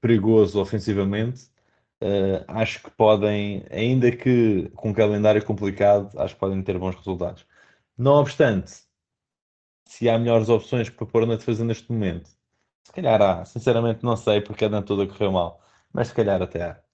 perigoso 0.00 0.60
ofensivamente, 0.60 1.44
uh, 2.02 2.44
acho 2.48 2.82
que 2.82 2.90
podem, 2.90 3.64
ainda 3.70 4.10
que 4.12 4.70
com 4.74 4.90
um 4.90 4.94
calendário 4.94 5.44
complicado, 5.44 6.10
acho 6.20 6.34
que 6.34 6.40
podem 6.40 6.62
ter 6.62 6.78
bons 6.78 6.96
resultados. 6.96 7.46
Não 7.96 8.14
obstante, 8.14 8.72
se 9.84 10.08
há 10.08 10.18
melhores 10.18 10.48
opções 10.48 10.90
para 10.90 11.06
pôr 11.06 11.26
na 11.26 11.36
defesa 11.36 11.64
neste 11.64 11.90
momento, 11.90 12.30
se 12.84 12.92
calhar 12.92 13.20
há. 13.22 13.44
Sinceramente 13.44 14.04
não 14.04 14.16
sei 14.16 14.40
porque 14.40 14.64
a 14.64 14.82
toda 14.82 15.06
correu 15.06 15.32
mal, 15.32 15.60
mas 15.92 16.08
se 16.08 16.14
calhar 16.14 16.40
até 16.42 16.62
há. 16.62 16.87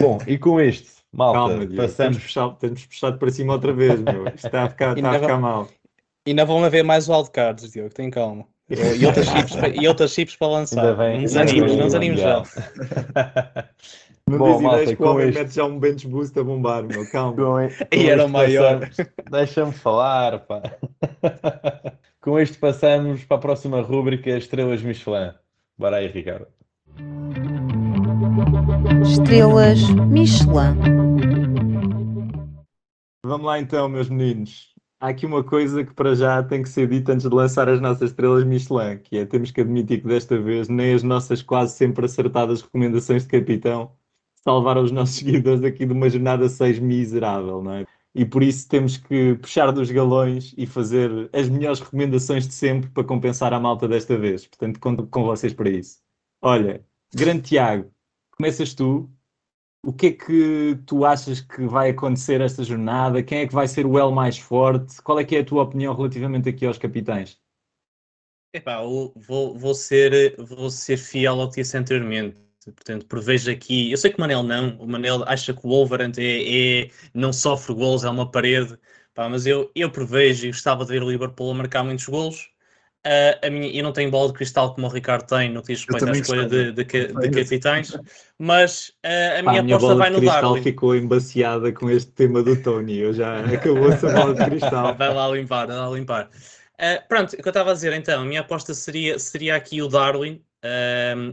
Bom, 0.00 0.18
e 0.26 0.38
com 0.38 0.60
isto, 0.60 0.90
malta, 1.12 1.38
Calma, 1.38 1.66
passamos... 1.76 1.96
temos, 1.96 2.18
puxado, 2.18 2.56
temos 2.60 2.86
puxado 2.86 3.18
para 3.18 3.30
cima 3.30 3.52
outra 3.54 3.72
vez, 3.72 4.00
meu. 4.00 4.26
Isto 4.26 4.46
está 4.46 4.62
a 4.64 4.68
ficar, 4.70 4.96
está 4.96 5.10
a 5.10 5.18
ficar 5.20 5.38
mal. 5.38 5.68
Ainda 6.26 6.44
vão 6.44 6.62
haver 6.64 6.82
mais 6.84 7.08
wildcards, 7.08 7.70
Diogo, 7.72 7.92
tem 7.94 8.10
calma. 8.10 8.46
E 8.68 9.04
outras 9.04 9.26
chips, 9.30 9.56
e 9.82 9.88
outras 9.88 10.12
chips 10.12 10.36
para 10.36 10.48
lançar. 10.48 10.80
Ainda 10.84 10.94
bem, 10.94 11.14
não 11.16 11.22
nos 11.22 11.36
ainda 11.36 11.50
animes, 11.50 11.70
bem 11.70 11.76
não 11.78 11.84
nos 11.86 11.94
o 11.94 11.96
animes 11.96 12.20
já. 12.20 12.42
Não 14.28 14.38
Bom, 14.38 14.52
diz 14.52 14.60
malta, 14.60 14.76
ideias 14.82 14.96
que 14.96 15.02
o 15.02 15.06
com 15.06 15.12
homem 15.12 15.28
este- 15.28 15.40
mete 15.42 15.54
já 15.56 15.64
um 15.64 15.78
bench 15.80 16.06
boost 16.06 16.38
a 16.38 16.44
bombar, 16.44 16.84
meu. 16.84 17.04
Calma. 17.10 17.34
Com, 17.34 17.58
E 17.90 18.08
era 18.08 18.24
o 18.24 18.28
maior. 18.28 18.78
passamos- 18.78 19.10
Deixa-me 19.28 19.72
falar, 19.72 20.38
pá. 20.46 20.62
com 22.22 22.38
isto 22.38 22.56
passamos 22.60 23.24
para 23.24 23.38
a 23.38 23.40
próxima 23.40 23.80
rúbrica 23.80 24.30
Estrelas 24.30 24.82
Michelin. 24.82 25.32
Bora 25.76 25.96
aí, 25.96 26.06
Ricardo. 26.06 26.46
Estrelas 28.98 29.88
Michelin. 30.08 30.76
Vamos 33.24 33.46
lá 33.46 33.60
então, 33.60 33.88
meus 33.88 34.08
meninos. 34.08 34.74
Há 35.00 35.08
aqui 35.08 35.24
uma 35.24 35.44
coisa 35.44 35.84
que 35.84 35.94
para 35.94 36.14
já 36.16 36.42
tem 36.42 36.62
que 36.62 36.68
ser 36.68 36.88
dita 36.88 37.12
antes 37.12 37.28
de 37.28 37.34
lançar 37.34 37.68
as 37.68 37.80
nossas 37.80 38.10
estrelas 38.10 38.44
Michelin, 38.44 38.98
que 38.98 39.18
é 39.18 39.24
temos 39.24 39.52
que 39.52 39.60
admitir 39.60 40.02
que 40.02 40.08
desta 40.08 40.38
vez 40.38 40.68
nem 40.68 40.92
as 40.92 41.04
nossas 41.04 41.40
quase 41.40 41.76
sempre 41.76 42.04
acertadas 42.04 42.62
recomendações 42.62 43.22
de 43.22 43.28
capitão 43.28 43.92
salvaram 44.42 44.82
os 44.82 44.90
nossos 44.90 45.14
seguidores 45.16 45.62
aqui 45.62 45.86
de 45.86 45.92
uma 45.92 46.10
jornada 46.10 46.48
6 46.48 46.80
miserável, 46.80 47.62
não 47.62 47.72
é? 47.72 47.86
E 48.12 48.24
por 48.24 48.42
isso 48.42 48.68
temos 48.68 48.96
que 48.96 49.36
puxar 49.36 49.70
dos 49.70 49.88
galões 49.90 50.52
e 50.58 50.66
fazer 50.66 51.30
as 51.32 51.48
melhores 51.48 51.78
recomendações 51.78 52.48
de 52.48 52.54
sempre 52.54 52.90
para 52.90 53.04
compensar 53.04 53.52
a 53.52 53.60
malta 53.60 53.86
desta 53.86 54.18
vez. 54.18 54.46
Portanto, 54.48 54.80
conto 54.80 55.06
com 55.06 55.22
vocês 55.22 55.54
para 55.54 55.70
isso. 55.70 55.98
Olha, 56.42 56.84
grande 57.14 57.42
Tiago, 57.42 57.88
começas 58.40 58.72
tu. 58.72 59.10
O 59.84 59.92
que 59.92 60.06
é 60.06 60.12
que 60.12 60.78
tu 60.86 61.04
achas 61.04 61.42
que 61.42 61.66
vai 61.66 61.90
acontecer 61.90 62.40
esta 62.40 62.64
jornada? 62.64 63.22
Quem 63.22 63.40
é 63.40 63.46
que 63.46 63.54
vai 63.54 63.68
ser 63.68 63.84
o 63.84 63.98
L 63.98 64.14
mais 64.14 64.38
forte? 64.38 65.00
Qual 65.02 65.20
é 65.20 65.24
que 65.24 65.36
é 65.36 65.40
a 65.40 65.44
tua 65.44 65.62
opinião 65.62 65.94
relativamente 65.94 66.48
aqui 66.48 66.64
aos 66.64 66.78
capitães? 66.78 67.38
Epá, 68.52 68.80
vou, 68.82 69.54
vou, 69.56 69.74
ser, 69.74 70.36
vou 70.38 70.70
ser 70.70 70.96
fiel 70.96 71.40
ao 71.40 71.50
que 71.50 71.60
disse 71.60 71.76
anteriormente. 71.76 72.38
Portanto, 72.64 73.06
prevejo 73.06 73.50
aqui. 73.50 73.90
Eu 73.90 73.96
sei 73.98 74.10
que 74.10 74.16
o 74.16 74.20
Manel 74.20 74.42
não. 74.42 74.76
O 74.78 74.86
Manel 74.86 75.22
acha 75.26 75.52
que 75.52 75.66
o 75.66 75.68
Wolverhampton 75.70 76.20
é, 76.22 76.80
é- 76.84 76.90
não 77.14 77.32
sofre 77.32 77.74
gols, 77.74 78.04
é 78.04 78.10
uma 78.10 78.30
parede. 78.30 78.78
Mas 79.16 79.44
eu, 79.44 79.70
eu 79.74 79.90
prevejo 79.90 80.46
e 80.46 80.50
gostava 80.50 80.84
de 80.84 80.92
ver 80.92 81.02
o 81.02 81.10
Liverpool 81.10 81.50
a 81.50 81.54
marcar 81.54 81.84
muitos 81.84 82.06
golos. 82.06 82.50
Ah, 83.04 83.46
a 83.46 83.50
minha, 83.50 83.72
eu 83.74 83.82
não 83.82 83.92
tenho 83.92 84.10
bola 84.10 84.28
de 84.28 84.34
cristal 84.34 84.74
como 84.74 84.86
o 84.86 84.90
Ricardo 84.90 85.26
tem 85.26 85.50
no 85.50 85.62
que 85.62 85.72
diz 85.72 85.80
respeito 85.80 86.06
à 86.06 86.12
escolha 86.12 86.46
de, 86.46 86.72
de, 86.72 86.84
de 86.84 87.30
capitães, 87.30 87.98
mas 88.38 88.92
ah, 89.02 89.38
a 89.40 89.42
Pá, 89.42 89.50
minha 89.52 89.60
a 89.60 89.62
minha 89.62 89.76
aposta 89.76 89.94
bola 89.94 89.94
vai 89.94 90.10
no 90.10 90.18
cristal 90.18 90.56
Darwin. 90.56 90.62
ficou 90.62 90.94
embaciada 90.94 91.72
com 91.72 91.88
este 91.90 92.12
tema 92.12 92.42
do 92.42 92.60
Tony. 92.62 92.98
Eu 92.98 93.12
já 93.14 93.40
acabou-se 93.54 94.04
a 94.06 94.10
bola 94.10 94.34
de 94.34 94.44
cristal. 94.44 94.94
Vai 94.96 95.14
lá 95.14 95.28
limpar, 95.28 95.66
vai 95.66 95.76
lá 95.76 95.90
limpar. 95.90 96.30
Ah, 96.78 97.02
pronto, 97.08 97.32
o 97.34 97.36
que 97.36 97.48
eu 97.48 97.50
estava 97.50 97.70
a 97.70 97.74
dizer 97.74 97.92
então, 97.94 98.22
a 98.22 98.24
minha 98.24 98.40
aposta 98.40 98.74
seria, 98.74 99.18
seria 99.18 99.56
aqui 99.56 99.80
o 99.82 99.88
Darwin. 99.88 100.42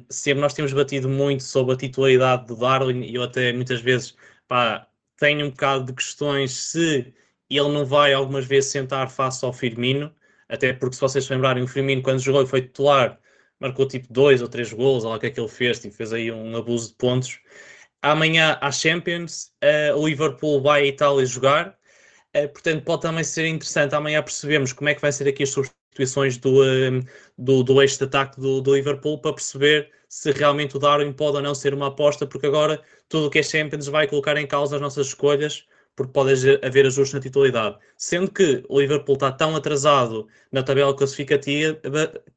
Sempre 0.09 0.41
nós 0.41 0.53
temos 0.53 0.71
batido 0.73 1.09
muito 1.09 1.43
sobre 1.43 1.73
a 1.73 1.77
titularidade 1.77 2.45
do 2.47 2.55
Darwin 2.55 3.01
e 3.03 3.15
eu 3.15 3.23
até 3.23 3.51
muitas 3.51 3.81
vezes 3.81 4.15
pá, 4.47 4.87
tenho 5.17 5.47
um 5.47 5.49
bocado 5.49 5.85
de 5.85 5.93
questões 5.93 6.51
se 6.53 7.13
ele 7.49 7.69
não 7.69 7.85
vai 7.85 8.13
algumas 8.13 8.45
vezes 8.45 8.71
sentar 8.71 9.09
face 9.09 9.43
ao 9.43 9.53
Firmino, 9.53 10.13
até 10.49 10.73
porque 10.73 10.95
se 10.95 11.01
vocês 11.01 11.25
se 11.25 11.33
lembrarem, 11.33 11.63
o 11.63 11.67
Firmino 11.67 12.01
quando 12.01 12.19
jogou 12.19 12.43
e 12.43 12.47
foi 12.47 12.61
titular 12.61 13.19
marcou 13.59 13.87
tipo 13.87 14.11
dois 14.11 14.41
ou 14.41 14.47
três 14.47 14.71
gols, 14.71 15.03
olha 15.03 15.11
lá 15.11 15.17
o 15.17 15.19
que 15.19 15.27
é 15.27 15.31
que 15.31 15.39
ele 15.39 15.49
fez, 15.49 15.79
tipo, 15.79 15.95
fez 15.95 16.13
aí 16.13 16.31
um 16.31 16.55
abuso 16.55 16.89
de 16.89 16.95
pontos. 16.95 17.39
Amanhã 18.01 18.57
há 18.61 18.71
Champions, 18.71 19.51
ah, 19.61 19.95
o 19.95 20.07
Liverpool 20.07 20.61
vai 20.61 20.83
à 20.83 20.85
Itália 20.85 21.25
jogar, 21.25 21.77
eh, 22.33 22.47
portanto, 22.47 22.83
pode 22.83 23.01
também 23.01 23.23
ser 23.23 23.47
interessante. 23.47 23.95
Amanhã 23.95 24.21
percebermos 24.23 24.73
como 24.73 24.89
é 24.89 24.95
que 24.95 25.01
vai 25.01 25.11
ser 25.11 25.27
aqui 25.27 25.43
as 25.43 25.49
substituições 25.49 26.37
do, 26.37 26.63
eh, 26.63 27.01
do, 27.37 27.63
do 27.63 27.79
ataque 27.79 28.39
do, 28.39 28.61
do 28.61 28.75
Liverpool 28.75 29.19
para 29.19 29.33
perceber 29.33 29.91
se 30.09 30.31
realmente 30.31 30.77
o 30.77 30.79
Darwin 30.79 31.11
pode 31.13 31.37
ou 31.37 31.43
não 31.43 31.55
ser 31.55 31.73
uma 31.73 31.87
aposta, 31.87 32.25
porque 32.27 32.47
agora 32.47 32.81
tudo 33.09 33.27
o 33.27 33.29
que 33.29 33.39
é 33.39 33.43
Champions 33.43 33.87
vai 33.87 34.07
colocar 34.07 34.37
em 34.37 34.47
causa 34.47 34.75
as 34.75 34.81
nossas 34.81 35.07
escolhas, 35.07 35.65
porque 35.97 36.13
pode 36.13 36.31
haver- 36.63 36.87
ajustes 36.87 37.13
na 37.15 37.21
titularidade. 37.21 37.79
Sendo 37.97 38.31
que 38.31 38.63
o 38.69 38.79
Liverpool 38.79 39.15
está 39.15 39.31
tão 39.33 39.55
atrasado 39.55 40.27
na 40.51 40.63
tabela 40.63 40.95
classificativa 40.95 41.81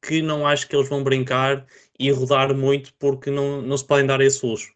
que 0.01 0.21
não 0.21 0.47
acho 0.47 0.67
que 0.67 0.75
eles 0.75 0.89
vão 0.89 1.03
brincar 1.03 1.67
e 1.99 2.11
rodar 2.11 2.53
muito, 2.55 2.93
porque 2.95 3.31
não, 3.31 3.61
não 3.61 3.77
se 3.77 3.85
podem 3.87 4.05
dar 4.07 4.21
esse 4.21 4.45
luxo. 4.45 4.73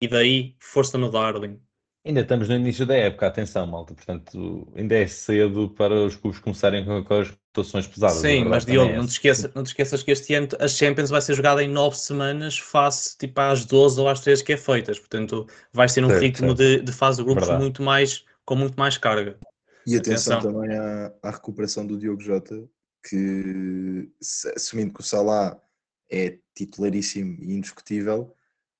E 0.00 0.08
daí, 0.08 0.56
força 0.60 0.98
no 0.98 1.10
Darwin. 1.10 1.60
Ainda 2.06 2.20
estamos 2.20 2.48
no 2.48 2.54
início 2.54 2.86
da 2.86 2.94
época, 2.94 3.26
atenção, 3.26 3.66
malta. 3.66 3.92
Portanto, 3.92 4.68
ainda 4.76 4.94
é 4.94 5.08
cedo 5.08 5.68
para 5.70 5.92
os 5.92 6.14
clubes 6.14 6.38
começarem 6.38 6.84
com 6.84 6.98
aquelas 6.98 7.30
rotações 7.30 7.88
pesadas. 7.88 8.18
Sim, 8.18 8.44
verdade 8.44 8.48
mas 8.48 8.64
Diogo, 8.64 8.92
é 8.92 8.96
não 8.96 9.06
te, 9.06 9.10
esqueça, 9.10 9.50
não 9.56 9.64
te 9.64 9.66
esqueças 9.66 10.04
que 10.04 10.12
este 10.12 10.32
ano 10.34 10.46
a 10.60 10.68
Champions 10.68 11.10
vai 11.10 11.20
ser 11.20 11.34
jogada 11.34 11.64
em 11.64 11.68
nove 11.68 11.96
semanas, 11.96 12.56
face 12.56 13.18
tipo 13.18 13.40
às 13.40 13.64
12 13.64 14.00
ou 14.00 14.08
às 14.08 14.20
13 14.20 14.44
que 14.44 14.52
é 14.52 14.56
feitas. 14.56 15.00
Portanto, 15.00 15.48
vai 15.72 15.88
ser 15.88 16.04
um 16.04 16.08
Certo, 16.08 16.22
ritmo 16.22 16.56
certo. 16.56 16.58
de, 16.58 16.80
de 16.82 16.92
fase 16.92 17.18
de 17.18 17.24
grupos 17.24 17.42
Verdade. 17.42 17.64
muito 17.64 17.82
mais, 17.82 18.24
com 18.44 18.54
muito 18.54 18.76
mais 18.76 18.96
carga. 18.96 19.36
E 19.84 19.96
atenção, 19.96 20.38
Atenção. 20.38 20.52
também 20.52 20.76
à, 20.76 21.12
à 21.24 21.30
recuperação 21.32 21.84
do 21.84 21.98
Diogo 21.98 22.20
Jota, 22.20 22.68
que 23.08 24.08
assumindo 24.54 24.94
que 24.94 25.00
o 25.00 25.04
Salah 25.04 25.60
é 26.08 26.38
titularíssimo 26.54 27.36
e 27.40 27.52
indiscutível, 27.52 28.32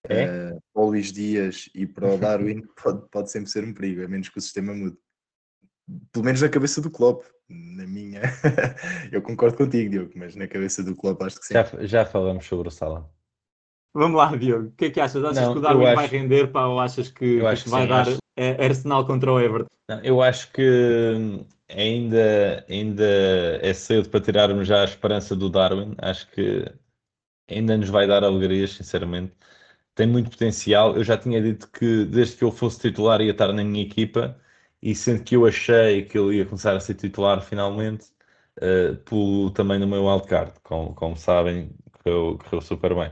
É? 0.09 0.23
eh, 0.25 0.59
para 0.73 0.83
o 0.83 0.87
Luís 0.87 1.13
Dias 1.13 1.69
e 1.75 1.87
para 1.87 2.15
o 2.15 2.19
Darwin 2.19 2.63
pode, 2.83 3.09
pode 3.11 3.31
sempre 3.31 3.51
ser 3.51 3.65
um 3.65 3.73
perigo, 3.75 4.05
a 4.05 4.09
menos 4.09 4.29
que 4.29 4.39
o 4.39 4.43
sistema 4.43 4.75
mude. 4.75 4.97
Pelo 6.13 6.25
menos 6.25 6.41
na 6.43 6.49
cabeça 6.49 6.81
do 6.81 6.91
Klopp, 6.91 7.23
na 7.49 7.87
minha. 7.87 8.21
Eu 9.13 9.23
concordo 9.23 9.57
contigo, 9.57 9.91
Diogo, 9.91 10.13
mas 10.17 10.35
na 10.35 10.49
cabeça 10.49 10.83
do 10.83 10.97
Klopp 10.97 11.23
acho 11.23 11.39
que 11.39 11.47
sim. 11.47 11.55
Já, 11.55 11.65
já 11.87 12.05
falamos 12.05 12.45
sobre 12.47 12.69
o 12.69 12.71
Sala. 12.73 13.09
Vamos 13.95 14.17
lá, 14.19 14.35
Diogo. 14.37 14.69
O 14.69 14.73
que 14.73 14.87
é 14.87 14.91
que 14.91 15.01
achas? 15.01 15.23
Achas 15.25 15.45
Não, 15.47 15.53
que 15.53 15.59
o 15.59 15.63
Darwin 15.63 15.85
eu 15.87 15.95
vai 15.95 16.05
acho- 16.07 16.15
render 16.15 16.51
pá, 16.53 16.67
ou 16.67 16.81
achas 16.81 17.09
que, 17.11 17.39
que 17.39 17.47
acho 17.47 17.65
que 17.65 17.71
vai 17.71 17.83
sim, 17.85 17.89
dar 17.89 18.01
acho- 18.09 18.19
eh, 18.37 18.65
Arsenal 18.67 19.07
contra 19.07 19.33
o 19.33 19.41
Everton? 19.41 19.71
Não, 19.89 20.01
eu 20.03 20.21
acho 20.21 20.53
que 20.53 21.47
ainda, 21.69 22.65
ainda 22.69 23.05
é 23.63 23.73
cedo 23.73 24.09
para 24.11 24.21
tirarmos 24.21 24.67
já 24.67 24.83
a 24.83 24.85
esperança 24.85 25.35
do 25.37 25.49
Darwin. 25.49 25.95
Acho 25.99 26.29
que 26.33 26.65
ainda 27.49 27.77
nos 27.77 27.89
vai 27.89 28.07
dar 28.07 28.25
alegrias, 28.25 28.73
sinceramente. 28.73 29.33
Tem 29.97 30.07
muito 30.09 30.31
potencial. 30.31 30.97
Eu 30.97 31.05
já 31.05 31.19
tinha 31.19 31.43
dito 31.43 31.71
que 31.73 32.07
desde 32.07 32.37
que 32.39 32.45
ele 32.45 32.53
fosse 32.53 32.81
titular 32.81 33.21
ia 33.23 33.33
estar 33.33 33.53
na 33.53 33.65
minha 33.65 33.83
equipa 33.85 34.39
e 34.83 34.95
sendo 34.95 35.25
que 35.25 35.37
eu 35.37 35.47
achei 35.47 36.05
que 36.05 36.19
ele 36.19 36.39
ia 36.39 36.47
começar 36.47 36.77
a 36.77 36.81
ser 36.81 36.95
titular 36.95 37.43
finalmente, 37.43 38.07
uh, 38.63 38.97
pulo 39.05 39.51
também 39.53 39.79
no 39.81 39.87
meu 39.89 40.05
wildcard, 40.07 40.53
como, 40.63 40.95
como 40.95 41.17
sabem, 41.17 41.71
correu, 41.93 42.39
correu 42.39 42.61
super 42.63 42.95
bem. 42.95 43.11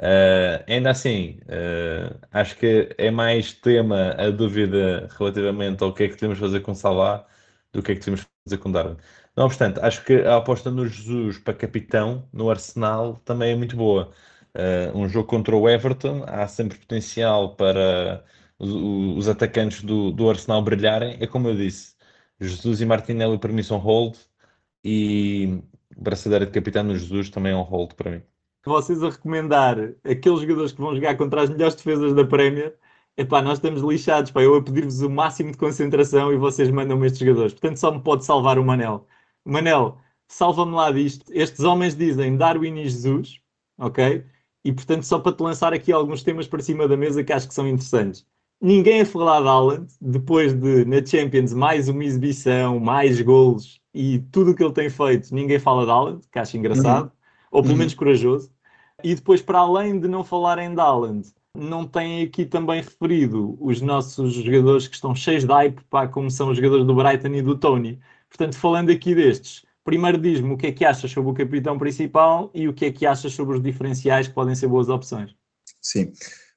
Uh, 0.00 0.62
ainda 0.68 0.90
assim, 0.90 1.40
uh, 1.48 2.18
acho 2.32 2.56
que 2.56 2.94
é 2.98 3.10
mais 3.10 3.52
tema 3.54 4.12
a 4.18 4.30
dúvida 4.30 5.08
relativamente 5.18 5.82
ao 5.82 5.92
que 5.94 6.04
é 6.04 6.08
que 6.08 6.14
devemos 6.14 6.38
fazer 6.38 6.60
com 6.60 6.74
Salah 6.74 7.26
do 7.72 7.82
que 7.82 7.92
é 7.92 7.94
que 7.94 8.00
devemos 8.00 8.26
fazer 8.46 8.58
com 8.58 8.70
Darwin. 8.70 8.96
Não 9.36 9.46
obstante, 9.46 9.80
acho 9.80 10.04
que 10.04 10.14
a 10.22 10.36
aposta 10.36 10.70
no 10.70 10.86
Jesus 10.86 11.38
para 11.38 11.54
capitão 11.54 12.28
no 12.32 12.50
Arsenal 12.50 13.16
também 13.24 13.52
é 13.52 13.56
muito 13.56 13.76
boa. 13.76 14.12
Uh, 14.58 14.98
um 14.98 15.08
jogo 15.08 15.28
contra 15.28 15.56
o 15.56 15.68
Everton, 15.68 16.24
há 16.26 16.48
sempre 16.48 16.76
potencial 16.76 17.54
para 17.54 18.24
os, 18.58 18.70
os 19.16 19.28
atacantes 19.28 19.84
do, 19.84 20.10
do, 20.10 20.28
Arsenal 20.28 20.60
brilharem. 20.62 21.16
É 21.20 21.28
como 21.28 21.46
eu 21.48 21.54
disse, 21.54 21.94
Jesus 22.40 22.80
e 22.80 22.86
Martinelli 22.86 23.38
para 23.38 23.52
mim 23.52 23.62
são 23.62 23.78
hold 23.78 24.16
e 24.82 25.62
braçadeira 25.96 26.44
de 26.44 26.50
capitão 26.50 26.82
no 26.82 26.96
Jesus 26.96 27.30
também 27.30 27.52
é 27.52 27.56
um 27.56 27.62
hold 27.62 27.92
para 27.94 28.10
mim. 28.10 28.22
Vocês 28.64 29.00
a 29.02 29.10
recomendar 29.10 29.78
aqueles 30.04 30.40
jogadores 30.40 30.72
que 30.72 30.80
vão 30.80 30.94
jogar 30.94 31.16
contra 31.16 31.42
as 31.42 31.50
melhores 31.50 31.76
defesas 31.76 32.12
da 32.14 32.24
Premier, 32.24 32.74
epá, 33.16 33.40
nós 33.40 33.58
estamos 33.58 33.80
lixados, 33.82 34.32
pá, 34.32 34.42
eu 34.42 34.56
a 34.56 34.62
pedir-vos 34.62 35.00
o 35.02 35.08
máximo 35.08 35.52
de 35.52 35.58
concentração 35.58 36.32
e 36.32 36.36
vocês 36.36 36.68
mandam-me 36.68 37.06
estes 37.06 37.20
jogadores. 37.20 37.52
Portanto, 37.52 37.76
só 37.76 37.92
me 37.92 38.02
pode 38.02 38.24
salvar 38.24 38.58
o 38.58 38.64
Manel. 38.64 39.06
Manel, 39.44 39.98
salva-me 40.26 40.72
lá 40.72 40.90
disto. 40.90 41.24
Estes 41.32 41.60
homens 41.60 41.96
dizem 41.96 42.36
Darwin 42.36 42.76
e 42.80 42.88
Jesus, 42.88 43.40
ok? 43.78 44.24
E 44.64 44.72
portanto, 44.72 45.04
só 45.04 45.18
para 45.18 45.32
te 45.32 45.42
lançar 45.42 45.72
aqui 45.72 45.92
alguns 45.92 46.22
temas 46.22 46.46
para 46.46 46.62
cima 46.62 46.88
da 46.88 46.96
mesa 46.96 47.22
que 47.22 47.32
acho 47.32 47.48
que 47.48 47.54
são 47.54 47.66
interessantes. 47.66 48.26
Ninguém 48.60 49.02
a 49.02 49.06
falar 49.06 49.40
de 49.40 49.46
Haaland, 49.46 49.86
depois 50.00 50.52
de 50.52 50.84
na 50.84 51.04
Champions 51.04 51.52
mais 51.52 51.88
uma 51.88 52.04
exibição, 52.04 52.80
mais 52.80 53.20
golos 53.20 53.80
e 53.94 54.18
tudo 54.32 54.50
o 54.50 54.54
que 54.54 54.64
ele 54.64 54.72
tem 54.72 54.90
feito, 54.90 55.32
ninguém 55.32 55.60
fala 55.60 55.84
de 55.84 55.90
Haaland, 55.90 56.20
que 56.30 56.38
acho 56.38 56.56
engraçado, 56.56 57.04
uhum. 57.04 57.10
ou 57.52 57.62
pelo 57.62 57.74
uhum. 57.74 57.78
menos 57.78 57.94
corajoso. 57.94 58.50
E 59.02 59.14
depois, 59.14 59.40
para 59.40 59.60
além 59.60 60.00
de 60.00 60.08
não 60.08 60.24
falarem 60.24 60.74
de 60.74 60.80
Haaland, 60.80 61.28
não 61.54 61.86
têm 61.86 62.22
aqui 62.22 62.44
também 62.44 62.80
referido 62.80 63.56
os 63.60 63.80
nossos 63.80 64.34
jogadores 64.34 64.88
que 64.88 64.94
estão 64.94 65.14
cheios 65.14 65.44
de 65.44 65.52
hype, 65.52 65.80
pá, 65.88 66.06
como 66.08 66.30
são 66.30 66.50
os 66.50 66.56
jogadores 66.56 66.84
do 66.84 66.94
Brighton 66.94 67.28
e 67.28 67.42
do 67.42 67.56
Tony. 67.56 68.00
Portanto, 68.28 68.56
falando 68.56 68.90
aqui 68.90 69.14
destes, 69.14 69.64
primeiro 69.88 70.18
diz-me 70.18 70.52
o 70.52 70.56
que 70.58 70.66
é 70.66 70.72
que 70.72 70.84
achas 70.84 71.10
sobre 71.10 71.30
o 71.30 71.34
capitão 71.34 71.78
principal 71.78 72.50
e 72.52 72.68
o 72.68 72.74
que 72.74 72.84
é 72.84 72.92
que 72.92 73.06
achas 73.06 73.32
sobre 73.32 73.56
os 73.56 73.62
diferenciais 73.62 74.28
que 74.28 74.34
podem 74.34 74.54
ser 74.54 74.68
boas 74.68 74.90
opções. 74.90 75.34
Sim. 75.80 76.12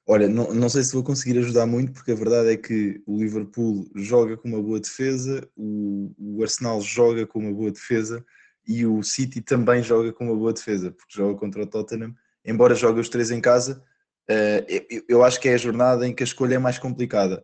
Olha, 0.06 0.28
não, 0.28 0.52
não 0.52 0.68
sei 0.68 0.82
se 0.82 0.92
vou 0.92 1.02
conseguir 1.02 1.38
ajudar 1.38 1.64
muito, 1.64 1.92
porque 1.92 2.12
a 2.12 2.14
verdade 2.14 2.50
é 2.50 2.58
que 2.58 3.00
o 3.06 3.16
Liverpool 3.16 3.88
joga 3.94 4.36
com 4.36 4.48
uma 4.48 4.62
boa 4.62 4.78
defesa, 4.78 5.48
o, 5.56 6.12
o 6.18 6.42
Arsenal 6.42 6.82
joga 6.82 7.26
com 7.26 7.38
uma 7.38 7.54
boa 7.54 7.70
defesa 7.70 8.22
e 8.68 8.84
o 8.84 9.02
City 9.02 9.40
também 9.40 9.82
joga 9.82 10.12
com 10.12 10.26
uma 10.26 10.36
boa 10.36 10.52
defesa, 10.52 10.90
porque 10.90 11.16
joga 11.16 11.38
contra 11.38 11.62
o 11.62 11.66
Tottenham, 11.66 12.14
embora 12.44 12.74
jogue 12.74 13.00
os 13.00 13.08
três 13.08 13.30
em 13.30 13.40
casa, 13.40 13.82
uh, 14.28 15.02
eu, 15.08 15.24
acho 15.24 15.40
que 15.40 15.48
é 15.48 15.54
a 15.54 15.58
jornada 15.58 16.06
em 16.06 16.14
que 16.14 16.22
a 16.22 16.26
escolha 16.26 16.56
é 16.56 16.58
mais 16.58 16.78
complicada. 16.78 17.42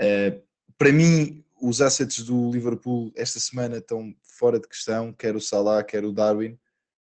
Uh, 0.00 0.40
para 0.78 0.90
mim, 0.90 1.44
os 1.60 1.80
assets 1.80 2.22
do 2.24 2.50
Liverpool 2.50 3.12
esta 3.16 3.40
semana 3.40 3.78
estão 3.78 4.14
fora 4.22 4.58
de 4.58 4.68
questão, 4.68 5.12
quer 5.12 5.34
o 5.36 5.40
Salah, 5.40 5.82
quer 5.82 6.04
o 6.04 6.12
Darwin, 6.12 6.58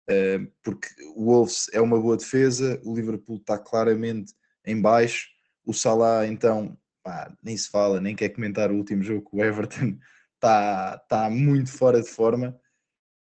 uh, 0.10 0.52
porque 0.64 0.88
o 1.16 1.26
Wolves 1.26 1.68
é 1.74 1.82
uma 1.82 2.00
boa 2.00 2.18
defesa, 2.18 2.82
o 2.84 2.96
Liverpool 2.96 3.38
está 3.38 3.58
claramente 3.58 4.34
em 4.66 4.80
baixo, 4.80 5.28
o 5.66 5.74
Salah 5.74 6.28
então 6.28 6.78
pá, 7.04 7.34
nem 7.44 7.56
se 7.56 7.70
fala, 7.70 8.02
nem 8.02 8.16
quer 8.16 8.30
comentar 8.30 8.72
o 8.72 8.76
último 8.76 9.04
jogo 9.04 9.30
o 9.32 9.44
Everton, 9.44 9.98
está, 10.36 11.00
está 11.04 11.30
muito 11.30 11.72
fora 11.72 12.02
de 12.02 12.10
forma. 12.10 12.60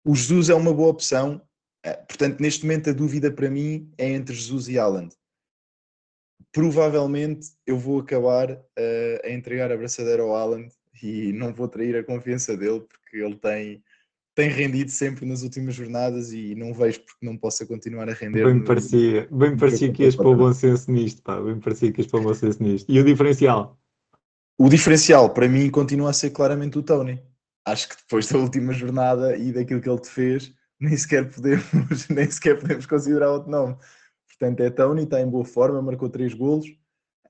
O 0.06 0.16
Jesus 0.16 0.50
é 0.50 0.56
uma 0.56 0.74
boa 0.74 0.90
opção, 0.90 1.42
portanto 2.08 2.40
neste 2.40 2.64
momento 2.64 2.90
a 2.90 2.94
dúvida 2.94 3.32
para 3.32 3.50
mim 3.50 3.92
é 3.98 4.10
entre 4.10 4.36
Jesus 4.36 4.68
e 4.68 4.80
Haaland 4.80 5.14
provavelmente 6.58 7.50
eu 7.66 7.78
vou 7.78 8.00
acabar 8.00 8.52
uh, 8.52 9.20
a 9.24 9.30
entregar 9.30 9.72
a 9.72 9.78
braçadeira 9.78 10.24
ao 10.24 10.36
Haaland 10.36 10.74
e 11.04 11.34
não 11.34 11.54
vou 11.54 11.68
trair 11.68 11.96
a 11.96 12.04
confiança 12.04 12.56
dele 12.56 12.82
porque 12.82 13.18
ele 13.18 13.36
tem, 13.36 13.84
tem 14.36 14.50
rendido 14.50 14.92
sempre 14.92 15.26
nas 15.26 15.44
últimas 15.44 15.76
jornadas 15.76 16.32
e 16.32 16.56
não 16.56 16.74
vejo 16.74 17.02
porque 17.02 17.26
não 17.26 17.38
possa 17.38 17.66
continuar 17.66 18.10
a 18.10 18.14
render. 18.14 18.46
Bem 18.46 18.56
no, 18.56 18.66
parecia, 18.66 19.28
bem 19.32 19.58
parecia 19.58 19.92
que 19.92 20.04
ias 20.04 20.16
para 20.16 20.28
o 20.28 20.36
bom 20.36 20.54
senso 20.54 20.92
nisto, 20.92 21.22
pá, 21.22 21.40
bem 21.42 21.60
parecia 21.60 21.92
que 21.92 22.02
ias 22.02 22.10
para 22.10 22.20
o 22.20 22.24
bom 22.24 22.34
senso 22.34 22.62
nisto. 22.62 22.92
E 22.92 23.00
o 23.00 23.04
diferencial? 23.04 23.80
O 24.58 24.70
diferencial 24.70 25.30
para 25.34 25.48
mim 25.48 25.70
continua 25.70 26.10
a 26.10 26.14
ser 26.14 26.32
claramente 26.32 26.78
o 26.78 26.84
Tony. 26.84 27.22
Acho 27.66 27.90
que 27.90 27.98
depois 27.98 28.28
da 28.28 28.38
última 28.38 28.74
jornada 28.74 29.36
e 29.38 29.52
daquilo 29.52 29.82
que 29.82 29.90
ele 29.90 30.00
te 30.00 30.10
fez, 30.10 30.54
nem 30.80 30.96
sequer 30.96 31.30
podemos, 31.30 32.08
nem 32.10 32.30
sequer 32.30 32.60
podemos 32.60 32.86
considerar 32.86 33.32
outro 33.32 33.52
nome. 33.52 33.76
Portanto, 34.28 34.62
é 34.62 34.70
Tony, 34.70 35.04
está 35.04 35.20
em 35.20 35.30
boa 35.30 35.44
forma, 35.44 35.82
marcou 35.82 36.10
três 36.10 36.34
golos 36.34 36.68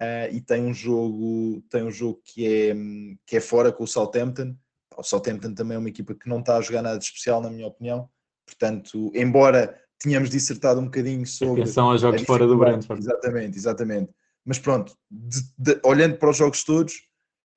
uh, 0.02 0.34
e 0.34 0.42
tem 0.42 0.64
um 0.64 0.74
jogo, 0.74 1.62
tem 1.70 1.84
um 1.84 1.92
jogo 1.92 2.22
que, 2.24 2.48
é, 2.48 2.76
que 3.26 3.38
é 3.38 3.42
fora 3.42 3.72
com 3.72 3.84
o 3.84 3.88
Southampton. 3.88 4.56
O 4.96 5.04
Southampton 5.04 5.54
também 5.54 5.76
é 5.76 5.80
uma 5.80 5.90
equipa 5.90 6.16
que 6.16 6.30
não 6.30 6.40
está 6.40 6.58
a 6.58 6.62
jogar 6.62 6.82
nada 6.82 6.98
de 6.98 7.06
especial, 7.06 7.42
na 7.42 7.50
minha 7.50 7.68
opinião. 7.68 8.10
Portanto, 8.46 9.12
embora 9.14 9.78
tínhamos 10.00 10.30
dissertado 10.30 10.80
um 10.80 10.86
bocadinho 10.86 11.26
sobre. 11.26 11.64
Atenção 11.64 11.92
aos 11.92 12.02
jogos 12.02 12.22
fora 12.24 12.48
do 12.48 12.58
Brentford. 12.58 13.02
Exatamente, 13.02 13.58
exatamente. 13.58 14.12
Mas 14.46 14.60
pronto, 14.60 14.96
de, 15.12 15.42
de, 15.58 15.80
olhando 15.84 16.18
para 16.18 16.30
os 16.30 16.38
jogos 16.38 16.64
todos, 16.64 16.94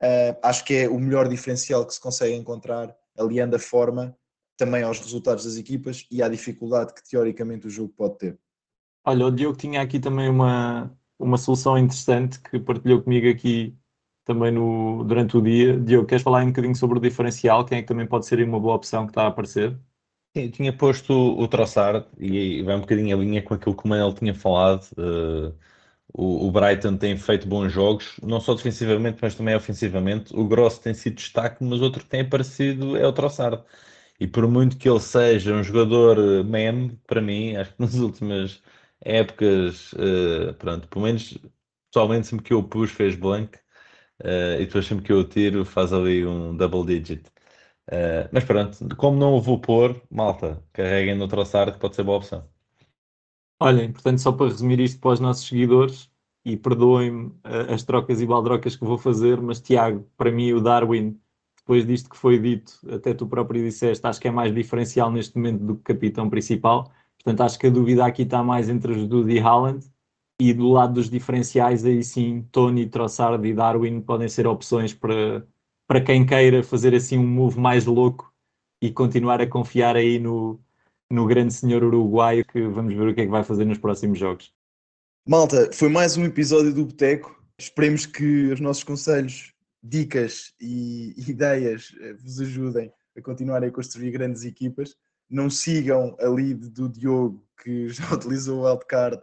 uh, 0.02 0.36
acho 0.42 0.64
que 0.64 0.74
é 0.74 0.88
o 0.88 0.98
melhor 0.98 1.28
diferencial 1.28 1.86
que 1.86 1.94
se 1.94 2.00
consegue 2.00 2.34
encontrar, 2.34 2.94
aliando 3.16 3.54
a 3.54 3.58
forma 3.58 4.16
também 4.56 4.82
aos 4.82 4.98
resultados 4.98 5.44
das 5.44 5.56
equipas 5.56 6.06
e 6.10 6.22
à 6.22 6.28
dificuldade 6.28 6.92
que 6.92 7.08
teoricamente 7.08 7.66
o 7.66 7.70
jogo 7.70 7.94
pode 7.96 8.18
ter. 8.18 8.38
Olha, 9.06 9.26
o 9.26 9.30
Diogo 9.30 9.56
tinha 9.56 9.80
aqui 9.80 9.98
também 9.98 10.28
uma, 10.28 10.94
uma 11.20 11.38
solução 11.38 11.78
interessante 11.78 12.40
que 12.40 12.58
partilhou 12.58 13.02
comigo 13.02 13.28
aqui 13.28 13.76
também 14.24 14.52
no, 14.52 15.04
durante 15.04 15.36
o 15.36 15.42
dia. 15.42 15.78
Diogo, 15.78 16.06
queres 16.06 16.22
falar 16.22 16.42
um 16.44 16.48
bocadinho 16.48 16.74
sobre 16.76 16.98
o 16.98 17.00
diferencial? 17.00 17.64
Quem 17.64 17.78
é 17.78 17.82
que 17.82 17.88
também 17.88 18.06
pode 18.06 18.26
ser 18.26 18.42
uma 18.42 18.60
boa 18.60 18.76
opção 18.76 19.06
que 19.06 19.12
está 19.12 19.24
a 19.24 19.28
aparecer? 19.28 19.78
Sim, 20.36 20.44
eu 20.44 20.50
tinha 20.52 20.72
posto 20.72 21.12
o 21.12 21.48
Trossard 21.48 22.06
e 22.18 22.62
vai 22.62 22.76
um 22.76 22.80
bocadinho 22.80 23.16
a 23.16 23.20
linha 23.20 23.42
com 23.42 23.54
aquilo 23.54 23.76
que 23.76 23.84
o 23.84 23.88
Manel 23.88 24.12
tinha 24.14 24.34
falado. 24.34 24.86
Uh, 24.92 25.52
o, 26.12 26.46
o, 26.48 26.50
Brighton 26.52 26.96
tem 26.96 27.16
feito 27.16 27.48
bons 27.48 27.70
jogos, 27.72 28.16
não 28.22 28.40
só 28.40 28.54
defensivamente, 28.54 29.18
mas 29.20 29.34
também 29.34 29.54
ofensivamente. 29.56 30.34
O 30.36 30.46
Gross 30.46 30.78
tem 30.78 30.94
sido 30.94 31.16
destaque, 31.16 31.64
mas 31.64 31.80
outro 31.80 32.02
que 32.04 32.10
tem 32.10 32.20
aparecido 32.22 32.96
é 32.96 33.06
o 33.06 33.12
Trossard. 33.12 33.62
E 34.20 34.26
por 34.26 34.46
muito 34.48 34.76
que 34.76 34.88
ele 34.88 35.00
seja 35.00 35.54
um 35.54 35.62
jogador 35.62 36.18
eh, 36.18 36.42
meme, 36.44 36.98
para 37.06 37.20
mim, 37.22 37.56
acho 37.56 37.72
que 37.74 37.80
nas 37.82 37.94
últimas 37.94 38.62
épocas, 39.00 39.92
uh, 39.94 40.54
pronto, 40.58 40.88
pelo 40.88 41.04
menos 41.04 41.38
pessoalmente 41.92 42.26
sempre 42.26 42.44
que 42.44 42.52
eu 42.52 42.62
pus 42.62 42.90
fez 42.90 43.16
blank 43.16 43.56
uh, 44.22 44.60
e 44.60 44.66
depois 44.66 44.86
sempre 44.86 45.04
que 45.04 45.12
eu 45.12 45.24
tiro 45.24 45.64
faz 45.64 45.92
ali 45.92 46.26
um 46.26 46.56
double 46.56 46.84
digit. 46.84 47.26
Uh, 47.88 48.28
mas 48.32 48.44
pronto, 48.44 48.96
como 48.96 49.18
não 49.18 49.34
o 49.34 49.40
vou 49.40 49.60
pôr, 49.60 50.00
malta, 50.10 50.62
carreguem 50.72 51.16
no 51.16 51.26
traçar 51.28 51.72
que 51.72 51.78
pode 51.78 51.96
ser 51.96 52.04
boa 52.04 52.18
opção. 52.18 52.48
Olhem, 53.60 53.92
portanto, 53.92 54.18
só 54.18 54.32
para 54.32 54.46
resumir 54.46 54.80
isto 54.80 55.00
para 55.00 55.12
os 55.12 55.20
nossos 55.20 55.46
seguidores, 55.46 56.10
e 56.44 56.56
perdoem-me 56.56 57.32
as 57.44 57.82
trocas 57.82 58.20
e 58.20 58.26
baldrocas 58.26 58.76
que 58.76 58.84
vou 58.84 58.96
fazer, 58.96 59.40
mas 59.40 59.60
Tiago, 59.60 60.06
para 60.16 60.32
mim 60.32 60.52
o 60.52 60.60
Darwin, 60.60 61.20
depois 61.58 61.86
disto 61.86 62.08
que 62.08 62.16
foi 62.16 62.38
dito, 62.38 62.72
até 62.90 63.12
tu 63.12 63.26
próprio 63.26 63.62
disseste, 63.62 64.06
acho 64.06 64.20
que 64.20 64.28
é 64.28 64.30
mais 64.30 64.54
diferencial 64.54 65.10
neste 65.10 65.36
momento 65.36 65.64
do 65.64 65.76
que 65.76 65.82
capitão 65.82 66.28
principal. 66.30 66.90
Portanto, 67.22 67.42
acho 67.42 67.58
que 67.58 67.66
a 67.66 67.70
dúvida 67.70 68.04
aqui 68.04 68.22
está 68.22 68.42
mais 68.42 68.68
entre 68.68 69.06
Dude 69.06 69.32
e 69.32 69.38
Haaland. 69.38 69.84
E 70.40 70.54
do 70.54 70.68
lado 70.68 70.94
dos 70.94 71.10
diferenciais, 71.10 71.84
aí 71.84 72.02
sim, 72.02 72.46
Tony, 72.50 72.86
Trossard 72.86 73.46
e 73.46 73.52
Darwin 73.52 74.00
podem 74.00 74.26
ser 74.26 74.46
opções 74.46 74.94
para, 74.94 75.46
para 75.86 76.00
quem 76.00 76.24
queira 76.24 76.62
fazer 76.62 76.94
assim 76.94 77.18
um 77.18 77.26
move 77.26 77.60
mais 77.60 77.84
louco 77.84 78.32
e 78.82 78.90
continuar 78.90 79.42
a 79.42 79.46
confiar 79.46 79.96
aí 79.96 80.18
no, 80.18 80.58
no 81.10 81.26
grande 81.26 81.52
senhor 81.52 81.84
uruguaio 81.84 82.42
que 82.46 82.66
vamos 82.68 82.94
ver 82.94 83.08
o 83.08 83.14
que 83.14 83.20
é 83.20 83.24
que 83.24 83.30
vai 83.30 83.44
fazer 83.44 83.66
nos 83.66 83.76
próximos 83.76 84.18
jogos. 84.18 84.50
Malta, 85.28 85.70
foi 85.74 85.90
mais 85.90 86.16
um 86.16 86.24
episódio 86.24 86.72
do 86.72 86.86
Boteco. 86.86 87.38
Esperemos 87.58 88.06
que 88.06 88.50
os 88.50 88.60
nossos 88.60 88.82
conselhos, 88.82 89.52
dicas 89.82 90.54
e 90.58 91.14
ideias 91.28 91.94
eh, 92.00 92.14
vos 92.14 92.40
ajudem 92.40 92.90
a 93.14 93.20
continuar 93.20 93.62
a 93.62 93.70
construir 93.70 94.10
grandes 94.10 94.44
equipas 94.46 94.96
não 95.30 95.48
sigam 95.48 96.16
a 96.20 96.28
lead 96.28 96.68
do 96.70 96.88
Diogo, 96.88 97.44
que 97.62 97.88
já 97.90 98.12
utilizou 98.12 98.60
o 98.60 98.64
wildcard 98.64 99.22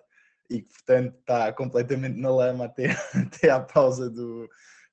e 0.49 0.61
que, 0.61 0.73
portanto, 0.73 1.15
está 1.19 1.51
completamente 1.51 2.17
na 2.17 2.29
lama 2.29 2.65
até, 2.65 2.91
até 3.13 3.49
à 3.49 3.59
pausa 3.59 4.09
do, 4.09 4.47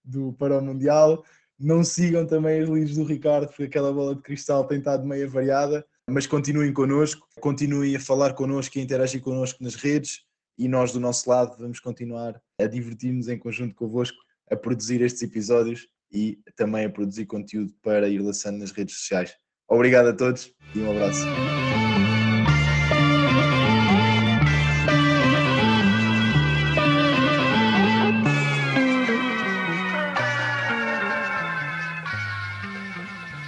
do 0.05 0.33
para 0.35 0.59
o 0.59 0.63
Mundial. 0.63 1.25
Não 1.59 1.85
sigam 1.85 2.27
também 2.27 2.61
as 2.61 2.69
leads 2.69 2.97
do 2.97 3.05
Ricardo, 3.05 3.47
porque 3.47 3.65
aquela 3.65 3.93
bola 3.93 4.17
de 4.17 4.23
cristal 4.23 4.67
tem 4.67 4.79
estado 4.79 5.07
meio 5.07 5.31
variada, 5.31 5.87
mas 6.11 6.27
continuem 6.27 6.73
connosco, 6.73 7.27
continuem 7.41 7.95
a 7.95 8.01
falar 8.01 8.35
connosco 8.35 8.77
e 8.77 8.81
a 8.81 8.85
interagir 8.85 9.23
connosco 9.23 9.63
nas 9.63 9.77
redes 9.77 10.25
e 10.59 10.69
nós, 10.69 10.93
do 10.93 11.01
nosso 11.01 11.29
lado, 11.29 11.57
vamos 11.59 11.81
continuar 11.81 12.41
a 12.61 12.67
divertir-nos 12.67 13.29
em 13.29 13.39
conjunto 13.39 13.75
convosco, 13.75 14.17
a 14.51 14.57
produzir 14.57 15.01
estes 15.01 15.23
episódios 15.23 15.89
e 16.13 16.39
também 16.55 16.85
a 16.85 16.91
produzir 16.91 17.27
conteúdo 17.27 17.73
para 17.83 18.09
ir 18.09 18.21
lançando 18.21 18.59
nas 18.59 18.71
redes 18.71 18.97
sociais. 18.97 19.35
Obrigado 19.75 20.09
a 20.09 20.13
todos 20.13 20.53
e 20.75 20.79
um 20.81 20.91
abraço. 20.91 21.25